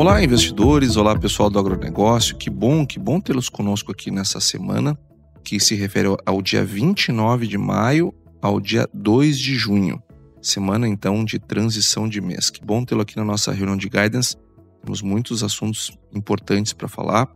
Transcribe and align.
Olá, 0.00 0.24
investidores, 0.24 0.96
olá 0.96 1.14
pessoal 1.14 1.50
do 1.50 1.58
agronegócio. 1.58 2.34
Que 2.34 2.48
bom, 2.48 2.86
que 2.86 2.98
bom 2.98 3.20
tê-los 3.20 3.50
conosco 3.50 3.92
aqui 3.92 4.10
nessa 4.10 4.40
semana, 4.40 4.98
que 5.44 5.60
se 5.60 5.74
refere 5.74 6.08
ao 6.24 6.40
dia 6.40 6.64
29 6.64 7.46
de 7.46 7.58
maio 7.58 8.10
ao 8.40 8.58
dia 8.58 8.88
2 8.94 9.38
de 9.38 9.54
junho. 9.56 10.02
Semana 10.40 10.88
então 10.88 11.22
de 11.22 11.38
transição 11.38 12.08
de 12.08 12.18
mês. 12.18 12.48
Que 12.48 12.64
bom 12.64 12.82
tê-lo 12.82 13.02
aqui 13.02 13.14
na 13.14 13.26
nossa 13.26 13.52
reunião 13.52 13.76
de 13.76 13.90
guidance. 13.90 14.38
Temos 14.82 15.02
muitos 15.02 15.44
assuntos 15.44 15.94
importantes 16.14 16.72
para 16.72 16.88
falar 16.88 17.28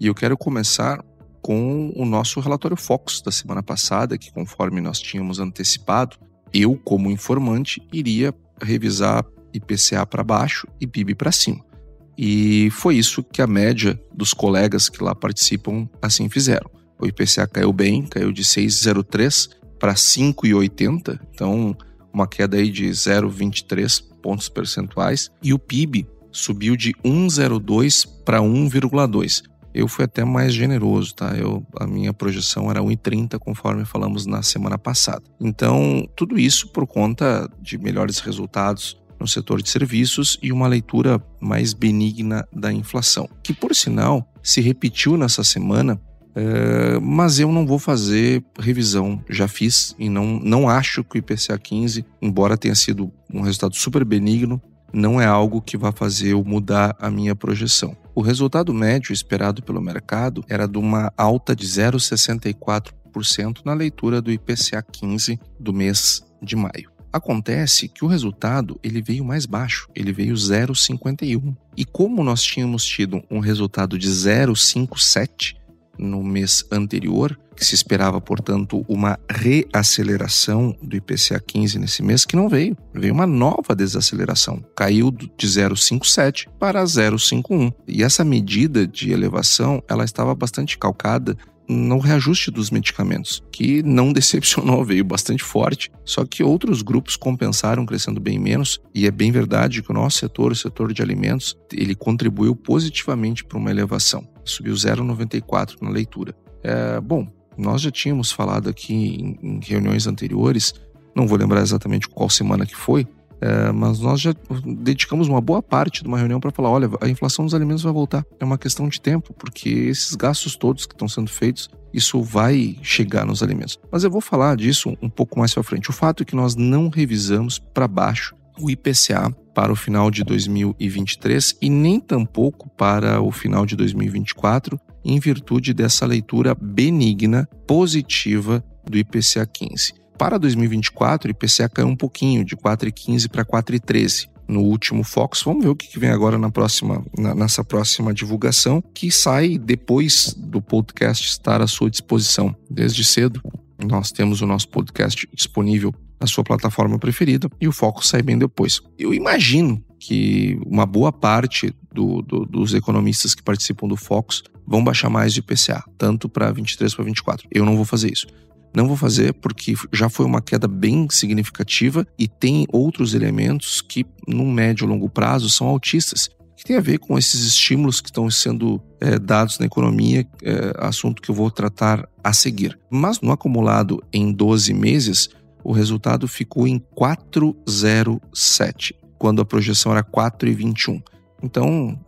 e 0.00 0.06
eu 0.06 0.14
quero 0.14 0.38
começar 0.38 1.04
com 1.42 1.92
o 1.94 2.06
nosso 2.06 2.40
relatório 2.40 2.78
Focus 2.78 3.20
da 3.20 3.30
semana 3.30 3.62
passada, 3.62 4.16
que 4.16 4.32
conforme 4.32 4.80
nós 4.80 5.00
tínhamos 5.00 5.38
antecipado, 5.38 6.16
eu, 6.50 6.80
como 6.82 7.10
informante, 7.10 7.86
iria 7.92 8.34
revisar 8.62 9.22
IPCA 9.52 10.06
para 10.06 10.24
baixo 10.24 10.66
e 10.80 10.86
PIB 10.86 11.14
para 11.14 11.30
cima. 11.30 11.75
E 12.16 12.70
foi 12.70 12.96
isso 12.96 13.22
que 13.22 13.42
a 13.42 13.46
média 13.46 14.00
dos 14.14 14.32
colegas 14.32 14.88
que 14.88 15.02
lá 15.02 15.14
participam 15.14 15.88
assim 16.00 16.28
fizeram. 16.28 16.70
O 16.98 17.06
IPCA 17.06 17.46
caiu 17.46 17.72
bem, 17.72 18.06
caiu 18.06 18.32
de 18.32 18.42
6,03 18.42 19.50
para 19.78 19.94
5,80, 19.94 21.20
então 21.34 21.76
uma 22.12 22.26
queda 22.26 22.56
aí 22.56 22.70
de 22.70 22.86
0,23 22.88 24.02
pontos 24.22 24.48
percentuais, 24.48 25.30
e 25.42 25.52
o 25.52 25.58
PIB 25.58 26.06
subiu 26.32 26.74
de 26.74 26.94
1,02 27.04 28.06
para 28.24 28.40
1,2. 28.40 29.42
Eu 29.74 29.86
fui 29.86 30.06
até 30.06 30.24
mais 30.24 30.54
generoso, 30.54 31.14
tá? 31.14 31.36
Eu, 31.36 31.62
a 31.78 31.86
minha 31.86 32.14
projeção 32.14 32.70
era 32.70 32.80
1,30, 32.80 33.38
conforme 33.38 33.84
falamos 33.84 34.24
na 34.24 34.42
semana 34.42 34.78
passada. 34.78 35.22
Então, 35.38 36.08
tudo 36.16 36.38
isso 36.38 36.72
por 36.72 36.86
conta 36.86 37.46
de 37.60 37.76
melhores 37.76 38.18
resultados 38.20 38.98
no 39.18 39.26
setor 39.26 39.62
de 39.62 39.70
serviços 39.70 40.38
e 40.42 40.52
uma 40.52 40.68
leitura 40.68 41.22
mais 41.40 41.72
benigna 41.72 42.46
da 42.52 42.72
inflação, 42.72 43.28
que 43.42 43.52
por 43.52 43.74
sinal 43.74 44.26
se 44.42 44.60
repetiu 44.60 45.16
nessa 45.16 45.42
semana 45.42 46.00
é, 46.38 47.00
mas 47.00 47.40
eu 47.40 47.50
não 47.50 47.66
vou 47.66 47.78
fazer 47.78 48.44
revisão. 48.58 49.24
Já 49.28 49.48
fiz 49.48 49.96
e 49.98 50.10
não, 50.10 50.38
não 50.38 50.68
acho 50.68 51.02
que 51.02 51.16
o 51.16 51.18
IPCA 51.18 51.58
15, 51.58 52.04
embora 52.20 52.58
tenha 52.58 52.74
sido 52.74 53.10
um 53.32 53.40
resultado 53.40 53.74
super 53.74 54.04
benigno, 54.04 54.60
não 54.92 55.18
é 55.18 55.24
algo 55.24 55.62
que 55.62 55.78
vá 55.78 55.90
fazer 55.90 56.32
eu 56.32 56.44
mudar 56.44 56.94
a 57.00 57.10
minha 57.10 57.34
projeção. 57.34 57.96
O 58.14 58.20
resultado 58.20 58.72
médio 58.74 59.14
esperado 59.14 59.62
pelo 59.62 59.80
mercado 59.80 60.44
era 60.46 60.68
de 60.68 60.76
uma 60.76 61.10
alta 61.16 61.56
de 61.56 61.66
0,64% 61.66 63.60
na 63.64 63.72
leitura 63.72 64.20
do 64.20 64.30
IPCA 64.30 64.82
15 64.82 65.40
do 65.58 65.72
mês 65.72 66.22
de 66.42 66.54
maio. 66.54 66.95
Acontece 67.16 67.88
que 67.88 68.04
o 68.04 68.08
resultado 68.08 68.78
ele 68.82 69.00
veio 69.00 69.24
mais 69.24 69.46
baixo, 69.46 69.88
ele 69.94 70.12
veio 70.12 70.34
0,51. 70.34 71.56
E 71.74 71.84
como 71.84 72.22
nós 72.22 72.42
tínhamos 72.42 72.84
tido 72.84 73.22
um 73.30 73.38
resultado 73.38 73.98
de 73.98 74.08
0,57, 74.08 75.56
no 75.98 76.22
mês 76.22 76.62
anterior, 76.70 77.38
que 77.56 77.64
se 77.64 77.74
esperava, 77.74 78.20
portanto, 78.20 78.84
uma 78.86 79.18
reaceleração 79.30 80.76
do 80.82 80.94
IPCA 80.94 81.40
15 81.40 81.78
nesse 81.78 82.02
mês, 82.02 82.26
que 82.26 82.36
não 82.36 82.50
veio. 82.50 82.76
Veio 82.92 83.14
uma 83.14 83.26
nova 83.26 83.74
desaceleração. 83.74 84.62
Caiu 84.76 85.10
de 85.10 85.46
0,57 85.46 86.48
para 86.58 86.84
0,51. 86.84 87.72
E 87.88 88.02
essa 88.02 88.22
medida 88.22 88.86
de 88.86 89.10
elevação, 89.10 89.82
ela 89.88 90.04
estava 90.04 90.34
bastante 90.34 90.76
calcada 90.76 91.34
no 91.68 91.98
reajuste 91.98 92.50
dos 92.50 92.70
medicamentos, 92.70 93.42
que 93.50 93.82
não 93.82 94.12
decepcionou, 94.14 94.84
veio 94.84 95.04
bastante 95.04 95.42
forte, 95.42 95.90
só 96.04 96.24
que 96.24 96.42
outros 96.42 96.82
grupos 96.82 97.16
compensaram 97.16 97.86
crescendo 97.86 98.20
bem 98.20 98.38
menos, 98.38 98.80
e 98.94 99.06
é 99.06 99.10
bem 99.10 99.30
verdade 99.32 99.82
que 99.82 99.90
o 99.90 99.94
nosso 99.94 100.18
setor, 100.18 100.52
o 100.52 100.56
setor 100.56 100.92
de 100.92 101.02
alimentos, 101.02 101.56
ele 101.72 101.94
contribuiu 101.94 102.54
positivamente 102.54 103.44
para 103.44 103.58
uma 103.58 103.70
elevação, 103.70 104.26
subiu 104.44 104.74
0,94 104.74 105.76
na 105.80 105.90
leitura. 105.90 106.34
É, 106.62 107.00
bom, 107.00 107.26
nós 107.56 107.80
já 107.80 107.90
tínhamos 107.90 108.30
falado 108.30 108.68
aqui 108.68 108.94
em, 108.94 109.38
em 109.42 109.60
reuniões 109.62 110.06
anteriores, 110.06 110.74
não 111.14 111.26
vou 111.26 111.38
lembrar 111.38 111.62
exatamente 111.62 112.08
qual 112.08 112.28
semana 112.28 112.66
que 112.66 112.76
foi, 112.76 113.06
é, 113.40 113.70
mas 113.72 114.00
nós 114.00 114.20
já 114.20 114.34
dedicamos 114.64 115.28
uma 115.28 115.40
boa 115.40 115.62
parte 115.62 116.02
de 116.02 116.08
uma 116.08 116.18
reunião 116.18 116.40
para 116.40 116.50
falar: 116.50 116.70
olha, 116.70 116.88
a 117.00 117.08
inflação 117.08 117.44
dos 117.44 117.54
alimentos 117.54 117.82
vai 117.82 117.92
voltar. 117.92 118.24
É 118.40 118.44
uma 118.44 118.58
questão 118.58 118.88
de 118.88 119.00
tempo, 119.00 119.34
porque 119.34 119.68
esses 119.68 120.14
gastos 120.14 120.56
todos 120.56 120.86
que 120.86 120.94
estão 120.94 121.08
sendo 121.08 121.30
feitos, 121.30 121.68
isso 121.92 122.22
vai 122.22 122.76
chegar 122.82 123.26
nos 123.26 123.42
alimentos. 123.42 123.78
Mas 123.90 124.04
eu 124.04 124.10
vou 124.10 124.20
falar 124.20 124.56
disso 124.56 124.96
um 125.02 125.08
pouco 125.08 125.38
mais 125.38 125.52
para 125.52 125.62
frente. 125.62 125.90
O 125.90 125.92
fato 125.92 126.22
é 126.22 126.26
que 126.26 126.36
nós 126.36 126.54
não 126.54 126.88
revisamos 126.88 127.58
para 127.58 127.86
baixo 127.86 128.34
o 128.58 128.70
IPCA 128.70 129.34
para 129.54 129.72
o 129.72 129.76
final 129.76 130.10
de 130.10 130.22
2023 130.22 131.56
e 131.60 131.70
nem 131.70 132.00
tampouco 132.00 132.68
para 132.70 133.20
o 133.20 133.30
final 133.30 133.64
de 133.64 133.76
2024, 133.76 134.78
em 135.04 135.18
virtude 135.18 135.72
dessa 135.72 136.04
leitura 136.04 136.54
benigna, 136.54 137.48
positiva 137.66 138.62
do 138.84 138.98
IPCA 138.98 139.46
15. 139.46 140.05
Para 140.18 140.38
2024, 140.38 141.28
o 141.28 141.30
IPCA 141.30 141.68
caiu 141.68 141.88
um 141.88 141.96
pouquinho, 141.96 142.44
de 142.44 142.56
4,15 142.56 143.28
para 143.28 143.44
4,13 143.44 144.28
no 144.48 144.60
último 144.60 145.02
Fox. 145.02 145.42
Vamos 145.42 145.64
ver 145.64 145.70
o 145.70 145.76
que 145.76 145.98
vem 145.98 146.10
agora 146.10 146.38
na 146.38 146.50
próxima, 146.50 147.04
na, 147.18 147.34
nessa 147.34 147.64
próxima 147.64 148.14
divulgação, 148.14 148.82
que 148.94 149.10
sai 149.10 149.58
depois 149.58 150.34
do 150.36 150.62
podcast 150.62 151.26
estar 151.26 151.60
à 151.60 151.66
sua 151.66 151.90
disposição. 151.90 152.54
Desde 152.70 153.04
cedo, 153.04 153.42
nós 153.84 154.10
temos 154.10 154.40
o 154.40 154.46
nosso 154.46 154.68
podcast 154.68 155.28
disponível 155.34 155.94
na 156.18 156.26
sua 156.26 156.42
plataforma 156.42 156.98
preferida 156.98 157.48
e 157.60 157.68
o 157.68 157.72
foco 157.72 158.06
sai 158.06 158.22
bem 158.22 158.38
depois. 158.38 158.80
Eu 158.98 159.12
imagino 159.12 159.84
que 159.98 160.58
uma 160.64 160.86
boa 160.86 161.12
parte 161.12 161.74
do, 161.92 162.22
do, 162.22 162.46
dos 162.46 162.72
economistas 162.74 163.34
que 163.34 163.42
participam 163.42 163.86
do 163.86 163.96
Focus 163.96 164.42
vão 164.66 164.82
baixar 164.82 165.10
mais 165.10 165.32
de 165.32 165.40
IPCA, 165.40 165.84
tanto 165.98 166.28
para 166.28 166.50
23 166.50 166.94
para 166.94 167.04
24. 167.04 167.48
Eu 167.50 167.64
não 167.64 167.76
vou 167.76 167.84
fazer 167.84 168.12
isso. 168.12 168.26
Não 168.76 168.86
vou 168.86 168.94
fazer 168.94 169.32
porque 169.32 169.72
já 169.90 170.10
foi 170.10 170.26
uma 170.26 170.42
queda 170.42 170.68
bem 170.68 171.08
significativa 171.10 172.06
e 172.18 172.28
tem 172.28 172.66
outros 172.70 173.14
elementos 173.14 173.80
que, 173.80 174.04
no 174.28 174.44
médio 174.44 174.84
e 174.84 174.86
longo 174.86 175.08
prazo, 175.08 175.48
são 175.48 175.66
altistas 175.66 176.28
que 176.54 176.62
tem 176.62 176.76
a 176.76 176.80
ver 176.80 176.98
com 176.98 177.16
esses 177.16 177.46
estímulos 177.46 178.02
que 178.02 178.10
estão 178.10 178.30
sendo 178.30 178.78
é, 179.00 179.18
dados 179.18 179.58
na 179.58 179.64
economia, 179.64 180.26
é, 180.42 180.74
assunto 180.76 181.22
que 181.22 181.30
eu 181.30 181.34
vou 181.34 181.50
tratar 181.50 182.06
a 182.22 182.34
seguir. 182.34 182.78
Mas 182.90 183.18
no 183.22 183.32
acumulado 183.32 184.02
em 184.12 184.30
12 184.30 184.74
meses, 184.74 185.30
o 185.64 185.72
resultado 185.72 186.28
ficou 186.28 186.68
em 186.68 186.78
4,07, 186.94 188.92
quando 189.16 189.40
a 189.40 189.46
projeção 189.46 189.92
era 189.92 190.04
4,21. 190.04 191.02
Então, 191.42 191.98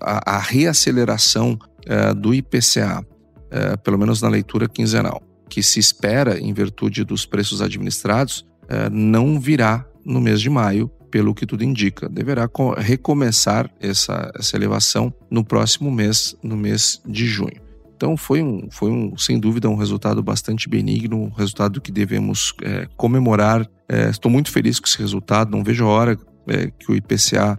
a, 0.00 0.36
a 0.36 0.38
reaceleração 0.38 1.58
é, 1.84 2.14
do 2.14 2.32
IPCA, 2.32 3.04
pelo 3.82 3.98
menos 3.98 4.22
na 4.22 4.28
leitura 4.28 4.68
quinzenal, 4.68 5.20
que 5.50 5.62
se 5.62 5.78
espera 5.78 6.38
em 6.38 6.54
virtude 6.54 7.04
dos 7.04 7.26
preços 7.26 7.60
administrados 7.60 8.46
eh, 8.68 8.88
não 8.88 9.38
virá 9.38 9.84
no 10.04 10.20
mês 10.20 10.40
de 10.40 10.48
maio, 10.48 10.88
pelo 11.10 11.34
que 11.34 11.44
tudo 11.44 11.64
indica. 11.64 12.08
Deverá 12.08 12.48
recomeçar 12.78 13.68
essa, 13.80 14.30
essa 14.38 14.56
elevação 14.56 15.12
no 15.28 15.44
próximo 15.44 15.90
mês, 15.90 16.36
no 16.40 16.56
mês 16.56 17.02
de 17.04 17.26
junho. 17.26 17.60
Então 17.96 18.16
foi 18.16 18.42
um, 18.42 18.68
foi 18.70 18.90
um, 18.90 19.18
sem 19.18 19.38
dúvida 19.38 19.68
um 19.68 19.74
resultado 19.74 20.22
bastante 20.22 20.68
benigno, 20.68 21.24
um 21.24 21.30
resultado 21.30 21.80
que 21.80 21.92
devemos 21.92 22.54
é, 22.62 22.86
comemorar. 22.96 23.68
É, 23.88 24.08
estou 24.08 24.30
muito 24.30 24.50
feliz 24.50 24.78
com 24.78 24.86
esse 24.86 24.98
resultado, 24.98 25.50
não 25.50 25.64
vejo 25.64 25.84
a 25.84 25.88
hora 25.88 26.18
é, 26.46 26.70
que 26.70 26.90
o 26.90 26.94
IPCA 26.94 27.58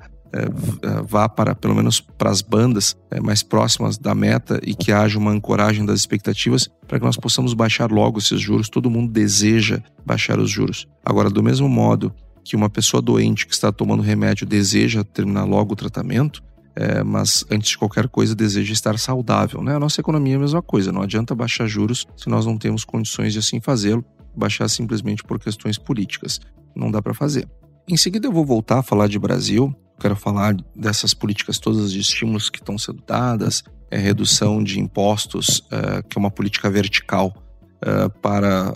vá 1.07 1.28
para, 1.28 1.54
pelo 1.54 1.75
menos 1.75 2.00
para 2.00 2.30
as 2.30 2.42
bandas 2.42 2.95
é, 3.10 3.19
mais 3.19 3.44
próximas 3.44 3.98
da 3.98 4.16
meta 4.16 4.60
e 4.63 4.74
que 4.74 4.92
haja 4.92 5.18
uma 5.19 5.31
ancoragem 5.31 5.86
das 5.86 6.00
expectativas 6.00 6.69
para 6.88 7.00
que 7.00 7.06
nós 7.06 7.18
possamos 7.18 7.54
baixar 7.54 7.92
logo 7.92 8.19
esses 8.19 8.39
juros. 8.39 8.69
Todo 8.69 8.89
mundo 8.89 9.12
deseja 9.12 9.81
baixar 10.06 10.39
os 10.39 10.50
juros. 10.50 10.88
Agora, 11.06 11.30
do 11.30 11.44
mesmo 11.44 11.68
modo 11.68 12.13
que 12.44 12.56
uma 12.56 12.69
pessoa 12.69 13.01
doente 13.01 13.45
que 13.45 13.54
está 13.54 13.72
tomando 13.72 14.01
remédio 14.01 14.48
deseja 14.48 15.04
terminar 15.04 15.44
logo 15.44 15.74
o 15.74 15.75
tratamento, 15.75 16.42
é, 16.75 17.04
mas 17.04 17.45
antes 17.51 17.72
de 17.72 17.77
qualquer 17.77 18.07
coisa 18.07 18.34
deseja 18.34 18.74
estar 18.74 18.98
saudável. 18.98 19.62
Né? 19.62 19.75
A 19.75 19.80
nossa 19.80 20.00
economia 20.00 20.34
é 20.34 20.38
a 20.38 20.39
mesma 20.39 20.62
coisa, 20.62 20.92
não 20.92 21.01
adianta 21.01 21.36
baixar 21.36 21.68
juros 21.68 22.07
se 22.16 22.30
nós 22.30 22.45
não 22.45 22.57
temos 22.57 22.84
condições 22.84 23.34
de 23.34 23.39
assim 23.39 23.60
fazê-lo, 23.60 24.04
baixar 24.36 24.69
simplesmente 24.69 25.24
por 25.24 25.39
questões 25.39 25.77
políticas. 25.77 26.39
Não 26.75 26.89
dá 26.89 27.01
para 27.01 27.13
fazer. 27.13 27.48
Em 27.88 27.98
seguida, 27.98 28.27
eu 28.27 28.31
vou 28.31 28.45
voltar 28.45 28.80
a 28.80 28.84
falar 28.84 29.07
de 29.07 29.19
Brasil. 29.19 29.75
Quero 30.01 30.15
falar 30.15 30.56
dessas 30.75 31.13
políticas 31.13 31.59
todas 31.59 31.92
de 31.92 32.00
estímulos 32.00 32.50
que 32.50 32.57
estão 32.57 32.75
sendo 32.75 33.03
dadas, 33.06 33.63
é, 33.92 34.00
redução 34.00 34.63
de 34.63 34.80
impostos, 34.80 35.63
é, 35.69 36.01
que 36.01 36.18
é 36.18 36.19
uma 36.19 36.31
política 36.31 36.71
vertical 36.71 37.31
é, 37.80 38.09
para 38.09 38.69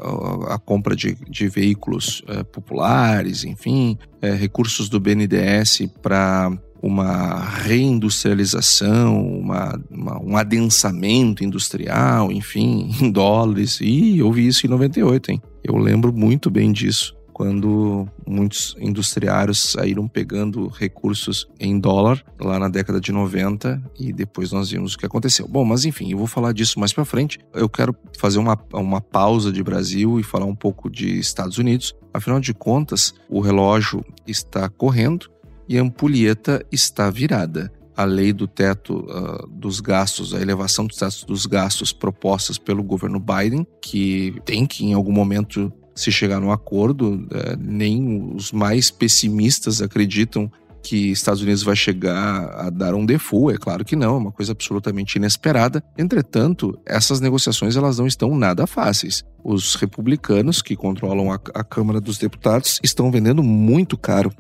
a 0.50 0.60
compra 0.60 0.96
de, 0.96 1.16
de 1.28 1.48
veículos 1.48 2.22
é, 2.28 2.44
populares, 2.44 3.44
enfim, 3.44 3.98
recursos 4.40 4.88
do 4.88 5.00
BNDES 5.00 5.88
para 6.02 6.52
uma 6.80 7.40
reindustrialização, 7.40 9.28
uma, 9.28 9.82
uma, 9.90 10.24
um 10.24 10.38
adensamento 10.38 11.44
industrial, 11.44 12.32
enfim, 12.32 12.92
em 13.02 13.10
dólares. 13.10 13.80
E 13.82 14.20
eu 14.20 14.32
vi 14.32 14.46
isso 14.46 14.68
em 14.68 14.70
98, 14.70 15.32
hein? 15.32 15.42
Eu 15.64 15.76
lembro 15.78 16.14
muito 16.14 16.52
bem 16.52 16.72
disso 16.72 17.16
quando 17.36 18.08
muitos 18.26 18.78
industriários 18.80 19.74
saíram 19.74 20.08
pegando 20.08 20.70
recursos 20.70 21.46
em 21.60 21.78
dólar 21.78 22.24
lá 22.40 22.58
na 22.58 22.70
década 22.70 23.02
de 23.02 23.12
90 23.12 23.84
e 24.00 24.14
depois 24.14 24.54
nós 24.54 24.72
vimos 24.72 24.94
o 24.94 24.98
que 24.98 25.06
aconteceu. 25.06 25.46
Bom, 25.46 25.66
mas 25.66 25.84
enfim, 25.84 26.14
eu 26.14 26.18
vou 26.18 26.28
falar 26.28 26.54
disso 26.54 26.80
mais 26.80 26.94
para 26.94 27.04
frente. 27.04 27.38
Eu 27.54 27.68
quero 27.68 27.94
fazer 28.18 28.40
uma, 28.40 28.58
uma 28.72 29.02
pausa 29.02 29.52
de 29.52 29.62
Brasil 29.62 30.18
e 30.18 30.24
falar 30.24 30.46
um 30.46 30.56
pouco 30.56 30.90
de 30.90 31.20
Estados 31.20 31.58
Unidos. 31.58 31.94
Afinal 32.14 32.40
de 32.40 32.54
contas, 32.54 33.14
o 33.30 33.42
relógio 33.42 34.02
está 34.26 34.70
correndo 34.70 35.30
e 35.68 35.78
a 35.78 35.82
ampulheta 35.82 36.66
está 36.72 37.10
virada 37.10 37.70
a 37.98 38.06
lei 38.06 38.32
do 38.32 38.48
teto 38.48 39.06
uh, 39.10 39.46
dos 39.48 39.82
gastos, 39.82 40.34
a 40.34 40.42
elevação 40.42 40.86
dos 40.86 40.98
tetos 40.98 41.26
dos 41.26 41.46
gastos 41.46 41.92
propostas 41.92 42.58
pelo 42.58 42.82
governo 42.82 43.20
Biden, 43.20 43.68
que 43.82 44.36
tem 44.46 44.66
que 44.66 44.86
em 44.86 44.94
algum 44.94 45.12
momento 45.12 45.72
se 45.96 46.12
chegar 46.12 46.40
no 46.40 46.52
acordo, 46.52 47.26
é, 47.32 47.56
nem 47.56 48.34
os 48.36 48.52
mais 48.52 48.92
pessimistas 48.92 49.82
acreditam 49.82 50.52
que 50.84 51.10
Estados 51.10 51.42
Unidos 51.42 51.64
vai 51.64 51.76
chegar 51.76 52.46
a 52.54 52.70
dar 52.70 52.94
um 52.94 53.06
default, 53.06 53.56
é 53.56 53.58
claro 53.58 53.84
que 53.84 53.96
não, 53.96 54.16
é 54.16 54.18
uma 54.18 54.32
coisa 54.32 54.52
absolutamente 54.52 55.16
inesperada. 55.16 55.84
Entretanto, 55.98 56.78
essas 56.86 57.20
negociações 57.20 57.76
elas 57.76 57.98
não 57.98 58.06
estão 58.06 58.38
nada 58.38 58.68
fáceis. 58.68 59.24
Os 59.44 59.74
republicanos 59.76 60.62
que 60.62 60.76
controlam 60.76 61.32
a, 61.32 61.40
a 61.56 61.64
Câmara 61.64 62.00
dos 62.00 62.20
Deputados 62.20 62.80
estão 62.84 63.10
vendendo 63.10 63.42
muito 63.42 63.98
caro 63.98 64.32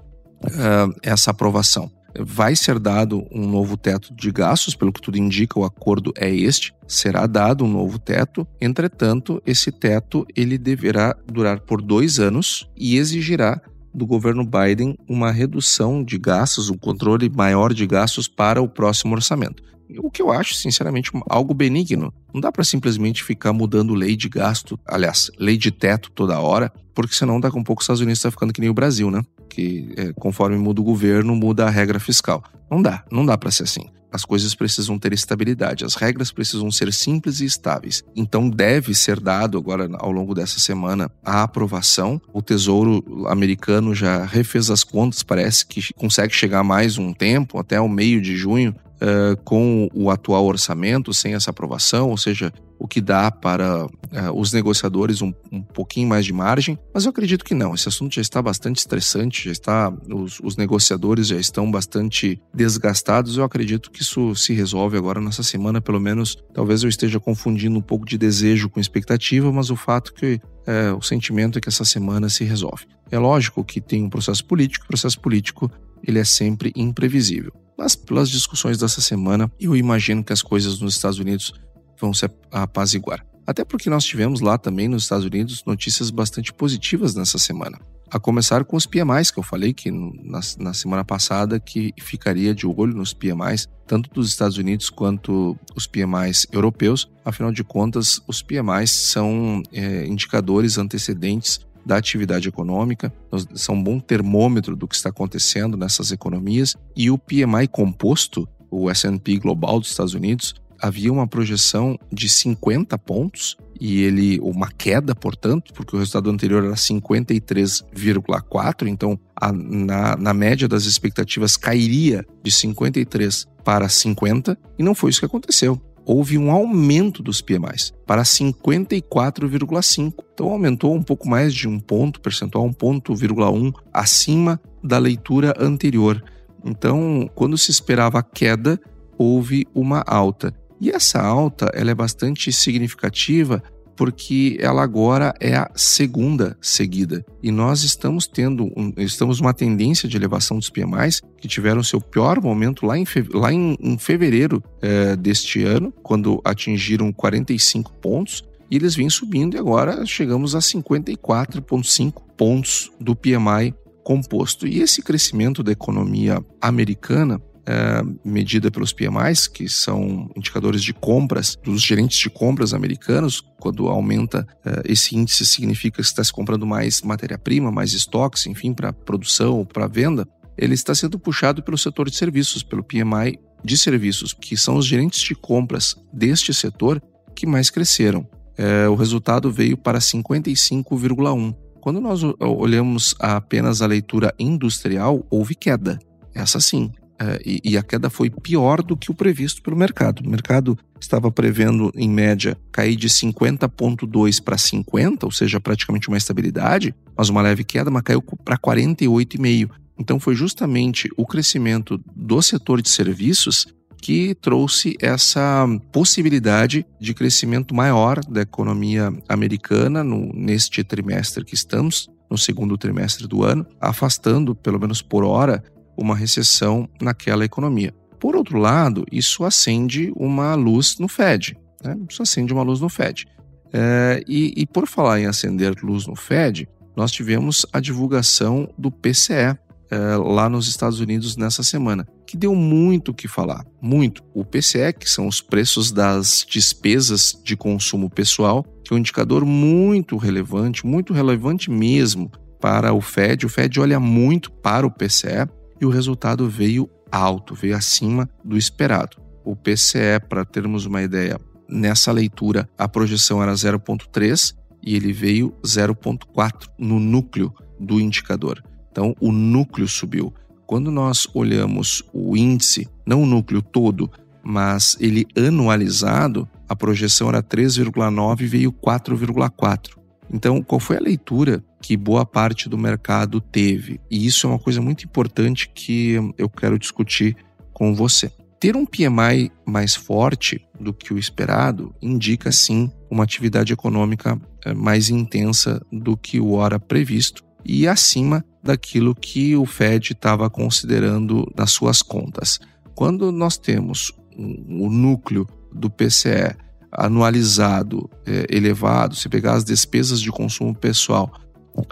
uh, 0.43 0.93
essa 1.01 1.31
aprovação 1.31 1.89
vai 2.19 2.55
ser 2.55 2.79
dado 2.79 3.25
um 3.31 3.47
novo 3.47 3.77
teto 3.77 4.13
de 4.13 4.31
gastos, 4.31 4.75
pelo 4.75 4.91
que 4.93 5.01
tudo 5.01 5.17
indica, 5.17 5.59
o 5.59 5.63
acordo 5.63 6.13
é 6.17 6.33
este, 6.33 6.73
será 6.87 7.25
dado 7.27 7.65
um 7.65 7.67
novo 7.67 7.99
teto. 7.99 8.47
Entretanto, 8.59 9.41
esse 9.45 9.71
teto 9.71 10.25
ele 10.35 10.57
deverá 10.57 11.15
durar 11.25 11.59
por 11.61 11.81
dois 11.81 12.19
anos 12.19 12.69
e 12.75 12.97
exigirá 12.97 13.61
do 13.93 14.05
governo 14.05 14.45
Biden 14.45 14.97
uma 15.07 15.31
redução 15.31 16.03
de 16.03 16.17
gastos, 16.17 16.69
um 16.69 16.77
controle 16.77 17.29
maior 17.29 17.73
de 17.73 17.87
gastos 17.87 18.27
para 18.27 18.61
o 18.61 18.67
próximo 18.67 19.15
orçamento. 19.15 19.63
O 19.99 20.09
que 20.09 20.21
eu 20.21 20.31
acho, 20.31 20.55
sinceramente, 20.55 21.11
algo 21.29 21.53
benigno. 21.53 22.13
Não 22.33 22.41
dá 22.41 22.51
para 22.51 22.63
simplesmente 22.63 23.23
ficar 23.23 23.53
mudando 23.53 23.93
lei 23.93 24.15
de 24.15 24.27
gasto, 24.27 24.79
aliás, 24.85 25.29
lei 25.39 25.57
de 25.57 25.71
teto 25.71 26.11
toda 26.11 26.39
hora, 26.39 26.71
porque 26.93 27.15
senão 27.15 27.39
daqui 27.39 27.57
a 27.57 27.59
um 27.59 27.63
pouco 27.63 27.81
os 27.81 27.83
Estados 27.85 28.01
Unidos 28.01 28.19
está 28.19 28.31
ficando 28.31 28.53
que 28.53 28.61
nem 28.61 28.69
o 28.69 28.73
Brasil, 28.73 29.11
né? 29.11 29.21
Que 29.49 29.93
é, 29.97 30.13
conforme 30.13 30.57
muda 30.57 30.81
o 30.81 30.83
governo, 30.83 31.35
muda 31.35 31.65
a 31.65 31.69
regra 31.69 31.99
fiscal. 31.99 32.43
Não 32.69 32.81
dá, 32.81 33.03
não 33.11 33.25
dá 33.25 33.37
para 33.37 33.51
ser 33.51 33.63
assim. 33.63 33.85
As 34.15 34.23
coisas 34.23 34.55
precisam 34.55 34.97
ter 34.97 35.11
estabilidade, 35.11 35.83
as 35.83 35.95
regras 35.95 36.31
precisam 36.31 36.71
ser 36.71 36.93
simples 36.93 37.41
e 37.41 37.45
estáveis. 37.45 38.01
Então 38.15 38.49
deve 38.49 38.95
ser 38.95 39.19
dado 39.19 39.57
agora 39.57 39.89
ao 39.99 40.09
longo 40.09 40.33
dessa 40.33 40.57
semana 40.57 41.11
a 41.21 41.43
aprovação. 41.43 42.21
O 42.31 42.41
Tesouro 42.41 43.03
americano 43.27 43.93
já 43.93 44.23
refez 44.23 44.69
as 44.69 44.85
contas, 44.85 45.21
parece 45.21 45.65
que 45.65 45.93
consegue 45.95 46.33
chegar 46.33 46.63
mais 46.63 46.97
um 46.97 47.13
tempo, 47.13 47.59
até 47.59 47.79
o 47.81 47.89
meio 47.89 48.21
de 48.21 48.37
junho, 48.37 48.73
uh, 48.95 49.41
com 49.43 49.89
o 49.93 50.09
atual 50.09 50.45
orçamento, 50.45 51.13
sem 51.13 51.33
essa 51.33 51.49
aprovação, 51.49 52.09
ou 52.09 52.17
seja, 52.17 52.51
o 52.77 52.87
que 52.87 52.99
dá 52.99 53.31
para 53.31 53.85
uh, 53.85 53.89
os 54.35 54.51
negociadores 54.51 55.21
um, 55.21 55.33
um, 55.51 55.61
pouquinho 55.61 56.07
mais 56.07 56.25
de 56.25 56.33
margem, 56.33 56.77
mas 56.93 57.05
eu 57.05 57.09
acredito 57.09 57.45
que 57.45 57.53
não. 57.53 57.73
Esse 57.73 57.87
assunto 57.87 58.15
já 58.15 58.21
está 58.21 58.41
bastante 58.41 58.77
estressante, 58.77 59.45
já 59.45 59.51
está, 59.51 59.93
os, 60.13 60.39
os, 60.41 60.57
negociadores 60.57 61.27
já 61.27 61.37
estão 61.37 61.69
bastante 61.71 62.39
desgastados. 62.53 63.37
Eu 63.37 63.43
acredito 63.43 63.89
que 63.91 64.01
isso 64.01 64.35
se 64.35 64.53
resolve 64.53 64.97
agora 64.97 65.21
nessa 65.21 65.43
semana, 65.43 65.79
pelo 65.81 65.99
menos. 65.99 66.37
Talvez 66.53 66.83
eu 66.83 66.89
esteja 66.89 67.19
confundindo 67.19 67.77
um 67.77 67.81
pouco 67.81 68.05
de 68.05 68.17
desejo 68.17 68.69
com 68.69 68.79
expectativa, 68.79 69.51
mas 69.51 69.69
o 69.69 69.75
fato 69.75 70.13
que 70.13 70.39
é, 70.67 70.91
o 70.91 71.01
sentimento 71.01 71.57
é 71.57 71.61
que 71.61 71.69
essa 71.69 71.85
semana 71.85 72.27
se 72.29 72.43
resolve. 72.43 72.85
É 73.11 73.19
lógico 73.19 73.63
que 73.63 73.79
tem 73.79 74.03
um 74.03 74.09
processo 74.09 74.43
político, 74.45 74.85
o 74.85 74.87
processo 74.87 75.19
político 75.19 75.71
ele 76.03 76.19
é 76.19 76.23
sempre 76.23 76.71
imprevisível. 76.75 77.51
Mas 77.77 77.95
pelas 77.95 78.29
discussões 78.29 78.77
dessa 78.77 79.01
semana, 79.01 79.51
eu 79.59 79.75
imagino 79.75 80.23
que 80.23 80.33
as 80.33 80.41
coisas 80.41 80.79
nos 80.79 80.95
Estados 80.95 81.19
Unidos 81.19 81.53
vão 81.99 82.13
se 82.13 82.29
apaziguar. 82.51 83.25
Até 83.47 83.63
porque 83.63 83.89
nós 83.89 84.03
tivemos 84.03 84.41
lá 84.41 84.57
também 84.57 84.87
nos 84.87 85.03
Estados 85.03 85.25
Unidos 85.25 85.63
notícias 85.65 86.09
bastante 86.09 86.51
positivas 86.51 87.13
nessa 87.13 87.37
semana. 87.37 87.79
A 88.09 88.19
começar 88.19 88.63
com 88.63 88.75
os 88.75 88.85
PMIs, 88.85 89.29
que 89.29 89.39
eu 89.39 89.43
falei 89.43 89.73
que 89.73 89.91
na, 89.91 90.39
na, 90.57 90.73
semana 90.73 91.03
passada 91.03 91.59
que 91.59 91.93
ficaria 91.99 92.55
de 92.55 92.65
olho 92.65 92.95
nos 92.95 93.13
PMIs, 93.13 93.67
tanto 93.85 94.09
dos 94.11 94.29
Estados 94.29 94.57
Unidos 94.57 94.89
quanto 94.89 95.57
os 95.75 95.85
PMIs 95.85 96.47
europeus. 96.51 97.09
Afinal 97.23 97.51
de 97.51 97.63
contas, 97.63 98.19
os 98.27 98.41
PMIs 98.41 98.91
são 98.91 99.61
é, 99.71 100.07
indicadores 100.07 100.77
antecedentes 100.77 101.59
da 101.85 101.97
atividade 101.97 102.49
econômica, 102.49 103.13
são 103.53 103.75
um 103.75 103.83
bom 103.83 103.99
termômetro 103.99 104.75
do 104.75 104.87
que 104.87 104.95
está 104.95 105.09
acontecendo 105.09 105.77
nessas 105.77 106.11
economias, 106.11 106.75
e 106.95 107.11
o 107.11 107.17
PMI 107.17 107.67
composto, 107.69 108.47
o 108.71 108.89
S&P 108.89 109.37
Global 109.37 109.79
dos 109.79 109.91
Estados 109.91 110.13
Unidos, 110.13 110.55
havia 110.79 111.11
uma 111.11 111.27
projeção 111.27 111.99
de 112.11 112.27
50 112.27 112.97
pontos 112.97 113.55
e 113.79 114.01
ele 114.01 114.39
uma 114.41 114.69
queda, 114.69 115.15
portanto, 115.15 115.73
porque 115.73 115.95
o 115.95 115.99
resultado 115.99 116.29
anterior 116.29 116.61
era 116.63 116.75
53,4, 116.75 118.87
então 118.87 119.19
a, 119.35 119.51
na, 119.51 120.15
na 120.15 120.33
média 120.33 120.65
das 120.67 120.85
expectativas 120.85 121.57
cairia 121.57 122.25
de 122.43 122.51
53 122.51 123.47
para 123.63 123.89
50 123.89 124.55
e 124.77 124.83
não 124.83 124.93
foi 124.95 125.09
isso 125.09 125.19
que 125.19 125.25
aconteceu 125.25 125.81
houve 126.05 126.37
um 126.37 126.51
aumento 126.51 127.23
dos 127.23 127.41
PMIs 127.41 127.93
para 128.05 128.23
54,5. 128.23 130.13
Então 130.33 130.51
aumentou 130.51 130.93
um 130.93 131.01
pouco 131.01 131.27
mais 131.27 131.53
de 131.53 131.67
um 131.67 131.79
ponto 131.79 132.21
percentual, 132.21 132.65
um 132.65 132.73
ponto, 132.73 133.13
um 133.13 133.71
acima 133.91 134.61
da 134.83 134.97
leitura 134.97 135.53
anterior. 135.59 136.23
Então, 136.63 137.29
quando 137.35 137.57
se 137.57 137.71
esperava 137.71 138.23
queda, 138.23 138.79
houve 139.17 139.67
uma 139.73 140.03
alta. 140.05 140.53
E 140.79 140.89
essa 140.89 141.21
alta 141.21 141.69
ela 141.73 141.91
é 141.91 141.95
bastante 141.95 142.51
significativa 142.51 143.61
porque 143.95 144.57
ela 144.59 144.83
agora 144.83 145.33
é 145.39 145.55
a 145.55 145.69
segunda 145.75 146.57
seguida. 146.61 147.25
E 147.41 147.51
nós 147.51 147.83
estamos 147.83 148.27
tendo 148.27 148.65
um, 148.75 148.93
estamos 148.97 149.39
uma 149.39 149.53
tendência 149.53 150.07
de 150.07 150.17
elevação 150.17 150.57
dos 150.57 150.69
PMIs 150.69 151.21
que 151.37 151.47
tiveram 151.47 151.83
seu 151.83 152.01
pior 152.01 152.41
momento 152.41 152.85
lá 152.85 152.97
em, 152.97 153.05
lá 153.33 153.53
em, 153.53 153.77
em 153.79 153.97
fevereiro 153.97 154.63
é, 154.81 155.15
deste 155.15 155.63
ano, 155.63 155.93
quando 156.03 156.41
atingiram 156.43 157.11
45 157.11 157.93
pontos. 157.93 158.43
E 158.69 158.75
eles 158.75 158.95
vêm 158.95 159.09
subindo 159.09 159.55
e 159.55 159.59
agora 159.59 160.05
chegamos 160.05 160.55
a 160.55 160.59
54,5 160.59 162.13
pontos 162.35 162.91
do 162.99 163.15
PMI 163.15 163.73
composto. 164.03 164.67
E 164.67 164.81
esse 164.81 165.01
crescimento 165.01 165.63
da 165.63 165.71
economia 165.71 166.43
americana 166.61 167.41
é, 167.65 168.01
medida 168.23 168.69
pelos 168.69 168.93
PMIs, 168.93 169.47
que 169.47 169.67
são 169.67 170.29
indicadores 170.35 170.83
de 170.83 170.93
compras 170.93 171.57
dos 171.63 171.81
gerentes 171.81 172.17
de 172.17 172.29
compras 172.29 172.73
americanos. 172.73 173.43
Quando 173.59 173.87
aumenta 173.87 174.47
é, 174.63 174.83
esse 174.85 175.15
índice, 175.15 175.45
significa 175.45 176.01
que 176.01 176.07
está 176.07 176.23
se 176.23 176.31
comprando 176.31 176.65
mais 176.65 177.01
matéria-prima, 177.01 177.71
mais 177.71 177.93
estoques, 177.93 178.45
enfim, 178.45 178.73
para 178.73 178.93
produção 178.93 179.57
ou 179.57 179.65
para 179.65 179.87
venda. 179.87 180.27
Ele 180.57 180.73
está 180.73 180.93
sendo 180.93 181.19
puxado 181.19 181.61
pelo 181.63 181.77
setor 181.77 182.09
de 182.09 182.15
serviços, 182.15 182.63
pelo 182.63 182.83
PMI 182.83 183.39
de 183.63 183.77
serviços, 183.77 184.33
que 184.33 184.55
são 184.55 184.77
os 184.77 184.85
gerentes 184.85 185.21
de 185.21 185.35
compras 185.35 185.95
deste 186.13 186.53
setor 186.53 187.01
que 187.35 187.45
mais 187.45 187.69
cresceram. 187.69 188.27
É, 188.57 188.87
o 188.87 188.95
resultado 188.95 189.51
veio 189.51 189.75
para 189.75 189.99
55,1. 189.99 191.55
Quando 191.81 191.99
nós 191.99 192.21
olhamos 192.39 193.15
apenas 193.19 193.81
a 193.81 193.85
leitura 193.85 194.33
industrial, 194.39 195.25
houve 195.29 195.53
queda. 195.53 195.99
Essa 196.33 196.59
sim, 196.59 196.91
é, 197.19 197.41
e, 197.45 197.61
e, 197.63 197.77
a 197.77 197.83
queda 197.83 198.09
foi 198.09 198.29
pior 198.29 198.81
do 198.81 198.97
que 198.97 199.09
o 199.09 199.13
previsto 199.13 199.61
pelo 199.61 199.77
mercado. 199.77 200.19
O 200.19 200.29
mercado 200.29 200.77
estava 200.99 201.31
prevendo, 201.31 201.91
em 201.95 202.09
média, 202.09 202.57
cair 202.71 202.95
de 202.95 203.07
50,2 203.07 204.43
para 204.43 204.57
50, 204.57 205.25
ou 205.25 205.31
seja, 205.31 205.59
praticamente 205.59 206.09
uma 206.09 206.17
estabilidade, 206.17 206.93
mas 207.15 207.29
uma 207.29 207.41
leve 207.41 207.63
queda, 207.63 207.89
mas 207.89 208.03
caiu 208.03 208.21
para 208.21 208.57
48,5. 208.57 209.69
Então 209.97 210.19
foi 210.19 210.35
justamente 210.35 211.09
o 211.15 211.25
crescimento 211.25 211.99
do 212.13 212.41
setor 212.41 212.81
de 212.81 212.89
serviços 212.89 213.65
que 214.01 214.35
trouxe 214.35 214.95
essa 215.01 215.65
possibilidade 215.91 216.85
de 216.99 217.13
crescimento 217.13 217.73
maior 217.73 218.19
da 218.25 218.41
economia 218.41 219.11
americana 219.27 220.03
no, 220.03 220.31
neste 220.33 220.83
trimestre 220.83 221.45
que 221.45 221.55
estamos, 221.55 222.07
no 222.29 222.37
segundo 222.37 222.77
trimestre 222.77 223.25
do 223.27 223.43
ano, 223.43 223.65
afastando, 223.79 224.53
pelo 224.53 224.79
menos 224.79 225.01
por 225.01 225.23
hora, 225.23 225.63
uma 225.97 226.15
recessão 226.15 226.89
naquela 227.01 227.45
economia. 227.45 227.93
Por 228.19 228.35
outro 228.35 228.57
lado, 228.57 229.05
isso 229.11 229.43
acende 229.43 230.11
uma 230.15 230.55
luz 230.55 230.97
no 230.97 231.07
Fed. 231.07 231.57
Né? 231.83 231.95
Isso 232.09 232.21
acende 232.21 232.53
uma 232.53 232.63
luz 232.63 232.79
no 232.79 232.89
Fed. 232.89 233.27
É, 233.71 234.23
e, 234.27 234.53
e 234.55 234.65
por 234.65 234.87
falar 234.87 235.19
em 235.19 235.25
acender 235.25 235.75
luz 235.83 236.07
no 236.07 236.15
Fed, 236.15 236.67
nós 236.95 237.11
tivemos 237.11 237.65
a 237.73 237.79
divulgação 237.79 238.69
do 238.77 238.89
PCE 238.89 239.57
é, 239.91 240.15
lá 240.17 240.49
nos 240.49 240.67
Estados 240.67 240.99
Unidos 240.99 241.37
nessa 241.37 241.61
semana, 241.61 242.07
que 242.25 242.37
deu 242.37 242.55
muito 242.55 243.11
o 243.11 243.13
que 243.13 243.27
falar. 243.27 243.65
Muito. 243.81 244.23
O 244.33 244.43
PCE, 244.43 244.93
que 244.97 245.09
são 245.09 245.27
os 245.27 245.41
preços 245.41 245.91
das 245.91 246.45
despesas 246.49 247.39
de 247.43 247.55
consumo 247.55 248.09
pessoal, 248.09 248.63
que 248.83 248.93
é 248.93 248.95
um 248.95 248.99
indicador 248.99 249.45
muito 249.45 250.17
relevante, 250.17 250.85
muito 250.85 251.13
relevante 251.13 251.69
mesmo 251.69 252.31
para 252.59 252.93
o 252.93 253.01
Fed. 253.01 253.45
O 253.45 253.49
Fed 253.49 253.79
olha 253.79 253.99
muito 253.99 254.51
para 254.51 254.87
o 254.87 254.91
PCE 254.91 255.47
e 255.79 255.85
o 255.85 255.89
resultado 255.89 256.49
veio 256.49 256.89
alto, 257.11 257.53
veio 257.53 257.75
acima 257.75 258.29
do 258.43 258.57
esperado. 258.57 259.17
O 259.43 259.55
PCE, 259.55 260.19
para 260.27 260.43
termos 260.43 260.85
uma 260.85 261.01
ideia, 261.01 261.39
nessa 261.69 262.11
leitura 262.11 262.69
a 262.77 262.87
projeção 262.87 263.41
era 263.41 263.53
0,3 263.53 264.55
e 264.83 264.95
ele 264.95 265.11
veio 265.13 265.53
0,4 265.63 266.67
no 266.77 266.99
núcleo 266.99 267.53
do 267.79 267.99
indicador. 267.99 268.63
Então 268.91 269.15
o 269.19 269.31
núcleo 269.31 269.87
subiu. 269.87 270.33
Quando 270.65 270.89
nós 270.89 271.27
olhamos 271.33 272.03
o 272.11 272.35
índice, 272.35 272.87
não 273.05 273.21
o 273.21 273.25
núcleo 273.25 273.61
todo, 273.61 274.09
mas 274.43 274.97
ele 274.99 275.27
anualizado, 275.37 276.47
a 276.67 276.75
projeção 276.75 277.29
era 277.29 277.41
3,9 277.43 278.41
e 278.41 278.47
veio 278.47 278.71
4,4. 278.71 279.97
Então, 280.31 280.61
qual 280.61 280.79
foi 280.79 280.97
a 280.97 281.01
leitura 281.01 281.63
que 281.85 281.95
boa 281.95 282.25
parte 282.25 282.67
do 282.67 282.79
mercado 282.79 283.39
teve? 283.39 284.01
E 284.09 284.25
isso 284.25 284.47
é 284.47 284.49
uma 284.49 284.57
coisa 284.57 284.81
muito 284.81 285.05
importante 285.05 285.69
que 285.69 286.15
eu 286.35 286.49
quero 286.49 286.79
discutir 286.79 287.37
com 287.71 287.93
você. 287.93 288.31
Ter 288.59 288.75
um 288.75 288.87
PMI 288.87 289.51
mais 289.63 289.93
forte 289.93 290.67
do 290.79 290.91
que 290.91 291.13
o 291.13 291.19
esperado 291.19 291.93
indica 292.01 292.51
sim 292.51 292.89
uma 293.07 293.23
atividade 293.23 293.71
econômica 293.71 294.35
eh, 294.65 294.73
mais 294.73 295.11
intensa 295.11 295.79
do 295.91 296.17
que 296.17 296.39
o 296.39 296.53
hora 296.53 296.79
previsto 296.79 297.43
e 297.63 297.87
acima 297.87 298.43
daquilo 298.63 299.13
que 299.13 299.55
o 299.55 299.63
Fed 299.67 300.13
estava 300.13 300.49
considerando 300.49 301.47
nas 301.55 301.69
suas 301.69 302.01
contas. 302.01 302.59
Quando 302.95 303.31
nós 303.31 303.59
temos 303.59 304.11
o 304.35 304.89
núcleo 304.89 305.47
do 305.71 305.87
PCE 305.87 306.55
anualizado 306.91 308.09
é, 308.25 308.47
elevado, 308.49 309.15
se 309.15 309.29
pegar 309.29 309.53
as 309.53 309.63
despesas 309.63 310.19
de 310.19 310.31
consumo 310.31 310.73
pessoal, 310.73 311.31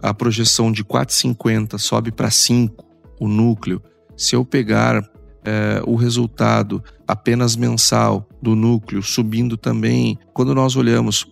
a 0.01 0.13
projeção 0.13 0.71
de 0.71 0.83
4,50 0.83 1.77
sobe 1.77 2.11
para 2.11 2.29
5, 2.29 2.85
o 3.19 3.27
núcleo. 3.27 3.81
Se 4.15 4.35
eu 4.35 4.45
pegar 4.45 5.03
é, 5.43 5.81
o 5.85 5.95
resultado 5.95 6.83
apenas 7.07 7.55
mensal 7.55 8.27
do 8.41 8.55
núcleo 8.55 9.01
subindo 9.01 9.57
também, 9.57 10.17
quando 10.33 10.55
nós 10.55 10.75
olhamos 10.75 11.27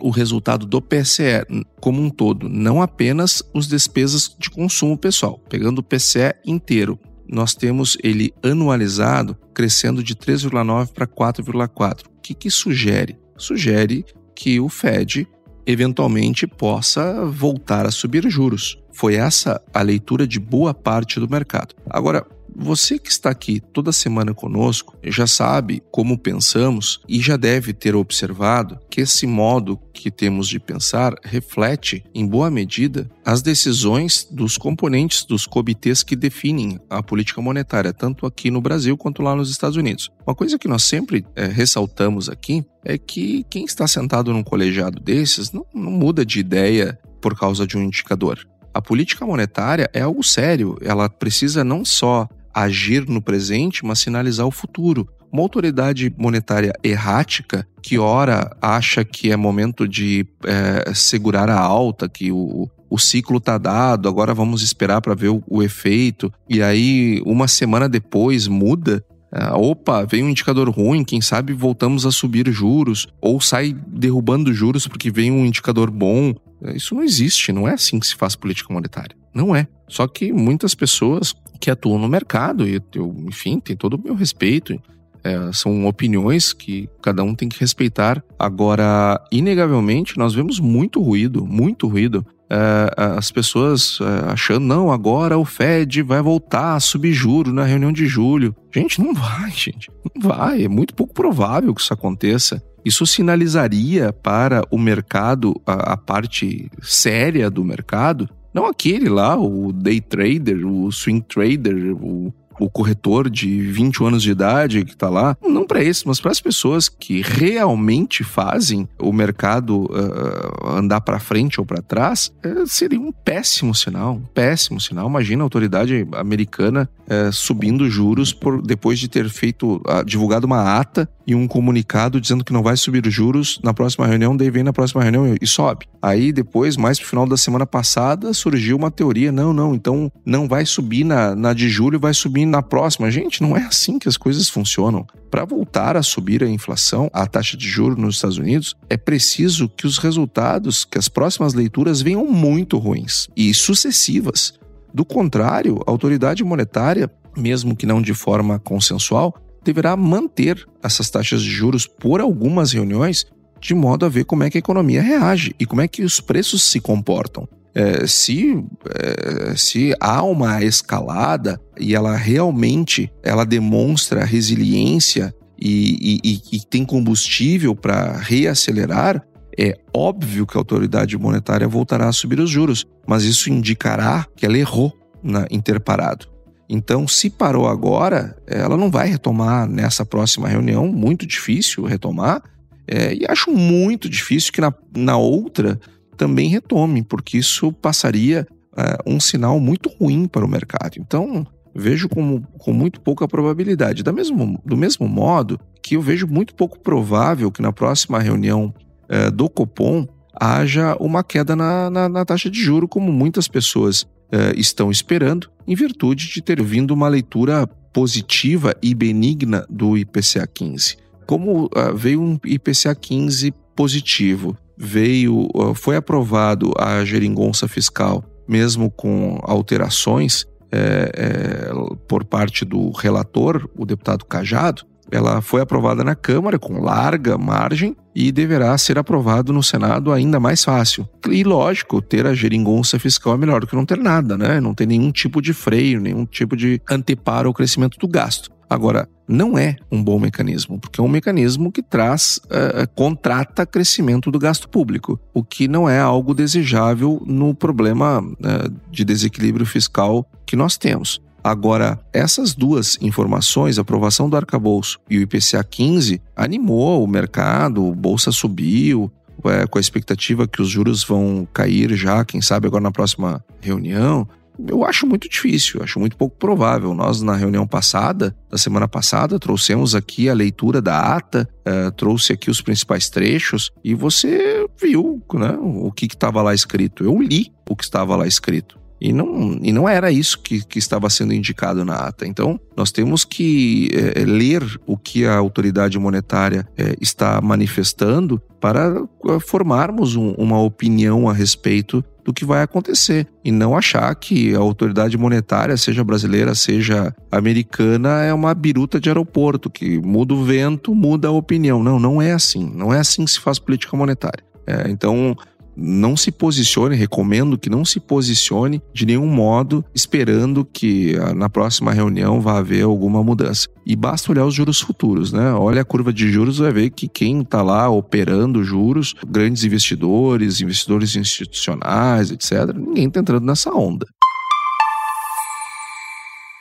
o 0.00 0.10
resultado 0.10 0.66
do 0.66 0.82
PCE 0.82 1.44
como 1.80 2.02
um 2.02 2.10
todo, 2.10 2.48
não 2.48 2.82
apenas 2.82 3.42
as 3.54 3.66
despesas 3.66 4.34
de 4.38 4.50
consumo 4.50 4.98
pessoal, 4.98 5.38
pegando 5.48 5.78
o 5.78 5.82
PCE 5.82 6.34
inteiro, 6.44 6.98
nós 7.28 7.54
temos 7.54 7.96
ele 8.02 8.34
anualizado 8.42 9.36
crescendo 9.54 10.02
de 10.02 10.14
3,9 10.14 10.92
para 10.92 11.06
4,4. 11.06 12.06
O 12.06 12.20
que, 12.20 12.34
que 12.34 12.50
sugere? 12.50 13.18
Sugere 13.36 14.04
que 14.34 14.60
o 14.60 14.68
Fed 14.68 15.26
eventualmente 15.66 16.46
possa 16.46 17.24
voltar 17.26 17.86
a 17.86 17.90
subir 17.90 18.28
juros. 18.28 18.78
Foi 18.92 19.14
essa 19.14 19.60
a 19.72 19.82
leitura 19.82 20.26
de 20.26 20.38
boa 20.38 20.72
parte 20.72 21.18
do 21.18 21.28
mercado. 21.28 21.74
Agora, 21.88 22.26
você 22.56 22.98
que 22.98 23.10
está 23.10 23.30
aqui 23.30 23.60
toda 23.60 23.92
semana 23.92 24.32
conosco 24.32 24.96
já 25.02 25.26
sabe 25.26 25.82
como 25.90 26.18
pensamos 26.18 27.00
e 27.08 27.20
já 27.20 27.36
deve 27.36 27.72
ter 27.72 27.94
observado 27.96 28.78
que 28.90 29.00
esse 29.00 29.26
modo 29.26 29.78
que 29.92 30.10
temos 30.10 30.48
de 30.48 30.60
pensar 30.60 31.14
reflete, 31.24 32.04
em 32.14 32.26
boa 32.26 32.50
medida, 32.50 33.10
as 33.24 33.42
decisões 33.42 34.26
dos 34.30 34.56
componentes 34.56 35.24
dos 35.24 35.46
comitês 35.46 36.02
que 36.02 36.16
definem 36.16 36.78
a 36.88 37.02
política 37.02 37.40
monetária, 37.40 37.92
tanto 37.92 38.26
aqui 38.26 38.50
no 38.50 38.60
Brasil 38.60 38.96
quanto 38.96 39.22
lá 39.22 39.34
nos 39.34 39.50
Estados 39.50 39.76
Unidos. 39.76 40.10
Uma 40.26 40.34
coisa 40.34 40.58
que 40.58 40.68
nós 40.68 40.84
sempre 40.84 41.24
é, 41.34 41.46
ressaltamos 41.46 42.28
aqui 42.28 42.64
é 42.84 42.98
que 42.98 43.44
quem 43.50 43.64
está 43.64 43.86
sentado 43.88 44.32
num 44.32 44.42
colegiado 44.42 45.00
desses 45.00 45.52
não, 45.52 45.66
não 45.74 45.90
muda 45.90 46.24
de 46.24 46.38
ideia 46.38 46.98
por 47.20 47.38
causa 47.38 47.66
de 47.66 47.76
um 47.76 47.82
indicador. 47.82 48.46
A 48.74 48.82
política 48.82 49.24
monetária 49.24 49.88
é 49.92 50.00
algo 50.00 50.22
sério, 50.22 50.76
ela 50.82 51.08
precisa 51.08 51.62
não 51.62 51.84
só 51.84 52.28
agir 52.54 53.08
no 53.08 53.20
presente, 53.20 53.84
mas 53.84 53.98
sinalizar 53.98 54.46
o 54.46 54.50
futuro. 54.50 55.08
Uma 55.32 55.42
autoridade 55.42 56.14
monetária 56.16 56.72
errática, 56.82 57.66
que 57.82 57.98
ora 57.98 58.56
acha 58.62 59.04
que 59.04 59.32
é 59.32 59.36
momento 59.36 59.88
de 59.88 60.24
é, 60.44 60.94
segurar 60.94 61.50
a 61.50 61.58
alta, 61.58 62.08
que 62.08 62.30
o, 62.30 62.70
o 62.88 62.98
ciclo 62.98 63.38
está 63.38 63.58
dado, 63.58 64.08
agora 64.08 64.32
vamos 64.32 64.62
esperar 64.62 65.00
para 65.00 65.16
ver 65.16 65.30
o, 65.30 65.42
o, 65.48 65.60
efeito, 65.60 66.32
e 66.48 66.62
aí 66.62 67.20
uma 67.26 67.48
semana 67.48 67.88
depois 67.88 68.46
muda. 68.46 69.04
É, 69.32 69.52
opa, 69.52 70.04
veio 70.04 70.24
um 70.24 70.28
indicador 70.28 70.70
ruim, 70.70 71.02
quem 71.02 71.20
sabe 71.20 71.52
voltamos 71.52 72.06
a 72.06 72.12
subir 72.12 72.48
juros, 72.52 73.08
ou 73.20 73.40
sai 73.40 73.74
derrubando 73.88 74.54
juros 74.54 74.86
porque 74.86 75.10
vem 75.10 75.32
um 75.32 75.44
indicador 75.44 75.90
bom. 75.90 76.32
É, 76.62 76.76
isso 76.76 76.94
não 76.94 77.02
existe, 77.02 77.50
não 77.50 77.66
é 77.66 77.72
assim 77.72 77.98
que 77.98 78.06
se 78.06 78.14
faz 78.14 78.36
política 78.36 78.72
monetária. 78.72 79.16
Não 79.34 79.56
é. 79.56 79.66
Só 79.88 80.06
que 80.06 80.32
muitas 80.32 80.76
pessoas 80.76 81.34
que 81.64 81.70
atuam 81.70 81.98
no 81.98 82.06
mercado, 82.06 82.68
e 82.68 82.78
eu, 82.94 83.16
enfim, 83.26 83.58
tem 83.58 83.74
todo 83.74 83.94
o 83.94 83.98
meu 83.98 84.14
respeito. 84.14 84.78
É, 85.24 85.50
são 85.50 85.86
opiniões 85.86 86.52
que 86.52 86.86
cada 87.00 87.24
um 87.24 87.34
tem 87.34 87.48
que 87.48 87.58
respeitar. 87.58 88.22
Agora, 88.38 89.18
inegavelmente, 89.32 90.18
nós 90.18 90.34
vemos 90.34 90.60
muito 90.60 91.00
ruído, 91.00 91.46
muito 91.46 91.88
ruído. 91.88 92.22
É, 92.50 92.90
as 93.16 93.30
pessoas 93.30 93.98
é, 94.02 94.32
achando, 94.32 94.66
não, 94.66 94.92
agora 94.92 95.38
o 95.38 95.44
Fed 95.46 96.02
vai 96.02 96.20
voltar 96.20 96.74
a 96.74 96.80
subir 96.80 97.14
juros 97.14 97.54
na 97.54 97.64
reunião 97.64 97.90
de 97.90 98.06
julho. 98.06 98.54
Gente, 98.70 99.00
não 99.00 99.14
vai, 99.14 99.50
gente. 99.50 99.90
Não 100.14 100.28
vai. 100.28 100.64
É 100.64 100.68
muito 100.68 100.94
pouco 100.94 101.14
provável 101.14 101.74
que 101.74 101.80
isso 101.80 101.94
aconteça. 101.94 102.62
Isso 102.84 103.06
sinalizaria 103.06 104.12
para 104.12 104.62
o 104.70 104.76
mercado, 104.76 105.58
a, 105.66 105.94
a 105.94 105.96
parte 105.96 106.70
séria 106.82 107.48
do 107.50 107.64
mercado, 107.64 108.28
não 108.54 108.66
aquele 108.66 109.08
lá, 109.08 109.36
o 109.36 109.72
day 109.72 110.00
trader, 110.00 110.64
o 110.64 110.90
swing 110.92 111.20
trader, 111.22 111.92
o 112.00 112.32
o 112.58 112.68
corretor 112.68 113.28
de 113.30 113.60
20 113.62 114.04
anos 114.04 114.22
de 114.22 114.30
idade 114.30 114.84
que 114.84 114.92
está 114.92 115.08
lá, 115.08 115.36
não 115.42 115.66
para 115.66 115.82
esse, 115.82 116.06
mas 116.06 116.20
para 116.20 116.30
as 116.30 116.40
pessoas 116.40 116.88
que 116.88 117.22
realmente 117.22 118.24
fazem 118.24 118.88
o 118.98 119.12
mercado 119.12 119.84
uh, 119.84 120.76
andar 120.76 121.00
para 121.00 121.18
frente 121.18 121.60
ou 121.60 121.66
para 121.66 121.82
trás, 121.82 122.32
uh, 122.44 122.66
seria 122.66 123.00
um 123.00 123.12
péssimo 123.12 123.74
sinal, 123.74 124.14
um 124.14 124.20
péssimo 124.20 124.80
sinal. 124.80 125.08
Imagina 125.08 125.42
a 125.42 125.46
autoridade 125.46 126.06
americana 126.12 126.88
uh, 127.06 127.32
subindo 127.32 127.88
juros 127.88 128.32
por 128.32 128.62
depois 128.62 128.98
de 128.98 129.08
ter 129.08 129.28
feito, 129.28 129.82
divulgado 130.06 130.46
uma 130.46 130.78
ata 130.78 131.08
e 131.26 131.34
um 131.34 131.46
comunicado 131.46 132.20
dizendo 132.20 132.44
que 132.44 132.52
não 132.52 132.62
vai 132.62 132.76
subir 132.76 133.02
juros 133.10 133.58
na 133.62 133.72
próxima 133.72 134.06
reunião, 134.06 134.36
daí 134.36 134.50
vem 134.50 134.62
na 134.62 134.72
próxima 134.72 135.02
reunião 135.02 135.36
e 135.40 135.46
sobe. 135.46 135.86
Aí 136.00 136.32
depois, 136.32 136.76
mais 136.76 136.98
pro 136.98 137.08
final 137.08 137.26
da 137.26 137.36
semana 137.36 137.66
passada, 137.66 138.34
surgiu 138.34 138.76
uma 138.76 138.90
teoria, 138.90 139.32
não, 139.32 139.52
não, 139.52 139.74
então 139.74 140.12
não 140.24 140.46
vai 140.46 140.66
subir 140.66 141.04
na, 141.04 141.34
na 141.34 141.52
de 141.54 141.68
julho, 141.68 141.98
vai 141.98 142.12
subir 142.12 142.43
na 142.46 142.62
próxima. 142.62 143.10
Gente, 143.10 143.42
não 143.42 143.56
é 143.56 143.64
assim 143.64 143.98
que 143.98 144.08
as 144.08 144.16
coisas 144.16 144.48
funcionam. 144.48 145.06
Para 145.30 145.44
voltar 145.44 145.96
a 145.96 146.02
subir 146.02 146.42
a 146.42 146.48
inflação, 146.48 147.10
a 147.12 147.26
taxa 147.26 147.56
de 147.56 147.68
juros 147.68 147.98
nos 147.98 148.16
Estados 148.16 148.38
Unidos, 148.38 148.74
é 148.88 148.96
preciso 148.96 149.68
que 149.68 149.86
os 149.86 149.98
resultados, 149.98 150.84
que 150.84 150.98
as 150.98 151.08
próximas 151.08 151.54
leituras 151.54 152.00
venham 152.00 152.24
muito 152.26 152.78
ruins 152.78 153.28
e 153.36 153.52
sucessivas. 153.52 154.54
Do 154.92 155.04
contrário, 155.04 155.80
a 155.86 155.90
autoridade 155.90 156.44
monetária, 156.44 157.10
mesmo 157.36 157.74
que 157.74 157.86
não 157.86 158.00
de 158.00 158.14
forma 158.14 158.58
consensual, 158.58 159.34
deverá 159.64 159.96
manter 159.96 160.68
essas 160.82 161.10
taxas 161.10 161.42
de 161.42 161.50
juros 161.50 161.86
por 161.86 162.20
algumas 162.20 162.72
reuniões, 162.72 163.26
de 163.60 163.74
modo 163.74 164.04
a 164.04 164.08
ver 164.08 164.24
como 164.24 164.44
é 164.44 164.50
que 164.50 164.58
a 164.58 164.60
economia 164.60 165.02
reage 165.02 165.54
e 165.58 165.66
como 165.66 165.80
é 165.80 165.88
que 165.88 166.02
os 166.02 166.20
preços 166.20 166.62
se 166.62 166.80
comportam. 166.80 167.48
É, 167.74 168.06
se, 168.06 168.64
é, 168.94 169.54
se 169.56 169.94
há 170.00 170.22
uma 170.22 170.62
escalada 170.62 171.60
e 171.78 171.94
ela 171.94 172.16
realmente 172.16 173.10
ela 173.22 173.44
demonstra 173.44 174.24
resiliência 174.24 175.34
e, 175.58 176.20
e, 176.22 176.56
e 176.56 176.60
tem 176.60 176.84
combustível 176.84 177.74
para 177.74 178.16
reacelerar, 178.18 179.24
é 179.58 179.76
óbvio 179.94 180.46
que 180.46 180.56
a 180.56 180.60
autoridade 180.60 181.16
monetária 181.16 181.66
voltará 181.66 182.08
a 182.08 182.12
subir 182.12 182.40
os 182.40 182.50
juros, 182.50 182.84
mas 183.06 183.24
isso 183.24 183.50
indicará 183.50 184.26
que 184.36 184.44
ela 184.44 184.58
errou 184.58 184.92
na, 185.22 185.46
em 185.50 185.60
ter 185.60 185.80
parado. 185.80 186.26
Então, 186.68 187.06
se 187.06 187.30
parou 187.30 187.68
agora, 187.68 188.36
ela 188.46 188.76
não 188.76 188.90
vai 188.90 189.08
retomar 189.08 189.68
nessa 189.68 190.04
próxima 190.04 190.48
reunião, 190.48 190.88
muito 190.88 191.26
difícil 191.26 191.84
retomar, 191.84 192.42
é, 192.86 193.14
e 193.14 193.24
acho 193.28 193.50
muito 193.50 194.08
difícil 194.08 194.52
que 194.52 194.60
na, 194.60 194.72
na 194.94 195.16
outra 195.16 195.78
também 196.14 196.48
retome, 196.48 197.02
porque 197.02 197.38
isso 197.38 197.72
passaria 197.72 198.46
é, 198.76 198.98
um 199.06 199.20
sinal 199.20 199.60
muito 199.60 199.90
ruim 200.00 200.26
para 200.26 200.44
o 200.44 200.48
mercado. 200.48 200.96
Então, 200.98 201.46
vejo 201.74 202.08
como, 202.08 202.42
com 202.58 202.72
muito 202.72 203.00
pouca 203.00 203.26
probabilidade. 203.26 204.02
Da 204.02 204.12
mesmo, 204.12 204.60
do 204.64 204.76
mesmo 204.76 205.08
modo 205.08 205.58
que 205.82 205.96
eu 205.96 206.02
vejo 206.02 206.26
muito 206.26 206.54
pouco 206.54 206.78
provável 206.78 207.50
que 207.50 207.62
na 207.62 207.72
próxima 207.72 208.18
reunião 208.18 208.72
é, 209.08 209.30
do 209.30 209.48
Copom 209.48 210.06
haja 210.34 210.96
uma 210.98 211.22
queda 211.22 211.54
na, 211.54 211.90
na, 211.90 212.08
na, 212.08 212.24
taxa 212.24 212.50
de 212.50 212.60
juro, 212.60 212.88
como 212.88 213.12
muitas 213.12 213.46
pessoas 213.46 214.06
é, 214.32 214.52
estão 214.58 214.90
esperando, 214.90 215.48
em 215.66 215.74
virtude 215.74 216.28
de 216.28 216.42
ter 216.42 216.62
vindo 216.62 216.92
uma 216.92 217.08
leitura 217.08 217.66
positiva 217.92 218.74
e 218.82 218.94
benigna 218.94 219.64
do 219.70 219.96
IPCA 219.96 220.46
15. 220.46 220.96
Como 221.26 221.66
uh, 221.66 221.94
veio 221.94 222.20
um 222.20 222.38
IPCA 222.44 222.94
15 222.94 223.54
positivo, 223.76 224.56
veio, 224.76 225.48
foi 225.74 225.96
aprovado 225.96 226.72
a 226.78 227.04
geringonça 227.04 227.68
fiscal, 227.68 228.24
mesmo 228.48 228.90
com 228.90 229.38
alterações 229.42 230.46
é, 230.72 231.12
é, 231.14 231.70
por 232.08 232.24
parte 232.24 232.64
do 232.64 232.90
relator, 232.90 233.68
o 233.76 233.86
deputado 233.86 234.24
Cajado, 234.24 234.84
ela 235.10 235.40
foi 235.40 235.60
aprovada 235.60 236.02
na 236.02 236.14
Câmara 236.14 236.58
com 236.58 236.80
larga 236.80 237.38
margem 237.38 237.96
e 238.14 238.32
deverá 238.32 238.76
ser 238.78 238.98
aprovado 238.98 239.52
no 239.52 239.62
Senado 239.62 240.12
ainda 240.12 240.40
mais 240.40 240.64
fácil. 240.64 241.08
E 241.30 241.44
lógico, 241.44 242.00
ter 242.00 242.26
a 242.26 242.34
geringonça 242.34 242.98
fiscal 242.98 243.34
é 243.34 243.36
melhor 243.36 243.60
do 243.60 243.66
que 243.66 243.76
não 243.76 243.86
ter 243.86 243.98
nada, 243.98 244.36
né? 244.36 244.60
Não 244.60 244.74
ter 244.74 244.86
nenhum 244.86 245.12
tipo 245.12 245.40
de 245.42 245.52
freio, 245.52 246.00
nenhum 246.00 246.24
tipo 246.24 246.56
de 246.56 246.80
anteparo 246.90 247.48
ao 247.48 247.54
crescimento 247.54 247.98
do 247.98 248.08
gasto. 248.08 248.50
Agora, 248.68 249.08
não 249.26 249.56
é 249.56 249.76
um 249.90 250.02
bom 250.02 250.18
mecanismo, 250.18 250.78
porque 250.78 251.00
é 251.00 251.04
um 251.04 251.08
mecanismo 251.08 251.72
que 251.72 251.82
traz, 251.82 252.40
uh, 252.44 252.88
contrata 252.94 253.66
crescimento 253.66 254.30
do 254.30 254.38
gasto 254.38 254.68
público, 254.68 255.18
o 255.32 255.42
que 255.42 255.66
não 255.66 255.88
é 255.88 255.98
algo 255.98 256.34
desejável 256.34 257.22
no 257.26 257.54
problema 257.54 258.20
uh, 258.20 258.74
de 258.90 259.04
desequilíbrio 259.04 259.66
fiscal 259.66 260.28
que 260.46 260.56
nós 260.56 260.76
temos. 260.76 261.20
Agora, 261.42 262.00
essas 262.10 262.54
duas 262.54 262.96
informações, 263.02 263.78
a 263.78 263.82
aprovação 263.82 264.30
do 264.30 264.36
arcabouço 264.36 264.98
e 265.10 265.18
o 265.18 265.20
IPCA 265.20 265.62
15, 265.62 266.20
animou 266.34 267.04
o 267.04 267.06
mercado, 267.06 267.86
a 267.86 267.94
bolsa 267.94 268.32
subiu, 268.32 269.12
é, 269.44 269.66
com 269.66 269.76
a 269.76 269.80
expectativa 269.80 270.48
que 270.48 270.62
os 270.62 270.70
juros 270.70 271.04
vão 271.04 271.46
cair 271.52 271.94
já, 271.94 272.24
quem 272.24 272.40
sabe 272.40 272.66
agora 272.66 272.82
na 272.82 272.90
próxima 272.90 273.44
reunião. 273.60 274.26
Eu 274.68 274.84
acho 274.84 275.06
muito 275.06 275.28
difícil, 275.28 275.82
acho 275.82 275.98
muito 275.98 276.16
pouco 276.16 276.36
provável. 276.36 276.94
Nós, 276.94 277.20
na 277.22 277.34
reunião 277.34 277.66
passada, 277.66 278.34
da 278.50 278.56
semana 278.56 278.86
passada, 278.86 279.38
trouxemos 279.38 279.94
aqui 279.94 280.28
a 280.28 280.34
leitura 280.34 280.80
da 280.80 281.16
ata, 281.16 281.48
é, 281.64 281.90
trouxe 281.90 282.32
aqui 282.32 282.50
os 282.50 282.60
principais 282.60 283.08
trechos 283.08 283.70
e 283.82 283.94
você 283.94 284.66
viu 284.80 285.22
né, 285.34 285.56
o 285.60 285.90
que 285.90 286.06
estava 286.06 286.40
lá 286.42 286.54
escrito. 286.54 287.04
Eu 287.04 287.20
li 287.20 287.52
o 287.68 287.74
que 287.74 287.84
estava 287.84 288.14
lá 288.16 288.26
escrito. 288.26 288.78
E 289.00 289.12
não, 289.12 289.58
e 289.60 289.72
não 289.72 289.88
era 289.88 290.10
isso 290.10 290.40
que, 290.40 290.64
que 290.64 290.78
estava 290.78 291.10
sendo 291.10 291.34
indicado 291.34 291.84
na 291.84 291.94
ata. 291.94 292.26
Então, 292.26 292.58
nós 292.76 292.90
temos 292.90 293.24
que 293.24 293.90
é, 293.92 294.24
ler 294.24 294.62
o 294.86 294.96
que 294.96 295.26
a 295.26 295.36
autoridade 295.36 295.98
monetária 295.98 296.66
é, 296.76 296.96
está 297.00 297.40
manifestando 297.40 298.40
para 298.58 298.94
formarmos 299.40 300.16
um, 300.16 300.30
uma 300.38 300.58
opinião 300.58 301.28
a 301.28 301.34
respeito 301.34 302.02
do 302.24 302.32
que 302.32 302.44
vai 302.44 302.62
acontecer 302.62 303.26
e 303.44 303.52
não 303.52 303.76
achar 303.76 304.14
que 304.14 304.54
a 304.54 304.58
autoridade 304.58 305.18
monetária, 305.18 305.76
seja 305.76 306.02
brasileira, 306.02 306.54
seja 306.54 307.14
americana, 307.30 308.22
é 308.22 308.32
uma 308.32 308.54
biruta 308.54 308.98
de 308.98 309.10
aeroporto 309.10 309.68
que 309.68 309.98
muda 309.98 310.32
o 310.32 310.42
vento, 310.42 310.94
muda 310.94 311.28
a 311.28 311.32
opinião. 311.32 311.82
Não, 311.82 311.98
não 311.98 312.22
é 312.22 312.32
assim. 312.32 312.72
Não 312.74 312.92
é 312.92 312.98
assim 312.98 313.24
que 313.24 313.30
se 313.30 313.40
faz 313.40 313.58
política 313.58 313.96
monetária. 313.96 314.42
É, 314.66 314.90
então, 314.90 315.36
não 315.76 316.16
se 316.16 316.30
posicione, 316.30 316.96
recomendo 316.96 317.58
que 317.58 317.70
não 317.70 317.84
se 317.84 317.98
posicione 318.00 318.80
de 318.92 319.06
nenhum 319.06 319.26
modo 319.26 319.84
esperando 319.94 320.64
que 320.64 321.16
ah, 321.16 321.34
na 321.34 321.48
próxima 321.48 321.92
reunião 321.92 322.40
vá 322.40 322.58
haver 322.58 322.84
alguma 322.84 323.22
mudança. 323.22 323.68
E 323.86 323.94
basta 323.94 324.30
olhar 324.30 324.46
os 324.46 324.54
juros 324.54 324.80
futuros, 324.80 325.32
né? 325.32 325.52
Olha 325.52 325.82
a 325.82 325.84
curva 325.84 326.12
de 326.12 326.30
juros, 326.30 326.58
vai 326.58 326.72
ver 326.72 326.90
que 326.90 327.08
quem 327.08 327.42
está 327.42 327.62
lá 327.62 327.88
operando 327.88 328.64
juros, 328.64 329.14
grandes 329.26 329.64
investidores, 329.64 330.60
investidores 330.60 331.16
institucionais, 331.16 332.30
etc., 332.30 332.74
ninguém 332.74 333.08
está 333.08 333.20
entrando 333.20 333.44
nessa 333.44 333.70
onda. 333.70 334.06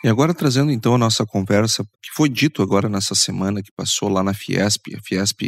E 0.03 0.09
agora 0.09 0.33
trazendo 0.33 0.69
então 0.69 0.95
a 0.95 0.97
nossa 0.97 1.25
conversa, 1.25 1.81
que 2.01 2.11
foi 2.13 2.27
dito 2.27 2.61
agora 2.61 2.89
nessa 2.89 3.15
semana 3.15 3.63
que 3.63 3.71
passou 3.73 4.09
lá 4.09 4.21
na 4.21 4.33
Fiesp. 4.33 4.93
A 4.93 4.99
Fiesp 5.01 5.47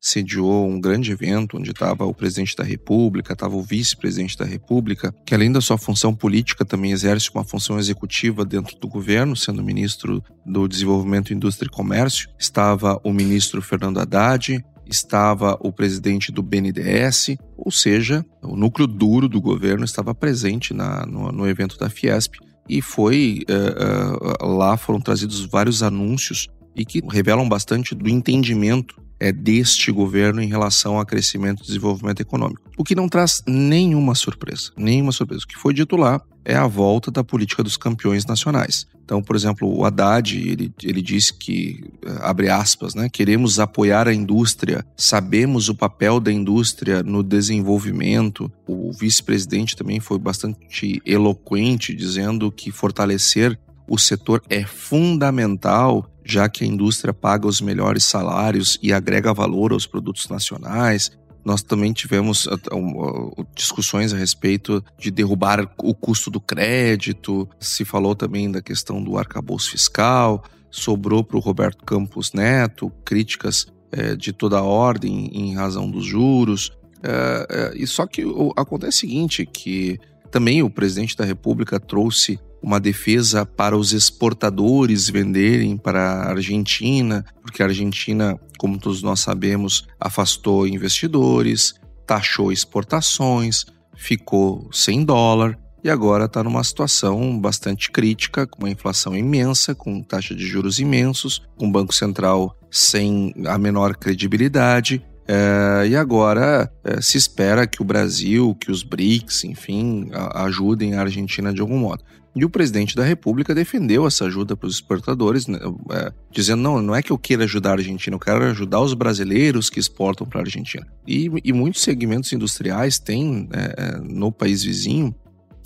sediou 0.00 0.68
um 0.68 0.80
grande 0.80 1.10
evento 1.10 1.56
onde 1.56 1.70
estava 1.70 2.04
o 2.04 2.14
presidente 2.14 2.54
da 2.56 2.64
República, 2.64 3.32
estava 3.32 3.56
o 3.56 3.62
vice-presidente 3.62 4.36
da 4.36 4.44
República, 4.44 5.12
que 5.24 5.34
além 5.34 5.50
da 5.50 5.60
sua 5.60 5.78
função 5.78 6.14
política 6.14 6.64
também 6.64 6.92
exerce 6.92 7.30
uma 7.34 7.44
função 7.44 7.78
executiva 7.78 8.44
dentro 8.44 8.78
do 8.78 8.88
governo, 8.88 9.36
sendo 9.36 9.62
ministro 9.62 10.22
do 10.44 10.68
Desenvolvimento, 10.68 11.32
Indústria 11.32 11.68
e 11.68 11.74
Comércio. 11.74 12.28
Estava 12.38 13.00
o 13.02 13.12
ministro 13.12 13.60
Fernando 13.60 13.98
Haddad, 13.98 14.64
estava 14.86 15.58
o 15.60 15.72
presidente 15.72 16.30
do 16.30 16.42
BNDES, 16.42 17.36
ou 17.56 17.72
seja, 17.72 18.24
o 18.42 18.56
núcleo 18.56 18.86
duro 18.86 19.28
do 19.28 19.40
governo 19.40 19.84
estava 19.84 20.14
presente 20.14 20.72
na, 20.72 21.04
no, 21.04 21.32
no 21.32 21.48
evento 21.48 21.76
da 21.78 21.90
Fiesp. 21.90 22.34
E 22.68 22.82
foi 22.82 23.44
uh, 23.48 24.44
uh, 24.44 24.56
lá 24.56 24.76
foram 24.76 25.00
trazidos 25.00 25.44
vários 25.44 25.82
anúncios 25.82 26.48
e 26.74 26.84
que 26.84 27.00
revelam 27.08 27.48
bastante 27.48 27.94
do 27.94 28.08
entendimento 28.08 29.05
é, 29.18 29.32
deste 29.32 29.90
governo 29.90 30.42
em 30.42 30.48
relação 30.48 30.98
a 30.98 31.06
crescimento 31.06 31.62
e 31.62 31.66
desenvolvimento 31.66 32.20
econômico. 32.20 32.62
O 32.76 32.84
que 32.84 32.94
não 32.94 33.08
traz 33.08 33.42
nenhuma 33.46 34.14
surpresa, 34.14 34.72
nenhuma 34.76 35.12
surpresa. 35.12 35.44
O 35.44 35.48
que 35.48 35.56
foi 35.56 35.72
dito 35.72 35.96
lá 35.96 36.20
é 36.44 36.54
a 36.54 36.66
volta 36.66 37.10
da 37.10 37.24
política 37.24 37.62
dos 37.62 37.76
campeões 37.76 38.24
nacionais. 38.24 38.86
Então, 39.04 39.22
por 39.22 39.36
exemplo, 39.36 39.68
o 39.68 39.84
Haddad, 39.84 40.36
ele, 40.36 40.72
ele 40.82 41.00
disse 41.00 41.32
que, 41.32 41.84
eh, 42.04 42.18
abre 42.22 42.48
aspas, 42.48 42.94
né, 42.94 43.08
queremos 43.08 43.60
apoiar 43.60 44.08
a 44.08 44.14
indústria, 44.14 44.84
sabemos 44.96 45.68
o 45.68 45.74
papel 45.74 46.18
da 46.18 46.32
indústria 46.32 47.02
no 47.02 47.22
desenvolvimento. 47.22 48.50
O 48.66 48.92
vice-presidente 48.92 49.76
também 49.76 50.00
foi 50.00 50.18
bastante 50.18 51.00
eloquente, 51.04 51.94
dizendo 51.94 52.50
que 52.50 52.72
fortalecer 52.72 53.58
o 53.88 53.98
setor 53.98 54.42
é 54.48 54.64
fundamental 54.64 56.10
já 56.26 56.48
que 56.48 56.64
a 56.64 56.66
indústria 56.66 57.14
paga 57.14 57.46
os 57.46 57.60
melhores 57.60 58.04
salários 58.04 58.78
e 58.82 58.92
agrega 58.92 59.32
valor 59.32 59.72
aos 59.72 59.86
produtos 59.86 60.28
nacionais. 60.28 61.10
Nós 61.44 61.62
também 61.62 61.92
tivemos 61.92 62.46
uh, 62.46 62.58
uh, 62.72 63.46
discussões 63.54 64.12
a 64.12 64.16
respeito 64.16 64.82
de 64.98 65.12
derrubar 65.12 65.72
o 65.78 65.94
custo 65.94 66.28
do 66.28 66.40
crédito, 66.40 67.48
se 67.60 67.84
falou 67.84 68.16
também 68.16 68.50
da 68.50 68.60
questão 68.60 69.00
do 69.00 69.16
arcabouço 69.16 69.70
fiscal, 69.70 70.42
sobrou 70.70 71.22
para 71.22 71.36
o 71.36 71.40
Roberto 71.40 71.84
Campos 71.84 72.32
Neto 72.32 72.90
críticas 73.04 73.66
eh, 73.92 74.16
de 74.16 74.32
toda 74.32 74.58
a 74.58 74.62
ordem 74.62 75.30
em 75.32 75.54
razão 75.54 75.90
dos 75.90 76.04
juros. 76.04 76.72
Eh, 77.02 77.46
eh, 77.48 77.72
e 77.76 77.86
só 77.86 78.06
que 78.06 78.24
acontece 78.56 78.98
o 78.98 79.00
seguinte, 79.00 79.46
que 79.46 79.98
também 80.36 80.62
o 80.62 80.68
presidente 80.68 81.16
da 81.16 81.24
República 81.24 81.80
trouxe 81.80 82.38
uma 82.62 82.78
defesa 82.78 83.46
para 83.46 83.74
os 83.74 83.94
exportadores 83.94 85.08
venderem 85.08 85.78
para 85.78 85.98
a 85.98 86.28
Argentina, 86.28 87.24
porque 87.40 87.62
a 87.62 87.66
Argentina, 87.66 88.38
como 88.58 88.78
todos 88.78 89.02
nós 89.02 89.20
sabemos, 89.20 89.86
afastou 89.98 90.68
investidores, 90.68 91.72
taxou 92.06 92.52
exportações, 92.52 93.64
ficou 93.96 94.68
sem 94.74 95.06
dólar 95.06 95.58
e 95.82 95.88
agora 95.88 96.26
está 96.26 96.44
numa 96.44 96.62
situação 96.62 97.40
bastante 97.40 97.90
crítica, 97.90 98.46
com 98.46 98.58
uma 98.58 98.70
inflação 98.70 99.16
imensa, 99.16 99.74
com 99.74 100.02
taxa 100.02 100.34
de 100.34 100.46
juros 100.46 100.78
imensos, 100.78 101.40
com 101.56 101.66
o 101.66 101.72
Banco 101.72 101.94
Central 101.94 102.54
sem 102.70 103.32
a 103.46 103.56
menor 103.56 103.96
credibilidade. 103.96 105.02
É, 105.28 105.88
e 105.88 105.96
agora 105.96 106.70
é, 106.84 107.00
se 107.00 107.18
espera 107.18 107.66
que 107.66 107.82
o 107.82 107.84
Brasil, 107.84 108.54
que 108.54 108.70
os 108.70 108.82
BRICS, 108.82 109.44
enfim, 109.44 110.08
a, 110.12 110.44
ajudem 110.44 110.94
a 110.94 111.00
Argentina 111.00 111.52
de 111.52 111.60
algum 111.60 111.78
modo. 111.78 112.02
E 112.36 112.44
o 112.44 112.50
presidente 112.50 112.94
da 112.94 113.02
República 113.02 113.54
defendeu 113.54 114.06
essa 114.06 114.26
ajuda 114.26 114.54
para 114.54 114.66
os 114.66 114.74
exportadores, 114.74 115.46
né, 115.46 115.58
é, 115.90 116.12
dizendo: 116.30 116.62
não, 116.62 116.82
não 116.82 116.94
é 116.94 117.02
que 117.02 117.10
eu 117.10 117.16
queira 117.16 117.44
ajudar 117.44 117.70
a 117.70 117.72
Argentina, 117.74 118.14
eu 118.14 118.20
quero 118.20 118.44
ajudar 118.44 118.80
os 118.82 118.92
brasileiros 118.92 119.70
que 119.70 119.80
exportam 119.80 120.26
para 120.26 120.40
a 120.40 120.42
Argentina. 120.42 120.86
E, 121.06 121.30
e, 121.42 121.52
muitos 121.52 121.80
segmentos 121.80 122.30
industriais 122.32 122.98
têm 122.98 123.48
é, 123.52 123.74
é, 123.78 123.98
no 123.98 124.30
país 124.30 124.62
vizinho 124.62 125.14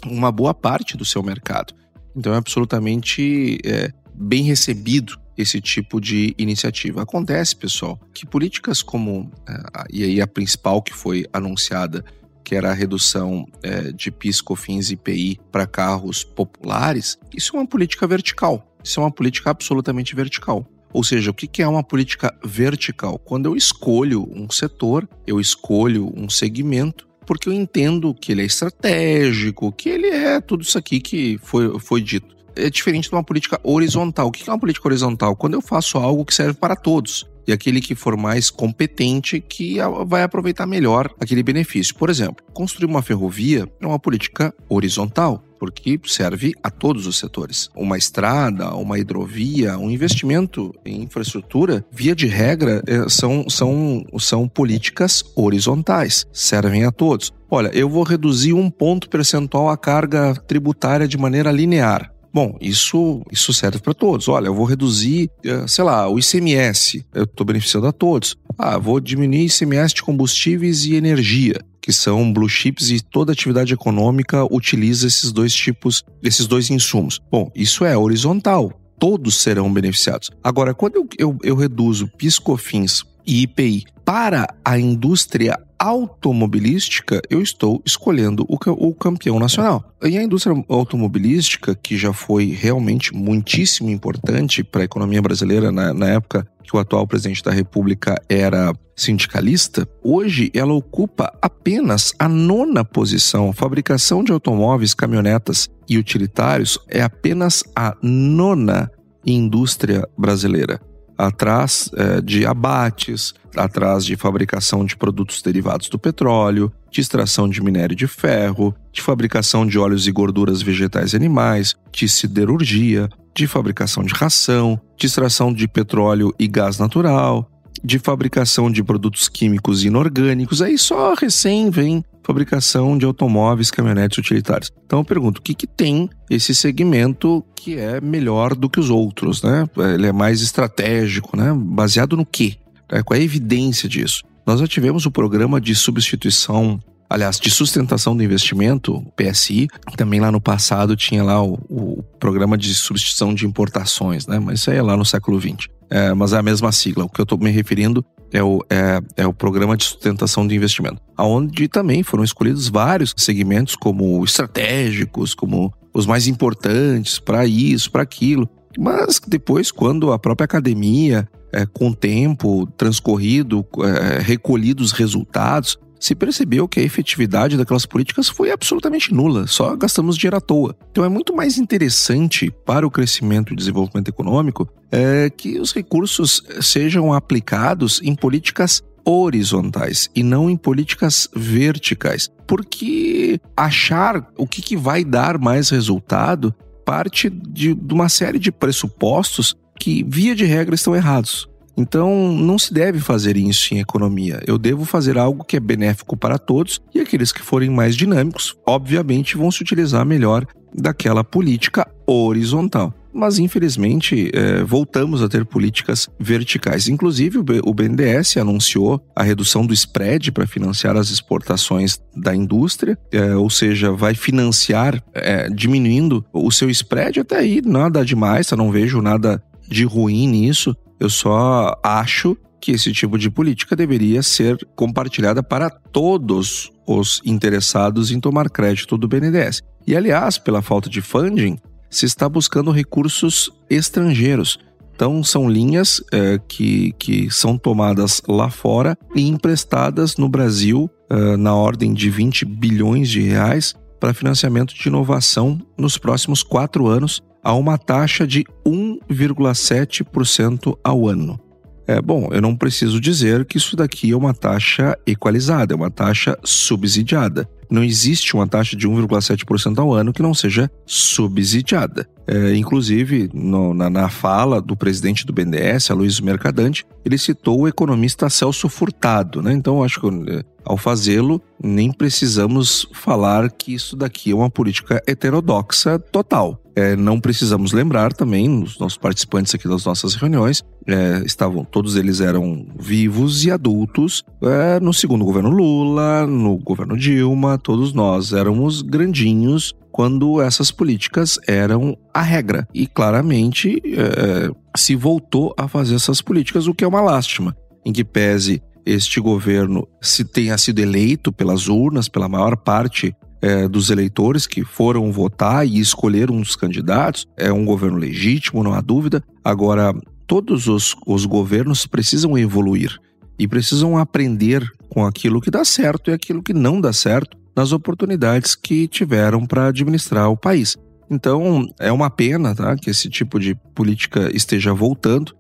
uma 0.07 0.31
boa 0.31 0.55
parte 0.55 0.96
do 0.96 1.05
seu 1.05 1.23
mercado. 1.23 1.75
Então 2.16 2.33
é 2.33 2.37
absolutamente 2.37 3.59
é, 3.64 3.92
bem 4.14 4.44
recebido 4.44 5.19
esse 5.40 5.61
tipo 5.61 6.00
de 6.00 6.35
iniciativa. 6.38 7.03
Acontece, 7.03 7.57
pessoal, 7.57 7.98
que 8.12 8.26
políticas 8.26 8.83
como, 8.83 9.31
é, 9.48 9.85
e 9.90 10.05
aí 10.05 10.20
a 10.20 10.26
principal 10.26 10.83
que 10.83 10.92
foi 10.92 11.26
anunciada, 11.33 12.05
que 12.44 12.55
era 12.55 12.70
a 12.70 12.74
redução 12.74 13.46
é, 13.62 13.92
de 13.92 14.11
PIS, 14.11 14.40
COFINS 14.40 14.90
e 14.90 14.94
IPI 14.94 15.40
para 15.53 15.66
carros 15.66 16.24
populares, 16.24 17.18
isso 17.37 17.57
é 17.57 17.61
uma 17.61 17.66
política 17.66 18.07
vertical. 18.07 18.66
Isso 18.83 18.98
é 18.98 19.03
uma 19.03 19.11
política 19.11 19.50
absolutamente 19.50 20.14
vertical. 20.14 20.66
Ou 20.92 21.05
seja, 21.05 21.31
o 21.31 21.35
que 21.35 21.62
é 21.62 21.68
uma 21.68 21.85
política 21.85 22.35
vertical? 22.44 23.18
Quando 23.18 23.46
eu 23.46 23.55
escolho 23.55 24.29
um 24.35 24.50
setor, 24.50 25.09
eu 25.26 25.38
escolho 25.38 26.12
um 26.16 26.29
segmento, 26.29 27.07
porque 27.24 27.48
eu 27.48 27.53
entendo 27.53 28.12
que 28.12 28.33
ele 28.33 28.42
é 28.42 28.46
estratégico, 28.46 29.70
que 29.70 29.88
ele 29.88 30.09
é 30.09 30.40
tudo 30.40 30.62
isso 30.62 30.76
aqui 30.76 30.98
que 30.98 31.38
foi, 31.42 31.79
foi 31.79 32.00
dito 32.00 32.39
é 32.66 32.70
diferente 32.70 33.09
de 33.09 33.14
uma 33.14 33.25
política 33.25 33.61
horizontal. 33.62 34.29
O 34.29 34.31
que 34.31 34.49
é 34.49 34.53
uma 34.53 34.59
política 34.59 34.88
horizontal? 34.88 35.37
Quando 35.37 35.55
eu 35.55 35.62
faço 35.62 35.99
algo 35.99 36.25
que 36.25 36.35
serve 36.35 36.55
para 36.55 36.77
todos. 36.77 37.29
E 37.46 37.53
aquele 37.53 37.81
que 37.81 37.94
for 37.94 38.16
mais 38.16 38.51
competente 38.51 39.40
que 39.40 39.79
vai 40.07 40.23
aproveitar 40.23 40.66
melhor 40.66 41.11
aquele 41.18 41.42
benefício. 41.42 41.94
Por 41.94 42.09
exemplo, 42.09 42.44
construir 42.53 42.87
uma 42.87 43.03
ferrovia 43.03 43.66
é 43.81 43.87
uma 43.87 43.99
política 43.99 44.55
horizontal 44.68 45.42
porque 45.61 46.01
serve 46.07 46.55
a 46.62 46.70
todos 46.70 47.07
os 47.07 47.18
setores. 47.18 47.68
Uma 47.77 47.99
estrada, 47.99 48.75
uma 48.75 48.99
hidrovia, 48.99 49.77
um 49.77 49.90
investimento 49.90 50.73
em 50.87 51.03
infraestrutura, 51.03 51.85
via 51.92 52.16
de 52.16 52.27
regra, 52.27 52.83
é, 52.87 53.07
são, 53.11 53.44
são, 53.51 54.03
são 54.18 54.49
políticas 54.49 55.23
horizontais, 55.37 56.25
servem 56.33 56.85
a 56.87 56.90
todos. 56.90 57.31
Olha, 57.51 57.68
eu 57.75 57.90
vou 57.90 58.05
reduzir 58.05 58.55
um 58.55 58.70
ponto 58.70 59.11
percentual 59.11 59.68
a 59.68 59.77
carga 59.77 60.35
tributária 60.35 61.07
de 61.07 61.18
maneira 61.18 61.53
linear. 61.53 62.11
Bom, 62.33 62.57
isso, 62.61 63.23
isso 63.31 63.53
serve 63.53 63.81
para 63.81 63.93
todos. 63.93 64.29
Olha, 64.29 64.47
eu 64.47 64.55
vou 64.55 64.64
reduzir, 64.64 65.29
eh, 65.45 65.66
sei 65.66 65.85
lá, 65.85 66.09
o 66.09 66.19
ICMS, 66.19 67.05
eu 67.12 67.25
estou 67.25 67.45
beneficiando 67.45 67.87
a 67.87 67.93
todos. 67.93 68.37
Ah, 68.57 68.79
vou 68.79 69.01
diminuir 69.01 69.47
ICMS 69.47 69.95
de 69.95 70.03
combustíveis 70.03 70.85
e 70.85 70.95
energia, 70.95 71.61
que 71.81 71.93
são 71.93 72.33
blue 72.33 72.49
chips 72.49 72.90
e 72.90 73.01
toda 73.01 73.33
atividade 73.33 73.75
econômica 73.75 74.45
utiliza 74.45 75.07
esses 75.07 75.33
dois 75.33 75.53
tipos, 75.53 76.05
esses 76.23 76.47
dois 76.47 76.71
insumos. 76.71 77.21
Bom, 77.31 77.51
isso 77.55 77.85
é 77.85 77.97
horizontal. 77.97 78.73
Todos 78.99 79.40
serão 79.40 79.73
beneficiados. 79.73 80.31
Agora, 80.45 80.75
quando 80.75 80.97
eu, 80.97 81.09
eu, 81.19 81.38
eu 81.43 81.57
reduzo 81.57 82.07
PIS, 82.16 82.38
COFINS 82.38 83.03
e 83.27 83.43
IPI 83.43 83.85
para 84.05 84.47
a 84.64 84.79
indústria 84.79 85.59
automobilística, 85.81 87.23
eu 87.31 87.40
estou 87.40 87.81
escolhendo 87.87 88.45
o, 88.47 88.59
o 88.73 88.95
campeão 88.95 89.38
nacional. 89.38 89.83
E 90.03 90.19
a 90.19 90.23
indústria 90.23 90.55
automobilística, 90.69 91.75
que 91.75 91.97
já 91.97 92.12
foi 92.12 92.51
realmente 92.51 93.14
muitíssimo 93.14 93.88
importante 93.88 94.62
para 94.62 94.83
a 94.83 94.85
economia 94.85 95.23
brasileira 95.23 95.73
na, 95.73 95.95
na 95.95 96.11
época 96.11 96.47
que 96.62 96.77
o 96.77 96.79
atual 96.79 97.07
presidente 97.07 97.43
da 97.43 97.51
República 97.51 98.21
era 98.29 98.75
sindicalista, 98.95 99.88
hoje 100.05 100.51
ela 100.55 100.75
ocupa 100.75 101.33
apenas 101.40 102.12
a 102.19 102.29
nona 102.29 102.85
posição. 102.85 103.49
A 103.49 103.55
fabricação 103.55 104.23
de 104.23 104.31
automóveis, 104.31 104.93
caminhonetas 104.93 105.71
e 105.88 105.97
utilitários 105.97 106.79
é 106.88 107.01
apenas 107.01 107.64
a 107.75 107.97
nona 108.03 108.90
indústria 109.25 110.07
brasileira 110.16 110.81
atrás 111.26 111.90
é, 111.94 112.20
de 112.20 112.46
abates, 112.46 113.35
atrás 113.54 114.04
de 114.04 114.16
fabricação 114.16 114.85
de 114.85 114.96
produtos 114.96 115.42
derivados 115.42 115.88
do 115.88 115.98
petróleo, 115.98 116.72
de 116.90 117.00
extração 117.00 117.48
de 117.48 117.62
minério 117.62 117.94
de 117.94 118.06
ferro, 118.06 118.74
de 118.90 119.02
fabricação 119.02 119.66
de 119.66 119.78
óleos 119.78 120.06
e 120.06 120.12
gorduras 120.12 120.62
vegetais 120.62 121.12
e 121.12 121.16
animais, 121.16 121.74
de 121.92 122.09
siderurgia, 122.09 123.09
de 123.35 123.46
fabricação 123.46 124.02
de 124.02 124.14
ração, 124.14 124.80
de 124.96 125.06
extração 125.06 125.52
de 125.52 125.68
petróleo 125.68 126.35
e 126.38 126.48
gás 126.48 126.78
natural, 126.78 127.48
de 127.83 127.99
fabricação 127.99 128.71
de 128.71 128.83
produtos 128.83 129.29
químicos 129.29 129.85
inorgânicos. 129.85 130.62
Aí 130.62 130.77
só 130.79 131.14
recém 131.14 131.71
vem 131.71 132.05
fabricação 132.23 132.97
de 132.97 133.05
automóveis, 133.05 133.71
caminhonetes 133.71 134.19
utilitários. 134.19 134.71
Então 134.85 135.01
eu 135.01 135.05
pergunto, 135.05 135.40
o 135.40 135.43
que, 135.43 135.55
que 135.55 135.66
tem 135.66 136.09
esse 136.29 136.55
segmento 136.55 137.45
que 137.55 137.77
é 137.77 138.01
melhor 138.01 138.55
do 138.55 138.69
que 138.69 138.79
os 138.79 138.90
outros, 138.90 139.43
né? 139.43 139.69
Ele 139.95 140.07
é 140.07 140.12
mais 140.12 140.40
estratégico, 140.40 141.37
né? 141.37 141.53
Baseado 141.55 142.16
no 142.16 142.25
quê? 142.25 142.57
É, 142.88 143.03
qual 143.03 143.16
é 143.16 143.21
a 143.21 143.25
evidência 143.25 143.88
disso? 143.88 144.23
Nós 144.47 144.61
já 144.61 144.66
tivemos 144.66 145.07
o 145.07 145.11
programa 145.11 145.61
de 145.61 145.75
substituição 145.75 146.81
aliás, 147.11 147.40
de 147.40 147.51
sustentação 147.51 148.16
do 148.16 148.23
investimento, 148.23 149.05
PSI, 149.16 149.66
também 149.96 150.20
lá 150.20 150.31
no 150.31 150.40
passado 150.40 150.94
tinha 150.94 151.25
lá 151.25 151.42
o, 151.42 151.55
o, 151.68 152.03
programa 152.20 152.57
de 152.57 152.73
substituição 152.73 153.35
de 153.35 153.44
importações, 153.44 154.29
né? 154.29 154.38
Mas 154.38 154.61
isso 154.61 154.70
aí 154.70 154.77
é 154.77 154.83
lá 154.83 154.96
no 154.96 155.05
século 155.05 155.40
XX. 155.40 155.68
É, 155.90 156.14
mas 156.14 156.33
é 156.33 156.38
a 156.38 156.42
mesma 156.42 156.70
sigla. 156.70 157.05
O 157.05 157.09
que 157.09 157.20
eu 157.20 157.25
estou 157.25 157.37
me 157.37 157.51
referindo 157.51 158.05
é 158.33 158.40
o, 158.40 158.64
é, 158.70 159.01
é 159.16 159.27
o 159.27 159.35
Programa 159.35 159.77
de 159.77 159.85
Sustentação 159.85 160.46
de 160.46 160.55
Investimento, 160.55 161.03
onde 161.18 161.66
também 161.66 162.05
foram 162.05 162.23
escolhidos 162.23 162.68
vários 162.68 163.12
segmentos 163.16 163.75
como 163.75 164.23
estratégicos, 164.23 165.35
como 165.35 165.75
os 165.92 166.07
mais 166.07 166.29
importantes 166.29 167.18
para 167.18 167.44
isso, 167.44 167.90
para 167.90 168.03
aquilo. 168.03 168.49
Mas 168.79 169.20
depois, 169.27 169.73
quando 169.73 170.12
a 170.12 170.18
própria 170.18 170.44
academia, 170.44 171.29
é, 171.53 171.66
com 171.66 171.88
o 171.88 171.94
tempo 171.94 172.68
transcorrido, 172.77 173.66
é, 173.83 174.23
recolhidos 174.23 174.92
resultados, 174.92 175.77
se 176.00 176.14
percebeu 176.14 176.66
que 176.66 176.80
a 176.80 176.82
efetividade 176.82 177.56
daquelas 177.56 177.84
políticas 177.84 178.28
foi 178.28 178.50
absolutamente 178.50 179.12
nula, 179.12 179.46
só 179.46 179.76
gastamos 179.76 180.16
dinheiro 180.16 180.38
à 180.38 180.40
toa. 180.40 180.74
Então 180.90 181.04
é 181.04 181.08
muito 181.08 181.36
mais 181.36 181.58
interessante 181.58 182.50
para 182.64 182.86
o 182.86 182.90
crescimento 182.90 183.52
e 183.52 183.56
desenvolvimento 183.56 184.08
econômico 184.08 184.66
é, 184.90 185.28
que 185.30 185.60
os 185.60 185.72
recursos 185.72 186.42
sejam 186.60 187.12
aplicados 187.12 188.00
em 188.02 188.14
políticas 188.14 188.82
horizontais 189.04 190.08
e 190.14 190.22
não 190.22 190.48
em 190.48 190.56
políticas 190.56 191.28
verticais. 191.34 192.30
Porque 192.46 193.40
achar 193.56 194.26
o 194.36 194.46
que, 194.46 194.62
que 194.62 194.76
vai 194.76 195.04
dar 195.04 195.38
mais 195.38 195.70
resultado 195.70 196.54
parte 196.84 197.30
de, 197.30 197.74
de 197.74 197.94
uma 197.94 198.08
série 198.08 198.38
de 198.38 198.50
pressupostos 198.50 199.54
que, 199.78 200.04
via 200.06 200.34
de 200.34 200.44
regra, 200.44 200.74
estão 200.74 200.94
errados. 200.94 201.49
Então, 201.81 202.31
não 202.31 202.59
se 202.59 202.75
deve 202.75 203.01
fazer 203.01 203.38
isso 203.38 203.73
em 203.73 203.79
economia. 203.81 204.43
Eu 204.47 204.59
devo 204.59 204.85
fazer 204.85 205.16
algo 205.16 205.43
que 205.43 205.57
é 205.57 205.61
benéfico 205.61 206.14
para 206.14 206.38
todos 206.38 206.79
e 206.95 207.01
aqueles 207.01 207.33
que 207.33 207.40
forem 207.40 207.71
mais 207.71 207.97
dinâmicos, 207.97 208.55
obviamente, 208.66 209.35
vão 209.35 209.51
se 209.51 209.62
utilizar 209.62 210.05
melhor 210.05 210.47
daquela 210.75 211.25
política 211.25 211.90
horizontal. 212.07 212.95
Mas, 213.14 213.38
infelizmente, 213.38 214.31
é, 214.35 214.62
voltamos 214.62 215.23
a 215.23 215.29
ter 215.29 215.47
políticas 215.47 216.07
verticais. 216.19 216.87
Inclusive, 216.87 217.38
o 217.38 217.75
BNDES 217.75 218.37
anunciou 218.37 219.03
a 219.16 219.23
redução 219.23 219.64
do 219.64 219.73
spread 219.73 220.31
para 220.31 220.47
financiar 220.47 220.97
as 220.97 221.11
exportações 221.11 221.99
da 222.14 222.37
indústria, 222.37 222.97
é, 223.11 223.35
ou 223.35 223.49
seja, 223.49 223.90
vai 223.90 224.14
financiar 224.14 225.03
é, 225.14 225.49
diminuindo 225.49 226.25
o 226.31 226.53
seu 226.53 226.69
spread. 226.69 227.21
Até 227.21 227.38
aí, 227.38 227.62
nada 227.64 228.05
demais, 228.05 228.51
eu 228.51 228.59
não 228.59 228.71
vejo 228.71 229.01
nada 229.01 229.43
de 229.66 229.85
ruim 229.85 230.29
nisso. 230.29 230.77
Eu 231.00 231.08
só 231.08 231.74
acho 231.82 232.36
que 232.60 232.72
esse 232.72 232.92
tipo 232.92 233.18
de 233.18 233.30
política 233.30 233.74
deveria 233.74 234.22
ser 234.22 234.58
compartilhada 234.76 235.42
para 235.42 235.70
todos 235.70 236.70
os 236.86 237.22
interessados 237.24 238.10
em 238.10 238.20
tomar 238.20 238.50
crédito 238.50 238.98
do 238.98 239.08
BNDES. 239.08 239.62
E, 239.86 239.96
aliás, 239.96 240.36
pela 240.36 240.60
falta 240.60 240.90
de 240.90 241.00
funding, 241.00 241.58
se 241.88 242.04
está 242.04 242.28
buscando 242.28 242.70
recursos 242.70 243.50
estrangeiros. 243.68 244.58
Então, 244.94 245.24
são 245.24 245.48
linhas 245.48 246.02
é, 246.12 246.38
que, 246.46 246.92
que 246.98 247.30
são 247.30 247.56
tomadas 247.56 248.20
lá 248.28 248.50
fora 248.50 248.96
e 249.16 249.26
emprestadas 249.26 250.18
no 250.18 250.28
Brasil 250.28 250.90
é, 251.08 251.36
na 251.38 251.54
ordem 251.54 251.94
de 251.94 252.10
20 252.10 252.44
bilhões 252.44 253.08
de 253.08 253.22
reais 253.22 253.74
para 254.00 254.14
financiamento 254.14 254.74
de 254.74 254.88
inovação 254.88 255.60
nos 255.78 255.98
próximos 255.98 256.42
quatro 256.42 256.88
anos, 256.88 257.22
a 257.42 257.54
uma 257.54 257.78
taxa 257.78 258.26
de 258.26 258.44
1,7% 258.66 260.76
ao 260.82 261.06
ano. 261.06 261.38
É 261.86 262.00
bom, 262.00 262.28
eu 262.30 262.40
não 262.40 262.56
preciso 262.56 262.98
dizer 263.00 263.44
que 263.44 263.56
isso 263.56 263.76
daqui 263.76 264.12
é 264.12 264.16
uma 264.16 264.32
taxa 264.32 264.96
equalizada, 265.06 265.74
é 265.74 265.76
uma 265.76 265.90
taxa 265.90 266.38
subsidiada. 266.44 267.48
não 267.70 267.84
existe 267.84 268.34
uma 268.34 268.48
taxa 268.48 268.76
de 268.76 268.88
1,7% 268.88 269.78
ao 269.78 269.92
ano 269.92 270.12
que 270.12 270.22
não 270.22 270.34
seja 270.34 270.70
subsidiada. 270.86 272.08
É, 272.31 272.55
inclusive, 272.55 273.29
no, 273.35 273.75
na, 273.75 273.90
na, 273.90 274.09
fala 274.09 274.61
do 274.61 274.77
presidente 274.77 275.27
do 275.27 275.33
BNDES, 275.33 275.90
Aloysio 275.90 276.25
Mercadante, 276.25 276.87
ele 277.05 277.19
citou 277.19 277.62
o 277.62 277.66
economista 277.66 278.31
Celso 278.31 278.69
Furtado. 278.69 279.43
Né? 279.43 279.53
Então, 279.53 279.83
acho 279.83 280.01
que 280.01 280.07
é, 280.31 280.45
ao 280.64 280.77
fazê-lo, 280.77 281.43
nem 281.61 281.90
precisamos 281.90 282.87
falar 282.93 283.51
que 283.51 283.75
isso 283.75 283.97
daqui 283.97 284.31
é 284.31 284.35
uma 284.35 284.49
política 284.49 285.03
heterodoxa 285.09 285.99
total. 285.99 286.62
É, 286.77 286.95
não 286.95 287.21
precisamos 287.21 287.73
lembrar 287.73 288.12
também, 288.12 288.62
os 288.62 288.79
nossos 288.79 288.97
participantes 288.97 289.53
aqui 289.53 289.66
das 289.66 289.85
nossas 289.85 290.14
reuniões, 290.14 290.62
é, 290.87 291.23
estavam, 291.27 291.64
todos 291.64 291.97
eles 291.97 292.21
eram 292.21 292.64
vivos 292.79 293.45
e 293.45 293.51
adultos 293.51 294.23
é, 294.40 294.79
no 294.79 294.95
segundo 294.95 295.25
governo 295.25 295.51
Lula, 295.51 296.29
no 296.29 296.57
governo 296.59 296.97
Dilma, 296.97 297.59
todos 297.59 297.93
nós 297.93 298.33
éramos 298.33 298.83
grandinhos 298.83 299.75
quando 299.92 300.40
essas 300.40 300.70
políticas 300.70 301.38
eram 301.46 301.96
a 302.12 302.22
regra. 302.22 302.66
E 302.72 302.87
claramente 302.87 303.81
é, 303.85 304.50
se 304.76 304.94
voltou 304.94 305.55
a 305.59 305.68
fazer 305.68 305.94
essas 305.94 306.20
políticas, 306.20 306.66
o 306.66 306.74
que 306.74 306.85
é 306.85 306.88
uma 306.88 307.00
lástima. 307.00 307.57
Em 307.85 307.92
que 307.92 308.05
pese 308.05 308.62
este 308.85 309.20
governo 309.20 309.87
se 310.00 310.24
tenha 310.24 310.57
sido 310.59 310.81
eleito 310.81 311.33
pelas 311.33 311.68
urnas, 311.68 312.09
pela 312.09 312.29
maior 312.29 312.57
parte 312.57 313.14
é, 313.42 313.66
dos 313.68 313.90
eleitores 313.90 314.46
que 314.46 314.64
foram 314.64 315.11
votar 315.11 315.66
e 315.66 315.79
escolher 315.79 316.31
um 316.31 316.40
dos 316.40 316.57
candidatos, 316.57 317.26
é 317.37 317.53
um 317.53 317.64
governo 317.64 317.96
legítimo, 317.96 318.62
não 318.62 318.74
há 318.74 318.81
dúvida. 318.81 319.22
Agora, 319.42 319.94
todos 320.26 320.68
os, 320.68 320.94
os 321.07 321.24
governos 321.24 321.87
precisam 321.87 322.37
evoluir 322.37 322.98
e 323.38 323.48
precisam 323.48 323.96
aprender 323.96 324.62
com 324.90 325.07
aquilo 325.07 325.40
que 325.40 325.50
dá 325.50 325.64
certo 325.64 326.11
e 326.11 326.14
aquilo 326.14 326.42
que 326.42 326.53
não 326.53 326.81
dá 326.81 326.92
certo 326.92 327.39
nas 327.61 327.73
oportunidades 327.73 328.55
que 328.55 328.88
tiveram 328.88 329.46
para 329.46 329.68
administrar 329.68 330.31
o 330.31 330.37
país. 330.37 330.77
Então, 331.11 331.68
é 331.79 331.92
uma 331.92 332.09
pena 332.09 332.55
tá, 332.55 332.75
que 332.77 332.88
esse 332.88 333.11
tipo 333.11 333.38
de 333.38 333.55
política 333.75 334.31
esteja 334.35 334.73
voltando 334.73 335.35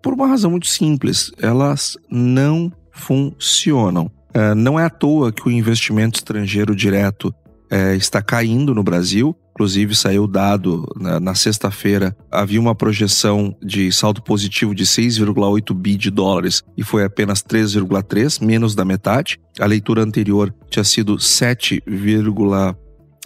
por 0.00 0.14
uma 0.14 0.28
razão 0.28 0.50
muito 0.50 0.66
simples: 0.66 1.30
elas 1.38 1.98
não 2.10 2.72
funcionam. 2.90 4.10
É, 4.32 4.54
não 4.54 4.78
é 4.78 4.84
à 4.84 4.90
toa 4.90 5.32
que 5.32 5.46
o 5.46 5.50
investimento 5.50 6.18
estrangeiro 6.18 6.74
direto 6.74 7.34
é, 7.70 7.94
está 7.96 8.22
caindo 8.22 8.74
no 8.74 8.82
Brasil. 8.82 9.36
Inclusive, 9.58 9.92
saiu 9.96 10.28
dado 10.28 10.86
na, 10.94 11.18
na 11.18 11.34
sexta-feira, 11.34 12.16
havia 12.30 12.60
uma 12.60 12.76
projeção 12.76 13.52
de 13.60 13.90
saldo 13.90 14.22
positivo 14.22 14.72
de 14.72 14.84
6,8 14.84 15.74
bi 15.74 15.96
de 15.96 16.12
dólares 16.12 16.62
e 16.76 16.84
foi 16.84 17.02
apenas 17.02 17.42
3,3, 17.42 18.40
menos 18.40 18.76
da 18.76 18.84
metade. 18.84 19.40
A 19.58 19.66
leitura 19.66 20.00
anterior 20.00 20.54
tinha 20.70 20.84
sido 20.84 21.18
7, 21.18 21.82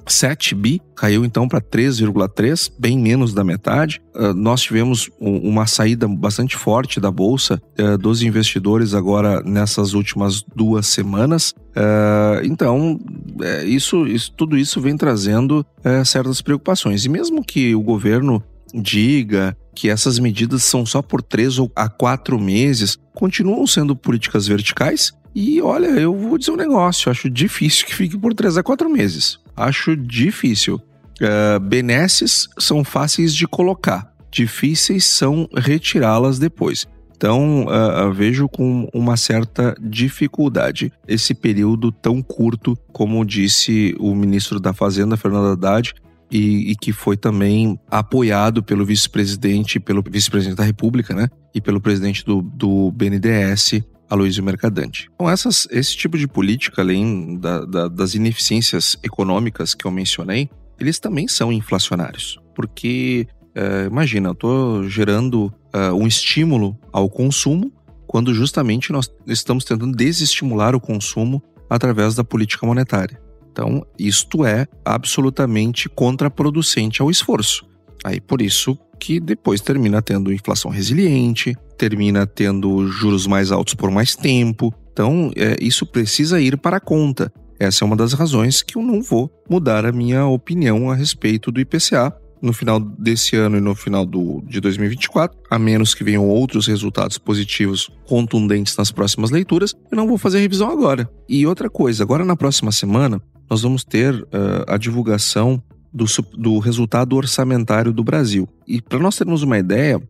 7 0.06 0.54
bi, 0.54 0.80
caiu 0.94 1.24
então 1.24 1.48
para 1.48 1.60
3,3, 1.60 2.70
bem 2.78 2.98
menos 2.98 3.32
da 3.32 3.44
metade. 3.44 4.00
Uh, 4.14 4.34
nós 4.34 4.62
tivemos 4.62 5.10
um, 5.20 5.36
uma 5.48 5.66
saída 5.66 6.06
bastante 6.08 6.56
forte 6.56 7.00
da 7.00 7.10
bolsa 7.10 7.60
uh, 7.78 7.96
dos 7.98 8.22
investidores 8.22 8.94
agora 8.94 9.42
nessas 9.42 9.94
últimas 9.94 10.42
duas 10.54 10.86
semanas. 10.86 11.54
Uh, 11.70 12.44
então, 12.44 13.00
é, 13.40 13.64
isso, 13.64 14.06
isso, 14.06 14.32
tudo 14.32 14.56
isso 14.58 14.80
vem 14.80 14.96
trazendo 14.96 15.64
é, 15.82 16.04
certas 16.04 16.42
preocupações. 16.42 17.04
E 17.04 17.08
mesmo 17.08 17.44
que 17.44 17.74
o 17.74 17.80
governo 17.80 18.42
diga 18.74 19.56
que 19.74 19.88
essas 19.88 20.18
medidas 20.18 20.64
são 20.64 20.84
só 20.84 21.02
por 21.02 21.22
três 21.22 21.58
ou 21.58 21.70
a 21.74 21.88
quatro 21.88 22.38
meses, 22.38 22.98
continuam 23.14 23.66
sendo 23.66 23.96
políticas 23.96 24.46
verticais. 24.46 25.12
E 25.34 25.62
olha, 25.62 25.86
eu 25.86 26.14
vou 26.16 26.36
dizer 26.36 26.50
um 26.50 26.56
negócio, 26.56 27.10
acho 27.10 27.30
difícil 27.30 27.86
que 27.86 27.94
fique 27.94 28.18
por 28.18 28.34
três 28.34 28.56
a 28.56 28.62
quatro 28.62 28.90
meses 28.90 29.42
acho 29.56 29.96
difícil. 29.96 30.80
Uh, 31.20 31.60
benesses 31.60 32.48
são 32.58 32.82
fáceis 32.82 33.34
de 33.34 33.46
colocar, 33.46 34.12
difíceis 34.30 35.04
são 35.04 35.48
retirá-las 35.54 36.38
depois. 36.38 36.86
Então, 37.16 37.66
uh, 37.66 38.12
vejo 38.12 38.48
com 38.48 38.88
uma 38.92 39.16
certa 39.16 39.76
dificuldade 39.80 40.92
esse 41.06 41.34
período 41.34 41.92
tão 41.92 42.20
curto, 42.20 42.76
como 42.92 43.24
disse 43.24 43.94
o 44.00 44.12
ministro 44.14 44.58
da 44.58 44.72
Fazenda, 44.72 45.16
Fernando 45.16 45.52
Haddad, 45.52 45.94
e, 46.28 46.72
e 46.72 46.74
que 46.74 46.92
foi 46.92 47.16
também 47.16 47.78
apoiado 47.88 48.62
pelo 48.62 48.84
vice-presidente, 48.84 49.78
pelo 49.78 50.02
vice-presidente 50.02 50.56
da 50.56 50.64
República, 50.64 51.14
né? 51.14 51.28
E 51.54 51.60
pelo 51.60 51.80
presidente 51.80 52.24
do, 52.24 52.40
do 52.42 52.90
BNDES, 52.90 53.82
Aloysio 54.12 54.44
Mercadante. 54.44 55.09
Então, 55.14 55.29
essas, 55.29 55.66
esse 55.70 55.96
tipo 55.96 56.18
de 56.18 56.29
política, 56.29 56.83
além 56.83 57.38
da, 57.38 57.64
da, 57.64 57.88
das 57.88 58.14
ineficiências 58.14 58.96
econômicas 59.03 59.75
que 59.75 59.87
eu 59.87 59.90
mencionei, 59.90 60.51
eles 60.79 60.98
também 60.98 61.27
são 61.27 61.51
inflacionários. 61.51 62.38
Porque, 62.55 63.27
é, 63.55 63.87
imagina, 63.87 64.29
eu 64.29 64.33
estou 64.33 64.88
gerando 64.88 65.53
é, 65.72 65.90
um 65.92 66.07
estímulo 66.07 66.79
ao 66.92 67.09
consumo 67.09 67.72
quando 68.07 68.35
justamente 68.35 68.92
nós 68.92 69.11
estamos 69.27 69.64
tentando 69.64 69.96
desestimular 69.96 70.75
o 70.75 70.81
consumo 70.81 71.42
através 71.70 72.14
da 72.14 72.22
política 72.22 72.66
monetária. 72.66 73.18
Então, 73.51 73.87
isto 73.98 74.44
é 74.44 74.66
absolutamente 74.85 75.88
contraproducente 75.88 77.01
ao 77.01 77.11
esforço. 77.11 77.66
Aí, 78.05 78.20
por 78.20 78.42
isso 78.42 78.79
que 79.02 79.18
depois 79.18 79.60
termina 79.60 80.00
tendo 80.00 80.32
inflação 80.32 80.70
resiliente, 80.70 81.56
termina 81.76 82.24
tendo 82.24 82.86
juros 82.86 83.26
mais 83.26 83.50
altos 83.50 83.74
por 83.74 83.90
mais 83.90 84.14
tempo. 84.14 84.72
Então, 84.92 85.32
é, 85.34 85.56
isso 85.60 85.84
precisa 85.84 86.40
ir 86.40 86.56
para 86.56 86.76
a 86.76 86.80
conta. 86.80 87.32
Essa 87.58 87.84
é 87.84 87.84
uma 87.84 87.96
das 87.96 88.12
razões 88.12 88.62
que 88.62 88.78
eu 88.78 88.82
não 88.82 89.02
vou 89.02 89.28
mudar 89.50 89.84
a 89.84 89.90
minha 89.90 90.24
opinião 90.26 90.88
a 90.88 90.94
respeito 90.94 91.50
do 91.50 91.60
IPCA 91.60 92.16
no 92.40 92.52
final 92.52 92.78
desse 92.78 93.34
ano 93.34 93.56
e 93.56 93.60
no 93.60 93.74
final 93.74 94.06
do, 94.06 94.40
de 94.46 94.60
2024, 94.60 95.36
a 95.50 95.58
menos 95.58 95.94
que 95.94 96.04
venham 96.04 96.28
outros 96.28 96.68
resultados 96.68 97.18
positivos 97.18 97.90
contundentes 98.06 98.76
nas 98.76 98.92
próximas 98.92 99.30
leituras, 99.30 99.74
eu 99.90 99.96
não 99.96 100.06
vou 100.06 100.18
fazer 100.18 100.38
revisão 100.38 100.70
agora. 100.70 101.10
E 101.28 101.44
outra 101.44 101.68
coisa, 101.68 102.04
agora 102.04 102.24
na 102.24 102.36
próxima 102.36 102.70
semana, 102.70 103.20
nós 103.50 103.62
vamos 103.62 103.82
ter 103.82 104.14
uh, 104.14 104.28
a 104.68 104.76
divulgação 104.76 105.60
do, 105.92 106.07
do 106.37 106.59
resultado 106.59 107.16
orçamentário 107.16 107.92
do 107.92 108.02
Brasil. 108.02 108.48
E 108.66 108.81
para 108.81 108.98
nós 108.98 109.16
termos 109.16 109.42
uma 109.42 109.59
ideia, 109.59 110.00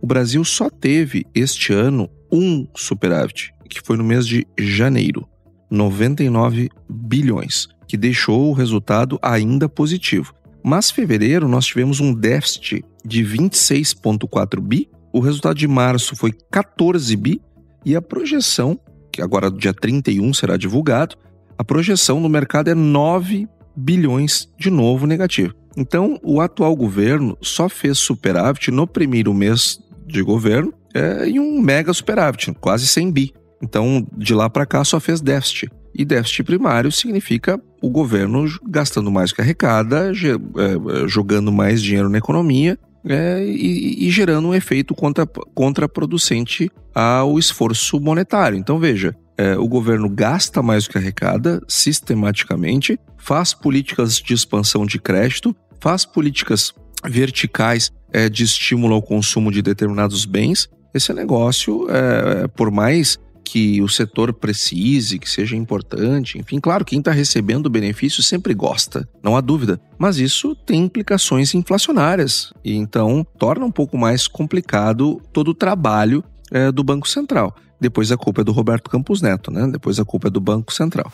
o 0.00 0.06
Brasil 0.06 0.44
só 0.44 0.68
teve 0.68 1.26
este 1.34 1.72
ano 1.72 2.08
um 2.30 2.66
superávit, 2.74 3.52
que 3.68 3.80
foi 3.80 3.96
no 3.96 4.04
mês 4.04 4.26
de 4.26 4.46
janeiro, 4.58 5.26
99 5.70 6.68
bilhões, 6.88 7.68
que 7.86 7.96
deixou 7.96 8.48
o 8.48 8.52
resultado 8.52 9.18
ainda 9.22 9.68
positivo. 9.68 10.34
Mas 10.62 10.90
fevereiro 10.90 11.48
nós 11.48 11.66
tivemos 11.66 12.00
um 12.00 12.12
déficit 12.12 12.84
de 13.04 13.24
26,4 13.24 14.60
bi, 14.60 14.88
o 15.12 15.20
resultado 15.20 15.56
de 15.56 15.66
março 15.66 16.14
foi 16.14 16.32
14 16.50 17.16
bi 17.16 17.40
e 17.84 17.96
a 17.96 18.02
projeção, 18.02 18.78
que 19.10 19.22
agora 19.22 19.50
dia 19.50 19.72
31 19.72 20.32
será 20.34 20.56
divulgado, 20.56 21.16
a 21.58 21.64
projeção 21.64 22.20
no 22.20 22.28
mercado 22.28 22.68
é 22.68 22.74
9 22.74 23.48
bilhões 23.76 24.48
de 24.58 24.70
novo 24.70 25.06
negativo. 25.06 25.54
Então, 25.76 26.18
o 26.22 26.40
atual 26.40 26.74
governo 26.74 27.38
só 27.40 27.68
fez 27.68 27.98
superávit 27.98 28.70
no 28.70 28.86
primeiro 28.86 29.32
mês 29.32 29.78
de 30.06 30.22
governo 30.22 30.72
é, 30.94 31.28
em 31.28 31.38
um 31.38 31.60
mega 31.60 31.92
superávit, 31.92 32.52
quase 32.60 32.86
100 32.86 33.12
bi. 33.12 33.32
Então, 33.62 34.06
de 34.16 34.34
lá 34.34 34.50
para 34.50 34.66
cá 34.66 34.84
só 34.84 34.98
fez 34.98 35.20
déficit. 35.20 35.70
E 35.94 36.04
déficit 36.04 36.44
primário 36.44 36.90
significa 36.90 37.60
o 37.82 37.90
governo 37.90 38.46
gastando 38.68 39.10
mais 39.10 39.32
que 39.32 39.40
arrecada, 39.40 40.12
é, 40.12 41.08
jogando 41.08 41.50
mais 41.52 41.82
dinheiro 41.82 42.08
na 42.08 42.18
economia 42.18 42.78
é, 43.04 43.44
e, 43.44 44.06
e, 44.06 44.10
gerando 44.10 44.48
um 44.48 44.54
efeito 44.54 44.94
contra, 44.94 45.26
contraproducente 45.54 46.70
ao 46.94 47.38
esforço 47.38 47.98
monetário. 48.00 48.58
Então, 48.58 48.78
veja, 48.78 49.14
é, 49.36 49.56
o 49.56 49.66
governo 49.66 50.08
gasta 50.08 50.62
mais 50.62 50.84
do 50.84 50.90
que 50.90 50.98
arrecada 50.98 51.62
sistematicamente, 51.66 52.98
faz 53.20 53.54
políticas 53.54 54.16
de 54.16 54.34
expansão 54.34 54.84
de 54.84 54.98
crédito, 54.98 55.54
faz 55.80 56.04
políticas 56.04 56.72
verticais 57.04 57.92
é, 58.12 58.28
de 58.28 58.44
estímulo 58.44 58.94
ao 58.94 59.02
consumo 59.02 59.52
de 59.52 59.62
determinados 59.62 60.24
bens. 60.24 60.68
Esse 60.92 61.12
negócio, 61.12 61.86
é, 61.88 62.48
por 62.48 62.70
mais 62.70 63.18
que 63.44 63.82
o 63.82 63.88
setor 63.88 64.32
precise, 64.32 65.18
que 65.18 65.28
seja 65.28 65.56
importante, 65.56 66.38
enfim, 66.38 66.60
claro, 66.60 66.84
quem 66.84 67.00
está 67.00 67.10
recebendo 67.10 67.66
o 67.66 67.70
benefício 67.70 68.22
sempre 68.22 68.54
gosta, 68.54 69.08
não 69.22 69.36
há 69.36 69.40
dúvida. 69.40 69.80
Mas 69.98 70.18
isso 70.18 70.54
tem 70.54 70.84
implicações 70.84 71.52
inflacionárias 71.54 72.52
e 72.64 72.76
então 72.76 73.26
torna 73.38 73.64
um 73.64 73.72
pouco 73.72 73.98
mais 73.98 74.28
complicado 74.28 75.20
todo 75.32 75.48
o 75.48 75.54
trabalho 75.54 76.22
é, 76.52 76.70
do 76.70 76.84
Banco 76.84 77.08
Central. 77.08 77.54
Depois 77.80 78.12
a 78.12 78.16
culpa 78.16 78.42
é 78.42 78.44
do 78.44 78.52
Roberto 78.52 78.88
Campos 78.88 79.20
Neto, 79.20 79.50
né? 79.50 79.66
Depois 79.66 79.98
a 79.98 80.04
culpa 80.04 80.28
é 80.28 80.30
do 80.30 80.40
Banco 80.40 80.72
Central. 80.72 81.10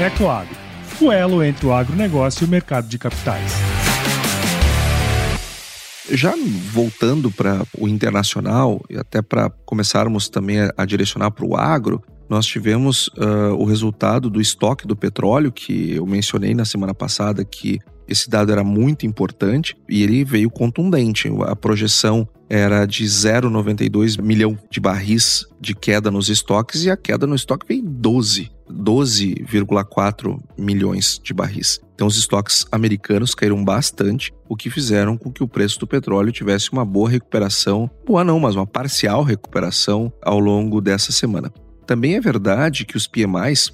É 0.00 0.10
claro, 0.10 0.48
o 1.00 1.12
elo 1.12 1.42
entre 1.44 1.66
o 1.66 1.72
agronegócio 1.72 2.44
e 2.44 2.46
o 2.46 2.50
mercado 2.50 2.88
de 2.88 2.98
capitais. 2.98 3.52
Já 6.10 6.34
voltando 6.72 7.30
para 7.30 7.62
o 7.78 7.86
internacional 7.86 8.82
e 8.90 8.96
até 8.96 9.22
para 9.22 9.50
começarmos 9.64 10.28
também 10.28 10.58
a 10.76 10.84
direcionar 10.84 11.30
para 11.30 11.44
o 11.44 11.56
agro, 11.56 12.02
nós 12.28 12.46
tivemos 12.46 13.08
uh, 13.08 13.54
o 13.58 13.64
resultado 13.64 14.30
do 14.30 14.40
estoque 14.40 14.86
do 14.86 14.96
petróleo, 14.96 15.52
que 15.52 15.94
eu 15.94 16.06
mencionei 16.06 16.54
na 16.54 16.64
semana 16.64 16.94
passada 16.94 17.44
que 17.44 17.78
esse 18.08 18.28
dado 18.28 18.52
era 18.52 18.64
muito 18.64 19.06
importante 19.06 19.76
e 19.88 20.02
ele 20.02 20.24
veio 20.24 20.50
contundente. 20.50 21.30
A 21.46 21.56
projeção 21.56 22.28
era 22.48 22.84
de 22.84 23.04
0,92 23.04 24.20
milhão 24.20 24.58
de 24.70 24.78
barris 24.78 25.46
de 25.58 25.74
queda 25.74 26.10
nos 26.10 26.28
estoques 26.28 26.84
e 26.84 26.90
a 26.90 26.96
queda 26.96 27.26
no 27.26 27.34
estoque 27.34 27.66
veio 27.66 27.82
12, 27.82 28.50
12,4 28.70 30.38
milhões 30.58 31.18
de 31.22 31.32
barris. 31.32 31.80
Então 31.94 32.06
os 32.06 32.18
estoques 32.18 32.66
americanos 32.70 33.34
caíram 33.34 33.64
bastante, 33.64 34.32
o 34.48 34.56
que 34.56 34.68
fizeram 34.68 35.16
com 35.16 35.32
que 35.32 35.42
o 35.42 35.48
preço 35.48 35.78
do 35.78 35.86
petróleo 35.86 36.32
tivesse 36.32 36.70
uma 36.72 36.84
boa 36.84 37.08
recuperação, 37.08 37.90
boa 38.06 38.22
não, 38.22 38.38
mas 38.38 38.54
uma 38.54 38.66
parcial 38.66 39.22
recuperação 39.22 40.12
ao 40.22 40.38
longo 40.38 40.80
dessa 40.80 41.10
semana. 41.10 41.50
Também 41.86 42.16
é 42.16 42.20
verdade 42.20 42.84
que 42.84 42.96
os 42.96 43.06
PMIs, 43.06 43.72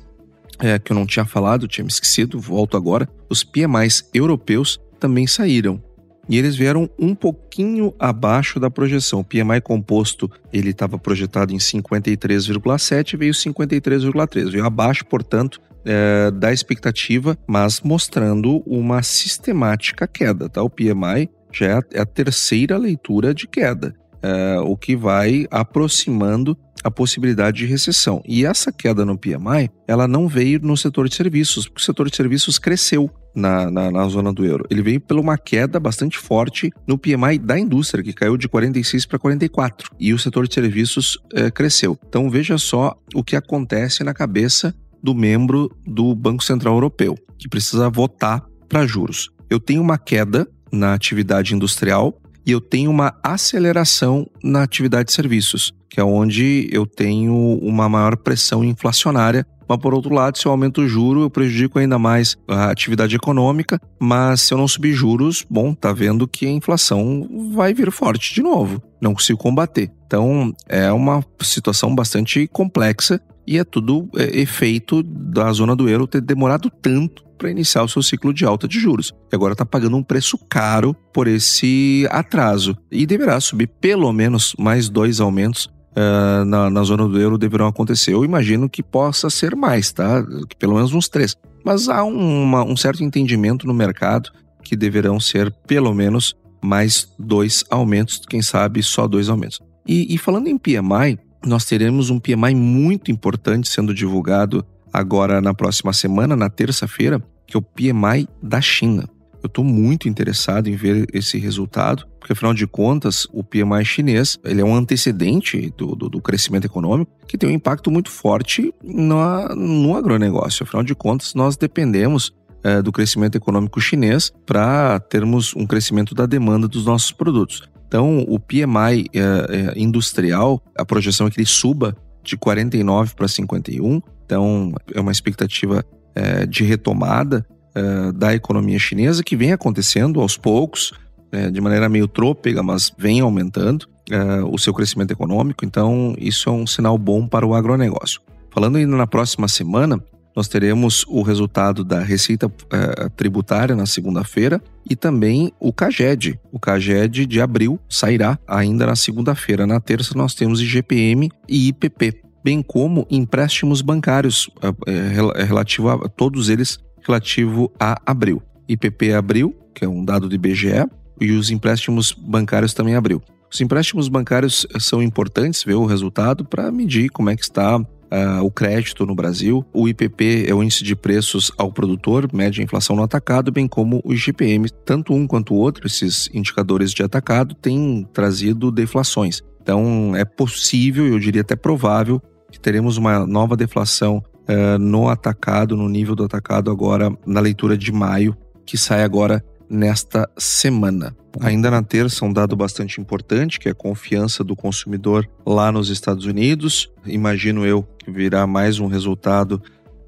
é, 0.60 0.78
que 0.78 0.92
eu 0.92 0.96
não 0.96 1.06
tinha 1.06 1.24
falado, 1.24 1.68
tinha 1.68 1.84
me 1.84 1.90
esquecido, 1.90 2.38
volto 2.38 2.76
agora, 2.76 3.08
os 3.28 3.44
PMIs 3.44 4.08
europeus 4.12 4.80
também 4.98 5.26
saíram. 5.26 5.82
E 6.28 6.36
eles 6.36 6.56
vieram 6.56 6.90
um 6.98 7.14
pouquinho 7.14 7.94
abaixo 7.98 8.60
da 8.60 8.70
projeção. 8.70 9.20
O 9.20 9.24
PMI 9.24 9.62
composto 9.62 10.30
ele 10.52 10.70
estava 10.70 10.98
projetado 10.98 11.54
em 11.54 11.56
53,7 11.56 13.16
veio 13.16 13.32
53,3. 13.32 14.50
Veio 14.50 14.66
abaixo, 14.66 15.06
portanto, 15.06 15.58
é, 15.86 16.30
da 16.30 16.52
expectativa, 16.52 17.36
mas 17.46 17.80
mostrando 17.80 18.62
uma 18.66 19.02
sistemática 19.02 20.06
queda. 20.06 20.50
Tá? 20.50 20.62
O 20.62 20.68
PMI 20.68 21.30
já 21.50 21.82
é 21.92 22.00
a 22.00 22.04
terceira 22.04 22.76
leitura 22.76 23.32
de 23.32 23.48
queda, 23.48 23.94
é, 24.22 24.58
o 24.60 24.76
que 24.76 24.94
vai 24.94 25.46
aproximando 25.50 26.56
a 26.82 26.90
possibilidade 26.90 27.58
de 27.58 27.66
recessão. 27.66 28.22
E 28.26 28.44
essa 28.44 28.72
queda 28.72 29.04
no 29.04 29.18
PMI, 29.18 29.70
ela 29.86 30.06
não 30.06 30.28
veio 30.28 30.60
no 30.60 30.76
setor 30.76 31.08
de 31.08 31.14
serviços, 31.14 31.66
porque 31.66 31.82
o 31.82 31.84
setor 31.84 32.10
de 32.10 32.16
serviços 32.16 32.58
cresceu 32.58 33.10
na, 33.34 33.70
na, 33.70 33.90
na, 33.90 34.08
zona 34.08 34.32
do 34.32 34.44
euro. 34.44 34.64
Ele 34.70 34.82
veio 34.82 35.00
pela 35.00 35.20
uma 35.20 35.38
queda 35.38 35.78
bastante 35.78 36.18
forte 36.18 36.70
no 36.86 36.98
PMI 36.98 37.38
da 37.38 37.58
indústria, 37.58 38.02
que 38.02 38.12
caiu 38.12 38.36
de 38.36 38.48
46 38.48 39.06
para 39.06 39.18
44, 39.18 39.90
e 39.98 40.12
o 40.12 40.18
setor 40.18 40.48
de 40.48 40.54
serviços 40.54 41.18
é, 41.34 41.50
cresceu. 41.50 41.98
Então 42.08 42.28
veja 42.30 42.58
só 42.58 42.96
o 43.14 43.22
que 43.22 43.36
acontece 43.36 44.02
na 44.02 44.12
cabeça 44.12 44.74
do 45.02 45.14
membro 45.14 45.70
do 45.86 46.14
Banco 46.14 46.42
Central 46.42 46.74
Europeu, 46.74 47.14
que 47.38 47.48
precisa 47.48 47.88
votar 47.88 48.44
para 48.68 48.86
juros. 48.86 49.30
Eu 49.48 49.60
tenho 49.60 49.80
uma 49.80 49.96
queda 49.96 50.46
na 50.72 50.92
atividade 50.92 51.54
industrial 51.54 52.20
e 52.48 52.50
eu 52.50 52.62
tenho 52.62 52.90
uma 52.90 53.12
aceleração 53.22 54.26
na 54.42 54.62
atividade 54.62 55.08
de 55.08 55.12
serviços, 55.12 55.70
que 55.90 56.00
é 56.00 56.02
onde 56.02 56.66
eu 56.72 56.86
tenho 56.86 57.34
uma 57.60 57.90
maior 57.90 58.16
pressão 58.16 58.64
inflacionária. 58.64 59.46
Mas, 59.68 59.78
por 59.78 59.92
outro 59.92 60.14
lado, 60.14 60.38
se 60.38 60.46
eu 60.46 60.52
aumento 60.52 60.80
o 60.80 60.88
juro, 60.88 61.20
eu 61.20 61.28
prejudico 61.28 61.78
ainda 61.78 61.98
mais 61.98 62.38
a 62.48 62.70
atividade 62.70 63.14
econômica. 63.14 63.78
Mas 64.00 64.40
se 64.40 64.54
eu 64.54 64.56
não 64.56 64.66
subir 64.66 64.94
juros, 64.94 65.44
bom, 65.50 65.74
tá 65.74 65.92
vendo 65.92 66.26
que 66.26 66.46
a 66.46 66.50
inflação 66.50 67.28
vai 67.52 67.74
vir 67.74 67.92
forte 67.92 68.34
de 68.34 68.40
novo. 68.40 68.82
Não 68.98 69.12
consigo 69.12 69.38
combater. 69.38 69.90
Então, 70.06 70.54
é 70.66 70.90
uma 70.90 71.22
situação 71.42 71.94
bastante 71.94 72.48
complexa 72.48 73.20
e 73.46 73.58
é 73.58 73.64
tudo 73.64 74.08
é, 74.16 74.40
efeito 74.40 75.02
da 75.02 75.52
zona 75.52 75.76
do 75.76 75.86
euro 75.86 76.06
ter 76.06 76.22
demorado 76.22 76.70
tanto 76.70 77.27
para 77.38 77.50
iniciar 77.50 77.82
o 77.84 77.88
seu 77.88 78.02
ciclo 78.02 78.34
de 78.34 78.44
alta 78.44 78.68
de 78.68 78.78
juros. 78.78 79.12
E 79.32 79.34
agora 79.34 79.52
está 79.52 79.64
pagando 79.64 79.96
um 79.96 80.02
preço 80.02 80.36
caro 80.50 80.94
por 81.12 81.26
esse 81.26 82.06
atraso 82.10 82.76
e 82.90 83.06
deverá 83.06 83.40
subir 83.40 83.68
pelo 83.80 84.12
menos 84.12 84.54
mais 84.58 84.88
dois 84.88 85.20
aumentos 85.20 85.70
uh, 85.92 86.44
na, 86.44 86.68
na 86.68 86.82
zona 86.82 87.08
do 87.08 87.18
euro 87.18 87.38
deverão 87.38 87.68
acontecer. 87.68 88.12
Eu 88.12 88.24
imagino 88.24 88.68
que 88.68 88.82
possa 88.82 89.30
ser 89.30 89.54
mais, 89.54 89.92
tá? 89.92 90.24
Pelo 90.58 90.74
menos 90.74 90.92
uns 90.92 91.08
três. 91.08 91.36
Mas 91.64 91.88
há 91.88 92.02
uma, 92.04 92.64
um 92.64 92.76
certo 92.76 93.02
entendimento 93.02 93.66
no 93.66 93.74
mercado 93.74 94.30
que 94.62 94.76
deverão 94.76 95.18
ser 95.18 95.52
pelo 95.66 95.94
menos 95.94 96.34
mais 96.62 97.08
dois 97.18 97.64
aumentos, 97.70 98.20
quem 98.28 98.42
sabe 98.42 98.82
só 98.82 99.06
dois 99.06 99.28
aumentos. 99.28 99.60
E, 99.86 100.14
e 100.14 100.18
falando 100.18 100.48
em 100.48 100.58
PMI, 100.58 101.18
nós 101.46 101.64
teremos 101.64 102.10
um 102.10 102.18
PMI 102.18 102.54
muito 102.54 103.10
importante 103.10 103.68
sendo 103.68 103.94
divulgado 103.94 104.64
agora 104.92 105.40
na 105.40 105.54
próxima 105.54 105.92
semana, 105.92 106.36
na 106.36 106.48
terça-feira, 106.48 107.22
que 107.46 107.56
é 107.56 107.58
o 107.58 107.62
PMI 107.62 108.28
da 108.42 108.60
China. 108.60 109.08
Eu 109.42 109.46
estou 109.46 109.64
muito 109.64 110.08
interessado 110.08 110.68
em 110.68 110.74
ver 110.74 111.06
esse 111.12 111.38
resultado, 111.38 112.04
porque 112.18 112.32
afinal 112.32 112.52
de 112.52 112.66
contas, 112.66 113.26
o 113.32 113.44
PMI 113.44 113.84
chinês 113.84 114.36
ele 114.44 114.60
é 114.60 114.64
um 114.64 114.74
antecedente 114.74 115.72
do, 115.76 115.94
do, 115.94 116.08
do 116.08 116.20
crescimento 116.20 116.64
econômico 116.64 117.10
que 117.26 117.38
tem 117.38 117.48
um 117.48 117.52
impacto 117.52 117.90
muito 117.90 118.10
forte 118.10 118.74
no, 118.82 119.48
no 119.54 119.96
agronegócio. 119.96 120.64
Afinal 120.64 120.82
de 120.82 120.94
contas, 120.94 121.34
nós 121.34 121.56
dependemos 121.56 122.32
é, 122.64 122.82
do 122.82 122.90
crescimento 122.90 123.36
econômico 123.36 123.80
chinês 123.80 124.32
para 124.44 124.98
termos 125.00 125.54
um 125.54 125.66
crescimento 125.66 126.14
da 126.14 126.26
demanda 126.26 126.66
dos 126.66 126.84
nossos 126.84 127.12
produtos. 127.12 127.62
Então, 127.86 128.24
o 128.28 128.38
PMI 128.38 129.06
é, 129.14 129.20
é, 129.20 129.80
industrial, 129.80 130.62
a 130.76 130.84
projeção 130.84 131.26
é 131.26 131.30
que 131.30 131.38
ele 131.38 131.46
suba 131.46 131.96
de 132.22 132.36
49 132.36 133.14
para 133.14 133.26
51. 133.26 134.02
Então, 134.28 134.74
é 134.94 135.00
uma 135.00 135.10
expectativa 135.10 135.82
é, 136.14 136.44
de 136.44 136.62
retomada 136.62 137.46
é, 137.74 138.12
da 138.12 138.34
economia 138.34 138.78
chinesa 138.78 139.24
que 139.24 139.34
vem 139.34 139.52
acontecendo 139.52 140.20
aos 140.20 140.36
poucos, 140.36 140.92
é, 141.32 141.50
de 141.50 141.62
maneira 141.62 141.88
meio 141.88 142.06
trôpega, 142.06 142.62
mas 142.62 142.92
vem 142.98 143.20
aumentando 143.20 143.88
é, 144.10 144.42
o 144.42 144.58
seu 144.58 144.74
crescimento 144.74 145.12
econômico. 145.12 145.64
Então, 145.64 146.14
isso 146.18 146.50
é 146.50 146.52
um 146.52 146.66
sinal 146.66 146.98
bom 146.98 147.26
para 147.26 147.46
o 147.46 147.54
agronegócio. 147.54 148.20
Falando 148.50 148.76
ainda 148.76 148.94
na 148.98 149.06
próxima 149.06 149.48
semana, 149.48 149.98
nós 150.36 150.46
teremos 150.46 151.06
o 151.08 151.22
resultado 151.22 151.82
da 151.82 152.00
Receita 152.00 152.52
é, 152.70 153.08
Tributária 153.08 153.74
na 153.74 153.86
segunda-feira 153.86 154.62
e 154.88 154.94
também 154.94 155.52
o 155.58 155.72
CAGED. 155.72 156.38
O 156.52 156.60
CAGED 156.60 157.24
de 157.24 157.40
abril 157.40 157.80
sairá 157.88 158.38
ainda 158.46 158.84
na 158.84 158.94
segunda-feira. 158.94 159.66
Na 159.66 159.80
terça 159.80 160.12
nós 160.14 160.34
temos 160.34 160.60
IGPM 160.60 161.30
e 161.48 161.68
IPP, 161.68 162.27
bem 162.42 162.62
como 162.62 163.06
empréstimos 163.10 163.82
bancários 163.82 164.50
é, 164.86 164.92
é, 164.92 165.44
relativo 165.44 165.88
a 165.90 166.08
todos 166.08 166.48
eles 166.48 166.78
relativo 167.06 167.72
a 167.78 168.00
abril. 168.04 168.42
IPP 168.68 169.14
abril, 169.14 169.56
que 169.74 169.84
é 169.84 169.88
um 169.88 170.04
dado 170.04 170.28
do 170.28 170.34
IBGE, 170.34 170.86
e 171.20 171.32
os 171.32 171.50
empréstimos 171.50 172.12
bancários 172.12 172.74
também 172.74 172.94
abril. 172.94 173.22
Os 173.50 173.60
empréstimos 173.60 174.08
bancários 174.08 174.66
são 174.78 175.02
importantes 175.02 175.64
ver 175.64 175.74
o 175.74 175.86
resultado 175.86 176.44
para 176.44 176.70
medir 176.70 177.08
como 177.08 177.30
é 177.30 177.36
que 177.36 177.42
está 177.42 177.78
uh, 177.78 178.42
o 178.42 178.50
crédito 178.50 179.06
no 179.06 179.14
Brasil. 179.14 179.64
O 179.72 179.88
IPP 179.88 180.44
é 180.46 180.54
o 180.54 180.62
índice 180.62 180.84
de 180.84 180.94
preços 180.94 181.50
ao 181.56 181.72
produtor, 181.72 182.28
mede 182.32 182.60
a 182.60 182.64
inflação 182.64 182.94
no 182.94 183.02
atacado, 183.02 183.50
bem 183.50 183.66
como 183.66 184.02
o 184.04 184.12
IGPM. 184.12 184.68
Tanto 184.84 185.14
um 185.14 185.26
quanto 185.26 185.54
o 185.54 185.56
outro, 185.56 185.86
esses 185.86 186.28
indicadores 186.34 186.92
de 186.92 187.02
atacado, 187.02 187.54
têm 187.54 188.06
trazido 188.12 188.70
deflações. 188.70 189.42
Então, 189.68 190.16
é 190.16 190.24
possível, 190.24 191.06
eu 191.06 191.18
diria 191.18 191.42
até 191.42 191.54
provável, 191.54 192.22
que 192.50 192.58
teremos 192.58 192.96
uma 192.96 193.26
nova 193.26 193.54
deflação 193.54 194.24
uh, 194.48 194.78
no 194.78 195.10
atacado, 195.10 195.76
no 195.76 195.90
nível 195.90 196.14
do 196.14 196.24
atacado, 196.24 196.70
agora 196.70 197.14
na 197.26 197.38
leitura 197.38 197.76
de 197.76 197.92
maio, 197.92 198.34
que 198.64 198.78
sai 198.78 199.02
agora 199.02 199.44
nesta 199.68 200.26
semana. 200.38 201.14
Ainda 201.38 201.70
na 201.70 201.82
terça, 201.82 202.24
um 202.24 202.32
dado 202.32 202.56
bastante 202.56 202.98
importante, 202.98 203.60
que 203.60 203.68
é 203.68 203.72
a 203.72 203.74
confiança 203.74 204.42
do 204.42 204.56
consumidor 204.56 205.28
lá 205.44 205.70
nos 205.70 205.90
Estados 205.90 206.24
Unidos. 206.24 206.90
Imagino 207.04 207.66
eu 207.66 207.82
que 207.98 208.10
virá 208.10 208.46
mais 208.46 208.80
um 208.80 208.86
resultado 208.86 209.60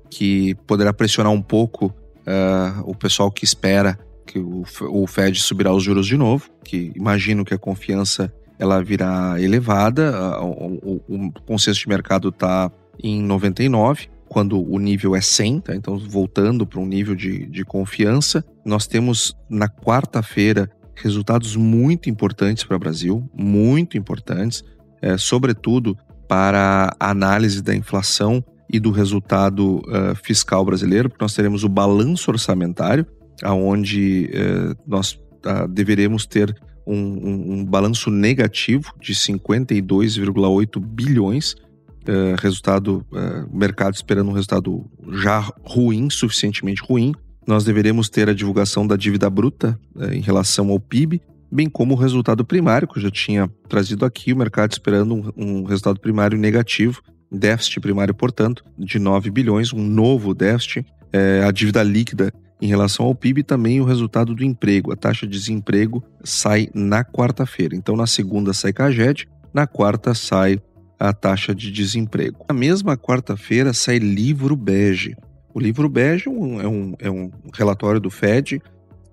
que 0.08 0.54
poderá 0.66 0.90
pressionar 0.90 1.32
um 1.32 1.42
pouco 1.42 1.88
uh, 1.88 2.80
o 2.84 2.94
pessoal 2.94 3.30
que 3.30 3.44
espera 3.44 3.98
que 4.26 4.38
o, 4.38 4.62
o 4.88 5.06
Fed 5.06 5.38
subirá 5.38 5.70
os 5.70 5.82
juros 5.82 6.06
de 6.06 6.16
novo, 6.16 6.48
que 6.64 6.92
imagino 6.94 7.44
que 7.44 7.52
a 7.52 7.58
confiança 7.58 8.32
ela 8.60 8.84
virá 8.84 9.40
elevada, 9.40 10.38
o, 10.42 11.00
o, 11.08 11.14
o 11.16 11.32
consenso 11.46 11.80
de 11.80 11.88
mercado 11.88 12.28
está 12.28 12.70
em 13.02 13.22
99, 13.22 14.08
quando 14.28 14.62
o 14.62 14.78
nível 14.78 15.16
é 15.16 15.20
100, 15.22 15.60
tá? 15.60 15.74
então 15.74 15.98
voltando 15.98 16.66
para 16.66 16.78
um 16.78 16.86
nível 16.86 17.16
de, 17.16 17.46
de 17.46 17.64
confiança. 17.64 18.44
Nós 18.64 18.86
temos 18.86 19.34
na 19.48 19.66
quarta-feira 19.66 20.70
resultados 20.94 21.56
muito 21.56 22.10
importantes 22.10 22.62
para 22.62 22.76
o 22.76 22.78
Brasil, 22.78 23.28
muito 23.34 23.96
importantes, 23.96 24.62
é, 25.00 25.16
sobretudo 25.16 25.96
para 26.28 26.94
a 27.00 27.10
análise 27.10 27.62
da 27.62 27.74
inflação 27.74 28.44
e 28.72 28.78
do 28.78 28.90
resultado 28.90 29.78
uh, 29.78 30.14
fiscal 30.22 30.64
brasileiro, 30.64 31.08
porque 31.08 31.24
nós 31.24 31.34
teremos 31.34 31.64
o 31.64 31.68
balanço 31.68 32.30
orçamentário, 32.30 33.04
aonde 33.42 34.30
uh, 34.32 34.76
nós 34.86 35.14
uh, 35.14 35.66
deveremos 35.66 36.24
ter 36.26 36.54
um, 36.86 37.60
um, 37.60 37.64
balanço 37.64 38.10
negativo 38.10 38.92
de 39.00 39.14
52,8 39.14 40.80
bilhões 40.80 41.54
Uh, 42.08 42.34
resultado, 42.40 43.06
uh, 43.12 43.56
mercado 43.56 43.94
esperando 43.94 44.30
um 44.30 44.32
resultado 44.32 44.90
já 45.12 45.52
ruim, 45.62 46.08
suficientemente 46.08 46.82
ruim. 46.82 47.14
Nós 47.46 47.62
deveremos 47.62 48.08
ter 48.08 48.26
a 48.26 48.32
divulgação 48.32 48.86
da 48.86 48.96
dívida 48.96 49.28
bruta 49.28 49.78
uh, 49.94 50.06
em 50.06 50.22
relação 50.22 50.70
ao 50.70 50.80
PIB, 50.80 51.20
bem 51.52 51.68
como 51.68 51.92
o 51.92 51.96
resultado 51.96 52.42
primário, 52.42 52.88
que 52.88 52.98
eu 52.98 53.02
já 53.02 53.10
tinha 53.10 53.50
trazido 53.68 54.06
aqui, 54.06 54.32
o 54.32 54.36
mercado 54.36 54.72
esperando 54.72 55.14
um, 55.14 55.32
um 55.36 55.64
resultado 55.64 56.00
primário 56.00 56.38
negativo 56.38 57.02
déficit 57.30 57.80
primário, 57.80 58.14
portanto, 58.14 58.64
de 58.76 58.98
9 58.98 59.30
bilhões, 59.30 59.72
um 59.72 59.82
novo 59.82 60.34
déficit, 60.34 60.84
é, 61.12 61.44
a 61.44 61.50
dívida 61.50 61.82
líquida 61.82 62.32
em 62.60 62.66
relação 62.66 63.06
ao 63.06 63.14
PIB 63.14 63.42
também 63.42 63.80
o 63.80 63.84
resultado 63.84 64.34
do 64.34 64.44
emprego. 64.44 64.92
A 64.92 64.96
taxa 64.96 65.26
de 65.26 65.38
desemprego 65.38 66.04
sai 66.22 66.68
na 66.74 67.04
quarta-feira. 67.04 67.74
Então, 67.74 67.96
na 67.96 68.06
segunda 68.06 68.52
sai 68.52 68.72
CAGED, 68.72 69.28
na 69.52 69.66
quarta 69.66 70.14
sai 70.14 70.60
a 70.98 71.12
taxa 71.12 71.54
de 71.54 71.70
desemprego. 71.72 72.44
Na 72.48 72.54
mesma 72.54 72.96
quarta-feira 72.96 73.72
sai 73.72 73.98
livro 73.98 74.54
bege. 74.54 75.16
O 75.54 75.58
livro 75.58 75.88
bege 75.88 76.28
é 76.28 76.30
um, 76.30 76.60
é 76.60 76.68
um, 76.68 76.94
é 76.98 77.10
relatório 77.56 78.00
do 78.00 78.10
FED 78.10 78.62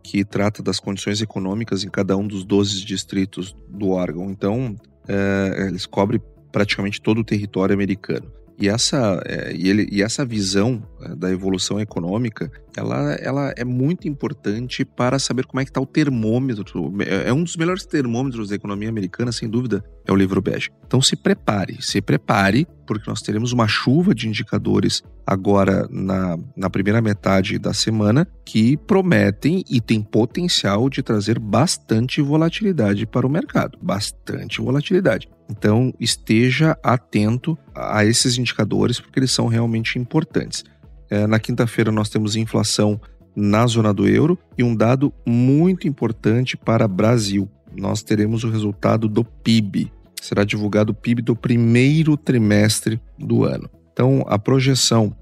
que 0.04 0.24
trata 0.24 0.62
das 0.62 0.80
condições 0.80 1.22
econômicas 1.22 1.84
em 1.84 1.90
cada 1.90 2.16
um 2.16 2.28
dos 2.28 2.46
12 2.46 2.86
distritos 2.86 3.56
do 3.68 3.90
órgão. 3.90 4.30
Então, 4.30 4.76
é, 5.08 5.68
eles 5.68 5.86
cobrem 5.86 6.22
praticamente 6.52 7.02
todo 7.02 7.20
o 7.20 7.24
território 7.24 7.74
americano. 7.74 8.32
E 8.60 8.68
essa, 8.68 9.22
é, 9.26 9.54
e, 9.56 9.70
ele, 9.70 9.88
e 9.92 10.02
essa 10.02 10.26
visão 10.26 10.82
é, 11.02 11.16
da 11.16 11.32
evolução 11.32 11.80
econômica, 11.80 12.52
ela, 12.76 13.14
ela 13.14 13.54
é 13.56 13.64
muito 13.64 14.08
importante 14.08 14.84
para 14.84 15.20
saber 15.20 15.46
como 15.46 15.62
é 15.62 15.64
que 15.64 15.70
está 15.70 15.80
o 15.80 15.86
termômetro. 15.86 16.92
É, 17.02 17.30
é 17.30 17.34
um 17.34 17.44
dos 17.44 17.56
melhores 17.56 17.86
termômetros 17.86 18.50
da 18.50 18.56
economia 18.56 18.90
americana, 18.90 19.32
sem 19.32 19.48
dúvida, 19.48 19.84
é 20.06 20.12
o 20.12 20.16
livro 20.16 20.42
bege. 20.42 20.72
Então 20.88 21.02
se 21.02 21.16
prepare, 21.16 21.78
se 21.82 22.02
prepare, 22.02 22.68
porque 22.88 23.08
nós 23.08 23.22
teremos 23.22 23.52
uma 23.52 23.68
chuva 23.68 24.16
de 24.16 24.28
indicadores 24.28 25.04
agora 25.26 25.88
na, 25.92 26.38
na 26.56 26.70
primeira 26.70 27.02
metade 27.02 27.60
da 27.60 27.74
semana 27.74 28.28
que 28.44 28.76
prometem 28.76 29.64
e 29.70 29.80
têm 29.80 30.02
potencial 30.02 30.90
de 30.90 31.04
trazer 31.04 31.38
bastante 31.38 32.22
volatilidade 32.22 33.06
para 33.06 33.28
o 33.28 33.30
mercado. 33.30 33.78
Bastante 33.82 34.62
volatilidade. 34.62 35.30
Então 35.50 35.94
esteja 36.00 36.78
atento 36.84 37.58
a 37.74 38.06
esses 38.06 38.38
indicadores, 38.38 39.00
porque 39.00 39.20
eles 39.20 39.32
são 39.32 39.48
realmente 39.48 39.98
importantes. 39.98 40.64
É, 41.10 41.26
na 41.26 41.40
quinta-feira 41.40 41.92
nós 41.92 42.10
temos 42.10 42.36
inflação 42.36 43.00
na 43.36 43.66
zona 43.68 43.94
do 43.94 44.08
euro 44.08 44.38
e 44.58 44.64
um 44.64 44.76
dado 44.76 45.14
muito 45.26 45.88
importante 45.88 46.58
para 46.58 46.88
Brasil. 46.88 47.50
Nós 47.76 48.02
teremos 48.02 48.44
o 48.44 48.50
resultado 48.50 49.08
do 49.08 49.24
PIB 49.24 49.92
será 50.22 50.44
divulgado 50.44 50.92
o 50.92 50.96
PIB 50.96 51.22
do 51.22 51.36
primeiro 51.36 52.18
trimestre 52.18 53.00
do 53.18 53.44
ano. 53.44 53.70
Então, 53.94 54.24
a 54.28 54.38
projeção 54.38 55.16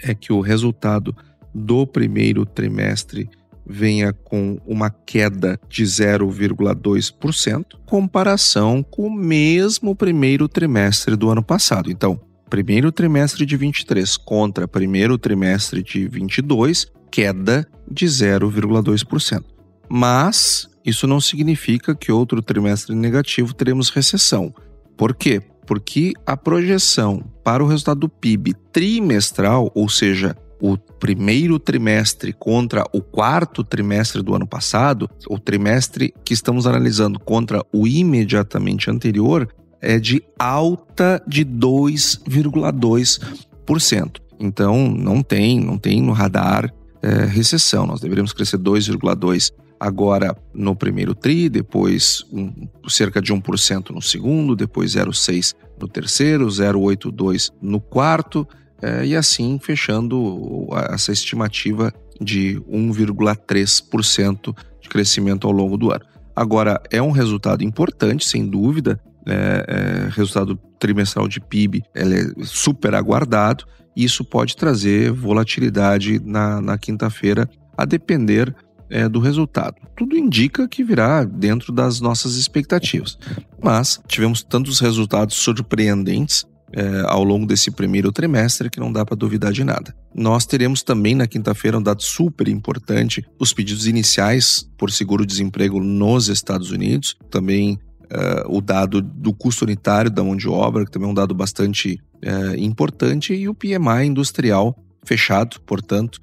é 0.00 0.14
que 0.14 0.32
o 0.32 0.40
resultado 0.40 1.14
do 1.54 1.86
primeiro 1.86 2.44
trimestre 2.44 3.28
venha 3.66 4.12
com 4.12 4.58
uma 4.66 4.90
queda 4.90 5.58
de 5.68 5.84
0,2%, 5.84 7.64
comparação 7.86 8.82
com 8.82 9.06
o 9.06 9.14
mesmo 9.14 9.94
primeiro 9.94 10.48
trimestre 10.48 11.16
do 11.16 11.30
ano 11.30 11.42
passado. 11.42 11.90
Então, 11.90 12.20
primeiro 12.48 12.92
trimestre 12.92 13.46
de 13.46 13.56
23 13.56 14.16
contra 14.16 14.68
primeiro 14.68 15.18
trimestre 15.18 15.82
de 15.82 16.06
22, 16.06 16.86
queda 17.10 17.66
de 17.90 18.06
0,2%. 18.06 19.44
Mas 19.88 20.68
isso 20.84 21.06
não 21.06 21.20
significa 21.20 21.94
que 21.94 22.12
outro 22.12 22.42
trimestre 22.42 22.94
negativo 22.94 23.54
teremos 23.54 23.90
recessão. 23.90 24.54
Por 24.96 25.14
quê? 25.14 25.40
Porque 25.66 26.12
a 26.26 26.36
projeção 26.36 27.24
para 27.42 27.64
o 27.64 27.66
resultado 27.66 28.00
do 28.00 28.08
PIB 28.08 28.54
trimestral, 28.72 29.70
ou 29.74 29.88
seja, 29.88 30.36
o 30.64 30.78
primeiro 30.78 31.58
trimestre 31.58 32.32
contra 32.32 32.86
o 32.90 33.02
quarto 33.02 33.62
trimestre 33.62 34.22
do 34.22 34.34
ano 34.34 34.46
passado, 34.46 35.10
o 35.28 35.38
trimestre 35.38 36.14
que 36.24 36.32
estamos 36.32 36.66
analisando 36.66 37.20
contra 37.20 37.62
o 37.70 37.86
imediatamente 37.86 38.90
anterior, 38.90 39.46
é 39.82 39.98
de 39.98 40.24
alta 40.38 41.22
de 41.28 41.44
2,2%. 41.44 44.22
Então 44.40 44.88
não 44.88 45.22
tem, 45.22 45.60
não 45.60 45.76
tem 45.76 46.00
no 46.00 46.12
radar 46.12 46.72
é, 47.02 47.26
recessão. 47.26 47.86
Nós 47.86 48.00
deveríamos 48.00 48.32
crescer 48.32 48.56
2,2% 48.56 49.52
agora 49.78 50.34
no 50.54 50.74
primeiro 50.74 51.14
TRI, 51.14 51.50
depois 51.50 52.24
um, 52.32 52.66
cerca 52.88 53.20
de 53.20 53.34
1% 53.34 53.90
no 53.90 54.00
segundo, 54.00 54.56
depois 54.56 54.94
0,6% 54.94 55.56
no 55.78 55.86
terceiro, 55.86 56.46
0,82% 56.46 57.50
no 57.60 57.82
quarto, 57.82 58.48
é, 58.82 59.06
e 59.06 59.16
assim 59.16 59.58
fechando 59.58 60.68
essa 60.90 61.12
estimativa 61.12 61.92
de 62.20 62.60
1,3% 62.70 64.56
de 64.80 64.88
crescimento 64.88 65.46
ao 65.46 65.52
longo 65.52 65.76
do 65.76 65.90
ano. 65.90 66.04
Agora, 66.36 66.82
é 66.90 67.00
um 67.00 67.10
resultado 67.10 67.62
importante, 67.62 68.26
sem 68.26 68.46
dúvida, 68.46 69.00
é, 69.26 69.64
é, 69.66 70.08
resultado 70.10 70.58
trimestral 70.78 71.26
de 71.26 71.40
PIB 71.40 71.82
ele 71.94 72.20
é 72.20 72.44
super 72.44 72.94
aguardado, 72.94 73.64
e 73.96 74.04
isso 74.04 74.24
pode 74.24 74.56
trazer 74.56 75.10
volatilidade 75.12 76.20
na, 76.22 76.60
na 76.60 76.76
quinta-feira, 76.76 77.48
a 77.76 77.84
depender 77.84 78.54
é, 78.90 79.08
do 79.08 79.20
resultado. 79.20 79.76
Tudo 79.96 80.16
indica 80.16 80.68
que 80.68 80.84
virá 80.84 81.24
dentro 81.24 81.72
das 81.72 82.00
nossas 82.00 82.34
expectativas. 82.34 83.16
Mas 83.62 84.00
tivemos 84.06 84.42
tantos 84.42 84.80
resultados 84.80 85.36
surpreendentes 85.36 86.44
é, 86.76 87.04
ao 87.06 87.22
longo 87.22 87.46
desse 87.46 87.70
primeiro 87.70 88.10
trimestre 88.10 88.68
que 88.68 88.80
não 88.80 88.92
dá 88.92 89.04
para 89.04 89.16
duvidar 89.16 89.52
de 89.52 89.62
nada. 89.62 89.94
Nós 90.14 90.44
teremos 90.44 90.82
também 90.82 91.14
na 91.14 91.26
quinta-feira 91.26 91.78
um 91.78 91.82
dado 91.82 92.02
super 92.02 92.48
importante: 92.48 93.24
os 93.38 93.52
pedidos 93.52 93.86
iniciais 93.86 94.68
por 94.76 94.90
seguro-desemprego 94.90 95.80
nos 95.80 96.28
Estados 96.28 96.72
Unidos, 96.72 97.16
também 97.30 97.78
é, 98.10 98.44
o 98.48 98.60
dado 98.60 99.00
do 99.00 99.32
custo 99.32 99.64
unitário 99.64 100.10
da 100.10 100.24
mão 100.24 100.36
de 100.36 100.48
obra, 100.48 100.84
que 100.84 100.90
também 100.90 101.08
é 101.08 101.10
um 101.12 101.14
dado 101.14 101.34
bastante 101.34 102.00
é, 102.20 102.56
importante, 102.58 103.32
e 103.32 103.48
o 103.48 103.54
PMI 103.54 104.06
industrial 104.06 104.76
fechado, 105.04 105.60
portanto, 105.60 106.18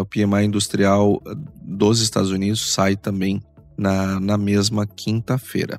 o 0.00 0.06
PMI 0.06 0.44
industrial 0.44 1.20
dos 1.60 2.00
Estados 2.00 2.30
Unidos 2.30 2.72
sai 2.72 2.96
também 2.96 3.42
na, 3.76 4.20
na 4.20 4.38
mesma 4.38 4.86
quinta-feira. 4.86 5.76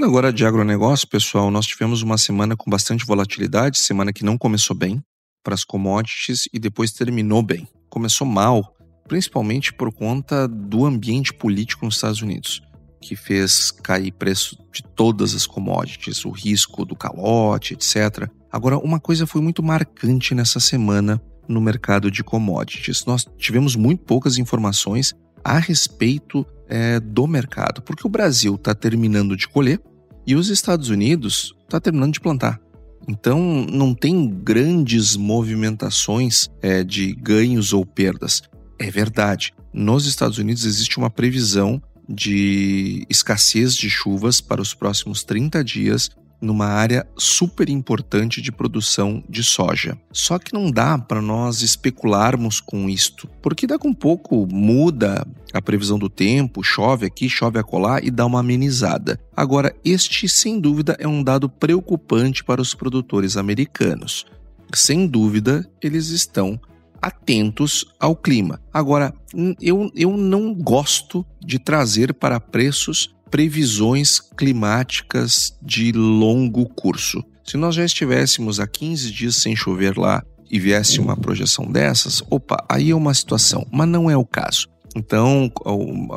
Agora 0.00 0.32
de 0.32 0.44
agronegócio, 0.46 1.06
pessoal, 1.06 1.50
nós 1.50 1.66
tivemos 1.66 2.00
uma 2.00 2.16
semana 2.16 2.56
com 2.56 2.70
bastante 2.70 3.04
volatilidade, 3.04 3.78
semana 3.78 4.12
que 4.12 4.24
não 4.24 4.38
começou 4.38 4.74
bem 4.74 5.02
para 5.44 5.54
as 5.54 5.64
commodities 5.64 6.48
e 6.52 6.58
depois 6.58 6.92
terminou 6.92 7.42
bem. 7.42 7.68
Começou 7.90 8.26
mal, 8.26 8.74
principalmente 9.06 9.72
por 9.72 9.92
conta 9.92 10.48
do 10.48 10.86
ambiente 10.86 11.34
político 11.34 11.84
nos 11.84 11.96
Estados 11.96 12.22
Unidos, 12.22 12.62
que 13.02 13.14
fez 13.14 13.70
cair 13.70 14.12
preço 14.12 14.56
de 14.72 14.82
todas 14.82 15.34
as 15.34 15.46
commodities, 15.46 16.24
o 16.24 16.30
risco 16.30 16.86
do 16.86 16.96
calote, 16.96 17.74
etc. 17.74 18.28
Agora, 18.50 18.78
uma 18.78 18.98
coisa 18.98 19.26
foi 19.26 19.42
muito 19.42 19.62
marcante 19.62 20.34
nessa 20.34 20.58
semana 20.58 21.22
no 21.46 21.60
mercado 21.60 22.10
de 22.10 22.24
commodities. 22.24 23.04
Nós 23.04 23.26
tivemos 23.36 23.76
muito 23.76 24.02
poucas 24.04 24.38
informações 24.38 25.14
a 25.44 25.58
respeito 25.58 26.46
é, 26.72 26.98
do 26.98 27.26
mercado, 27.26 27.82
porque 27.82 28.06
o 28.06 28.10
Brasil 28.10 28.54
está 28.54 28.74
terminando 28.74 29.36
de 29.36 29.46
colher 29.46 29.78
e 30.26 30.34
os 30.34 30.48
Estados 30.48 30.88
Unidos 30.88 31.54
está 31.64 31.78
terminando 31.78 32.14
de 32.14 32.20
plantar. 32.20 32.58
Então 33.06 33.66
não 33.70 33.94
tem 33.94 34.26
grandes 34.26 35.14
movimentações 35.14 36.48
é, 36.62 36.82
de 36.82 37.12
ganhos 37.12 37.74
ou 37.74 37.84
perdas. 37.84 38.40
É 38.78 38.90
verdade. 38.90 39.52
Nos 39.70 40.06
Estados 40.06 40.38
Unidos 40.38 40.64
existe 40.64 40.96
uma 40.96 41.10
previsão 41.10 41.82
de 42.08 43.06
escassez 43.10 43.74
de 43.76 43.90
chuvas 43.90 44.40
para 44.40 44.62
os 44.62 44.72
próximos 44.72 45.22
30 45.24 45.62
dias 45.62 46.08
numa 46.42 46.66
área 46.66 47.06
super 47.16 47.68
importante 47.68 48.42
de 48.42 48.50
produção 48.50 49.22
de 49.28 49.44
soja. 49.44 49.96
Só 50.12 50.38
que 50.38 50.52
não 50.52 50.70
dá 50.70 50.98
para 50.98 51.22
nós 51.22 51.62
especularmos 51.62 52.60
com 52.60 52.90
isto, 52.90 53.28
porque 53.40 53.66
daqui 53.66 53.86
um 53.86 53.94
pouco 53.94 54.46
muda 54.52 55.26
a 55.52 55.62
previsão 55.62 55.98
do 55.98 56.08
tempo, 56.08 56.62
chove 56.62 57.06
aqui, 57.06 57.28
chove 57.28 57.58
acolá 57.58 58.00
e 58.02 58.10
dá 58.10 58.26
uma 58.26 58.40
amenizada. 58.40 59.20
Agora, 59.36 59.74
este 59.84 60.28
sem 60.28 60.60
dúvida 60.60 60.96
é 60.98 61.06
um 61.06 61.22
dado 61.22 61.48
preocupante 61.48 62.42
para 62.42 62.60
os 62.60 62.74
produtores 62.74 63.36
americanos. 63.36 64.26
Sem 64.74 65.06
dúvida, 65.06 65.68
eles 65.80 66.08
estão 66.08 66.58
atentos 67.02 67.84
ao 67.98 68.14
clima. 68.14 68.60
Agora, 68.72 69.12
eu, 69.60 69.90
eu 69.94 70.16
não 70.16 70.54
gosto 70.54 71.26
de 71.44 71.58
trazer 71.58 72.14
para 72.14 72.38
preços 72.38 73.12
previsões 73.30 74.20
climáticas 74.20 75.58
de 75.60 75.90
longo 75.90 76.66
curso. 76.68 77.24
Se 77.44 77.56
nós 77.56 77.74
já 77.74 77.84
estivéssemos 77.84 78.60
há 78.60 78.66
15 78.66 79.10
dias 79.10 79.36
sem 79.36 79.56
chover 79.56 79.98
lá 79.98 80.22
e 80.50 80.60
viesse 80.60 81.00
uma 81.00 81.16
projeção 81.16 81.64
dessas, 81.70 82.22
opa, 82.30 82.64
aí 82.68 82.90
é 82.90 82.94
uma 82.94 83.14
situação, 83.14 83.66
mas 83.72 83.88
não 83.88 84.08
é 84.08 84.16
o 84.16 84.24
caso. 84.24 84.68
Então, 84.94 85.50